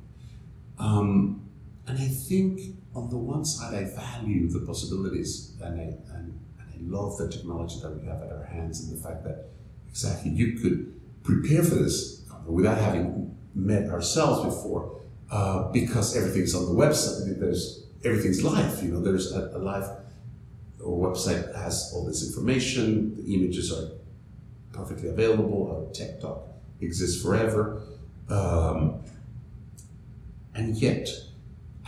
Um, 0.79 1.49
and 1.87 1.99
I 1.99 2.09
think 2.09 2.61
on 2.95 3.11
the 3.11 3.17
one 3.17 3.45
side, 3.45 3.75
I 3.75 3.85
value 3.85 4.49
the 4.49 4.61
possibilities 4.61 5.55
and 5.63 5.81
I, 5.81 5.85
and, 6.17 6.39
and 6.59 6.69
I 6.75 6.77
love 6.81 7.17
the 7.19 7.29
technology 7.29 7.77
that 7.83 7.91
we 7.91 8.07
have 8.07 8.23
at 8.23 8.33
our 8.33 8.45
hands 8.45 8.81
and 8.81 8.97
the 8.97 9.03
fact 9.03 9.25
that 9.25 9.47
exactly 9.89 10.31
you 10.31 10.59
could 10.59 10.93
prepare 11.23 11.63
for 11.63 11.77
this 11.77 12.25
without 12.47 12.79
having 12.79 13.37
met 13.55 13.89
ourselves 13.89 14.45
before, 14.45 15.01
uh, 15.31 15.71
because 15.73 16.17
everything's 16.17 16.55
on 16.55 16.67
the 16.67 16.73
website. 16.73 17.39
There's 17.41 17.87
everything's 18.05 18.43
live. 18.43 18.83
You 18.83 18.93
know, 18.93 19.01
there's 19.01 19.33
a, 19.33 19.51
a 19.55 19.59
live 19.59 19.89
website 20.81 21.55
has 21.55 21.93
all 21.95 22.05
this 22.05 22.27
information. 22.27 23.17
The 23.17 23.35
images 23.35 23.73
are 23.73 23.96
perfectly 24.77 25.09
available. 25.09 25.91
Talk 26.21 26.49
exists 26.81 27.23
forever, 27.23 27.83
um, 28.29 29.03
and 30.55 30.77
yet, 30.77 31.09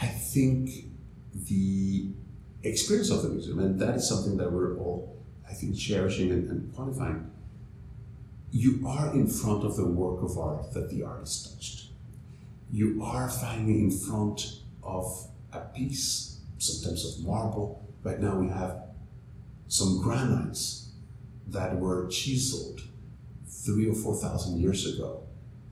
I 0.01 0.07
think 0.07 0.71
the 1.35 2.11
experience 2.63 3.11
of 3.11 3.23
the 3.23 3.29
museum, 3.29 3.59
and 3.59 3.79
that 3.81 3.97
is 3.97 4.09
something 4.09 4.37
that 4.39 4.51
we're 4.51 4.77
all, 4.79 5.17
I 5.49 5.53
think, 5.53 5.77
cherishing 5.77 6.31
and, 6.31 6.49
and 6.51 6.75
qualifying 6.75 7.31
you 8.51 8.87
are 8.87 9.13
in 9.13 9.27
front 9.27 9.65
of 9.65 9.77
the 9.77 9.87
work 9.87 10.23
of 10.23 10.39
art 10.39 10.73
that 10.73 10.91
the 10.91 11.03
artist 11.03 11.55
touched. 11.55 11.91
You 12.71 13.03
are 13.03 13.29
finally 13.29 13.81
in 13.81 13.91
front 13.91 14.61
of 14.83 15.29
a 15.53 15.61
piece, 15.61 16.41
sometimes 16.59 17.05
of 17.05 17.25
marble. 17.25 17.87
Right 18.03 18.21
now 18.21 18.39
we 18.39 18.49
have 18.49 18.85
some 19.69 20.01
granites 20.03 20.88
that 21.49 21.79
were 21.79 22.09
chiseled 22.09 22.83
three 23.47 23.89
or 23.89 23.95
four 23.95 24.15
thousand 24.17 24.61
years 24.61 24.87
ago 24.95 25.23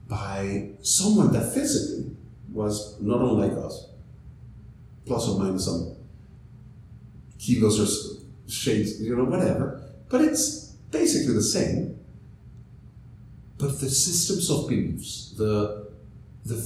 by 0.07 0.69
someone 0.81 1.31
that 1.33 1.53
physically 1.53 2.15
was 2.51 2.99
not 3.01 3.21
unlike 3.21 3.53
us, 3.53 3.89
plus 5.05 5.27
or 5.27 5.39
minus 5.39 5.65
some 5.65 5.95
kilos 7.37 7.79
or 7.79 8.21
shades, 8.49 9.01
you 9.01 9.15
know, 9.15 9.25
whatever. 9.25 9.83
But 10.09 10.21
it's 10.21 10.67
basically 10.91 11.33
the 11.33 11.43
same 11.43 11.97
but 13.57 13.79
the 13.79 13.89
systems 13.89 14.49
of 14.51 14.69
beliefs, 14.69 15.33
the, 15.37 15.87
the, 16.45 16.63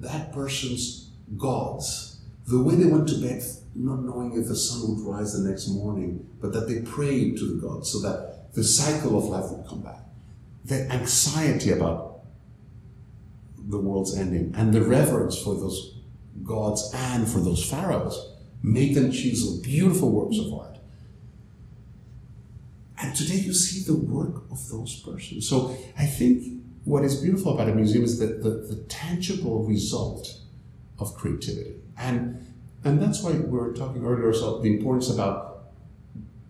that 0.00 0.32
person's 0.32 1.10
gods, 1.36 2.20
the 2.46 2.62
way 2.62 2.76
they 2.76 2.86
went 2.86 3.08
to 3.08 3.20
bed 3.20 3.42
not 3.74 4.02
knowing 4.02 4.38
if 4.38 4.48
the 4.48 4.56
sun 4.56 4.88
would 4.88 5.12
rise 5.12 5.32
the 5.32 5.48
next 5.48 5.68
morning, 5.68 6.26
but 6.40 6.52
that 6.52 6.68
they 6.68 6.80
prayed 6.80 7.36
to 7.38 7.46
the 7.46 7.60
gods 7.60 7.90
so 7.90 8.00
that 8.00 8.52
the 8.54 8.62
cycle 8.62 9.18
of 9.18 9.24
life 9.24 9.50
would 9.50 9.66
come 9.66 9.82
back. 9.82 10.00
The 10.64 10.90
anxiety 10.92 11.72
about 11.72 12.20
the 13.58 13.78
world's 13.78 14.16
ending 14.16 14.54
and 14.56 14.72
the 14.72 14.82
reverence 14.82 15.38
for 15.40 15.54
those 15.54 15.96
gods 16.42 16.92
and 16.94 17.26
for 17.26 17.40
those 17.40 17.68
pharaohs 17.68 18.32
made 18.62 18.94
them 18.94 19.10
chisel 19.10 19.60
beautiful 19.62 20.10
works 20.10 20.38
of 20.38 20.52
art 20.52 20.74
and 23.04 23.14
today 23.14 23.36
you 23.36 23.52
see 23.52 23.84
the 23.84 23.98
work 23.98 24.44
of 24.50 24.68
those 24.70 25.00
persons. 25.00 25.46
So 25.48 25.76
I 25.98 26.06
think 26.06 26.62
what 26.84 27.04
is 27.04 27.20
beautiful 27.20 27.54
about 27.54 27.68
a 27.68 27.74
museum 27.74 28.04
is 28.04 28.18
that 28.18 28.42
the, 28.42 28.50
the 28.50 28.82
tangible 28.88 29.64
result 29.64 30.38
of 30.98 31.14
creativity. 31.14 31.74
And 31.98 32.53
and 32.84 33.00
that's 33.00 33.22
why 33.22 33.32
we 33.32 33.58
were 33.58 33.72
talking 33.72 34.04
earlier 34.04 34.30
about 34.30 34.62
the 34.62 34.74
importance 34.74 35.10
about 35.10 35.64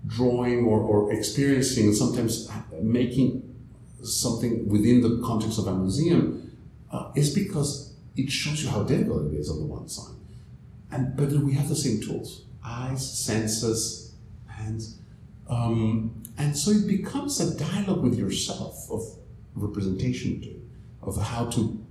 drawing 0.07 0.65
or, 0.65 0.81
or 0.81 1.13
experiencing 1.13 1.87
and 1.87 1.97
sometimes 1.97 2.51
making 2.83 3.55
something 4.03 4.69
within 4.69 5.01
the 5.01 5.23
context 5.25 5.59
of 5.59 5.67
a 5.67 5.75
museum 5.75 6.57
uh, 6.91 7.11
is 7.15 7.35
because 7.35 7.95
it 8.17 8.31
shows 8.31 8.63
you 8.63 8.69
how 8.69 8.83
difficult 8.83 9.33
it 9.33 9.37
is 9.37 9.51
on 9.51 9.59
the 9.59 9.65
one 9.65 9.89
side. 9.89 10.15
And 10.91 11.17
but 11.17 11.31
we 11.31 11.53
have 11.55 11.69
the 11.69 11.77
same 11.77 12.01
tools: 12.01 12.45
eyes, 12.65 13.25
senses, 13.25 14.15
hands. 14.47 14.99
Um, 15.49 16.23
and 16.39 16.57
so 16.57 16.71
it 16.71 16.87
becomes 16.87 17.41
a 17.41 17.57
dialogue 17.57 18.03
with 18.03 18.19
yourself 18.19 18.89
of 18.91 19.03
representation 19.55 20.41
too, 20.41 20.61
of 21.03 21.21
how 21.21 21.47
to 21.51 21.85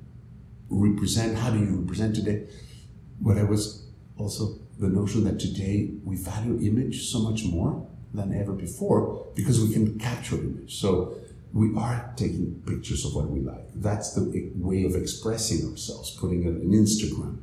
represent, 0.70 1.38
how 1.38 1.52
do 1.52 1.60
you 1.60 1.78
represent 1.78 2.15
today? 2.15 2.48
What 3.20 3.38
I 3.38 3.44
was 3.44 3.83
also 4.18 4.60
the 4.80 4.88
notion 4.88 5.23
that 5.23 5.40
today 5.40 5.91
we 6.03 6.15
value 6.15 6.60
image 6.61 7.10
so 7.10 7.19
much 7.19 7.44
more 7.45 7.88
than 8.14 8.34
ever 8.34 8.53
before 8.53 9.26
because 9.35 9.60
we 9.60 9.73
can 9.73 9.98
capture 9.99 10.35
image. 10.35 10.80
So 10.80 11.15
we 11.53 11.76
are 11.76 12.14
taking 12.15 12.61
pictures 12.65 13.06
of 13.06 13.15
what 13.15 13.30
we 13.30 13.40
like. 13.40 13.65
That's 13.76 14.14
the 14.14 14.52
way 14.56 14.84
of 14.85 14.95
expressing 14.95 15.69
ourselves, 15.69 16.11
putting 16.19 16.44
it 16.44 16.49
on 16.49 16.72
Instagram. 16.72 17.40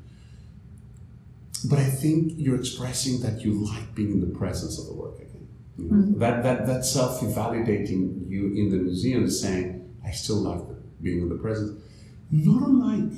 But 1.68 1.78
I 1.78 1.84
think 1.84 2.32
you're 2.36 2.58
expressing 2.58 3.20
that 3.20 3.42
you 3.42 3.64
like 3.64 3.94
being 3.94 4.12
in 4.12 4.20
the 4.20 4.38
presence 4.38 4.78
of 4.78 4.86
the 4.86 4.94
work 4.94 5.14
mm-hmm. 5.78 6.18
That, 6.18 6.42
that, 6.42 6.66
that 6.66 6.84
self 6.84 7.20
validating 7.20 8.28
you 8.28 8.46
in 8.54 8.70
the 8.70 8.76
museum 8.76 9.24
is 9.24 9.40
saying, 9.40 9.94
I 10.04 10.10
still 10.10 10.36
like 10.36 10.62
being 11.02 11.22
in 11.22 11.28
the 11.28 11.36
presence. 11.36 11.82
Not 12.30 12.68
unlike 12.68 13.12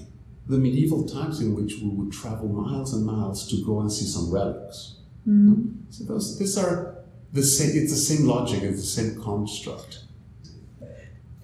the 0.53 0.59
medieval 0.59 1.09
times 1.09 1.41
in 1.41 1.55
which 1.55 1.79
we 1.83 1.89
would 1.89 2.13
travel 2.13 2.47
miles 2.47 2.93
and 2.93 3.07
miles 3.07 3.49
to 3.49 3.65
go 3.65 3.81
and 3.81 3.91
see 3.91 4.05
some 4.05 4.31
relics. 4.31 4.97
Mm. 5.27 5.77
So 5.89 6.05
those, 6.05 6.39
these 6.39 6.59
are 6.59 6.99
the 7.33 7.43
same. 7.43 7.71
It's 7.83 7.93
the 7.93 7.99
same 7.99 8.27
logic. 8.27 8.63
It's 8.63 8.83
the 8.83 9.03
same 9.03 9.23
construct. 9.23 10.01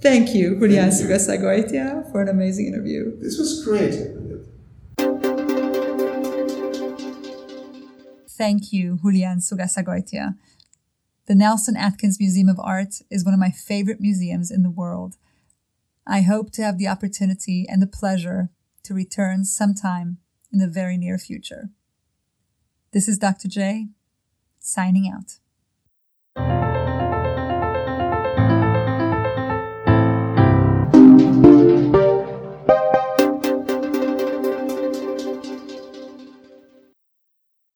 Thank 0.00 0.34
you, 0.34 0.56
Julian 0.56 0.90
Zugazagoitia, 0.90 2.12
for 2.12 2.20
an 2.20 2.28
amazing 2.28 2.66
interview. 2.66 3.18
This 3.18 3.38
was 3.38 3.64
great. 3.64 3.94
Thank 8.28 8.72
you, 8.72 8.98
Julian 9.02 9.38
Zugazagoitia. 9.38 10.36
The 11.26 11.34
Nelson 11.34 11.76
Atkins 11.76 12.20
Museum 12.20 12.48
of 12.48 12.60
Art 12.60 13.02
is 13.10 13.24
one 13.24 13.34
of 13.34 13.40
my 13.40 13.50
favorite 13.50 14.00
museums 14.00 14.50
in 14.50 14.62
the 14.62 14.70
world. 14.70 15.16
I 16.06 16.20
hope 16.20 16.52
to 16.52 16.62
have 16.62 16.78
the 16.78 16.88
opportunity 16.88 17.66
and 17.68 17.82
the 17.82 17.86
pleasure 17.86 18.50
to 18.88 18.94
return 18.94 19.44
sometime 19.44 20.16
in 20.50 20.58
the 20.58 20.66
very 20.66 20.96
near 20.96 21.18
future. 21.18 21.68
This 22.92 23.06
is 23.06 23.18
Dr. 23.18 23.46
J, 23.46 23.88
signing 24.58 25.12
out. 25.14 25.40